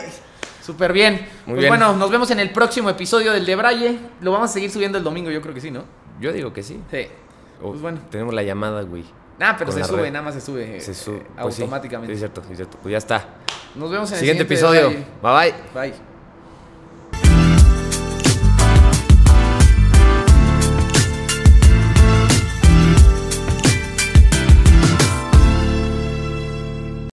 Súper 0.64 0.92
bien. 0.94 1.14
Muy 1.46 1.56
pues 1.56 1.60
bien. 1.60 1.70
bueno, 1.70 1.94
nos 1.96 2.10
vemos 2.12 2.30
en 2.32 2.40
el 2.40 2.52
próximo 2.52 2.90
episodio 2.90 3.32
del 3.32 3.46
de 3.46 3.56
Braille. 3.56 4.00
Lo 4.22 4.32
vamos 4.32 4.50
a 4.50 4.54
seguir 4.54 4.70
subiendo 4.72 4.98
el 4.98 5.04
domingo, 5.04 5.30
yo 5.32 5.42
creo 5.42 5.54
que 5.54 5.62
sí, 5.62 5.72
¿no? 5.72 5.84
Yo 6.20 6.34
digo 6.34 6.52
que 6.52 6.62
sí. 6.64 6.80
Sí. 6.92 7.08
O- 7.62 7.70
Pues 7.70 7.82
bueno. 7.82 8.00
Tenemos 8.10 8.34
la 8.34 8.44
llamada, 8.44 8.82
güey. 8.82 9.06
Nah, 9.40 9.54
pero 9.58 9.72
se 9.72 9.84
sube, 9.84 10.02
red. 10.02 10.12
nada 10.12 10.26
más 10.26 10.34
se 10.34 10.42
sube. 10.42 10.82
Se 10.82 10.92
eh, 10.92 10.94
sube. 10.96 11.20
Pues 11.40 11.60
automáticamente. 11.60 12.08
Sí, 12.12 12.14
es 12.16 12.20
cierto, 12.20 12.42
es 12.50 12.58
cierto. 12.58 12.78
Pues 12.82 12.92
ya 12.92 12.98
está. 12.98 13.26
Nos 13.76 13.92
vemos 13.92 14.12
en 14.12 14.18
Siguiente 14.18 14.42
el 14.44 14.48
siguiente 14.50 14.76
episodio. 14.82 14.90
de 14.90 15.06
Braille. 15.22 15.54
Bye 15.54 15.62
bye. 15.74 15.90
Bye. 15.92 16.17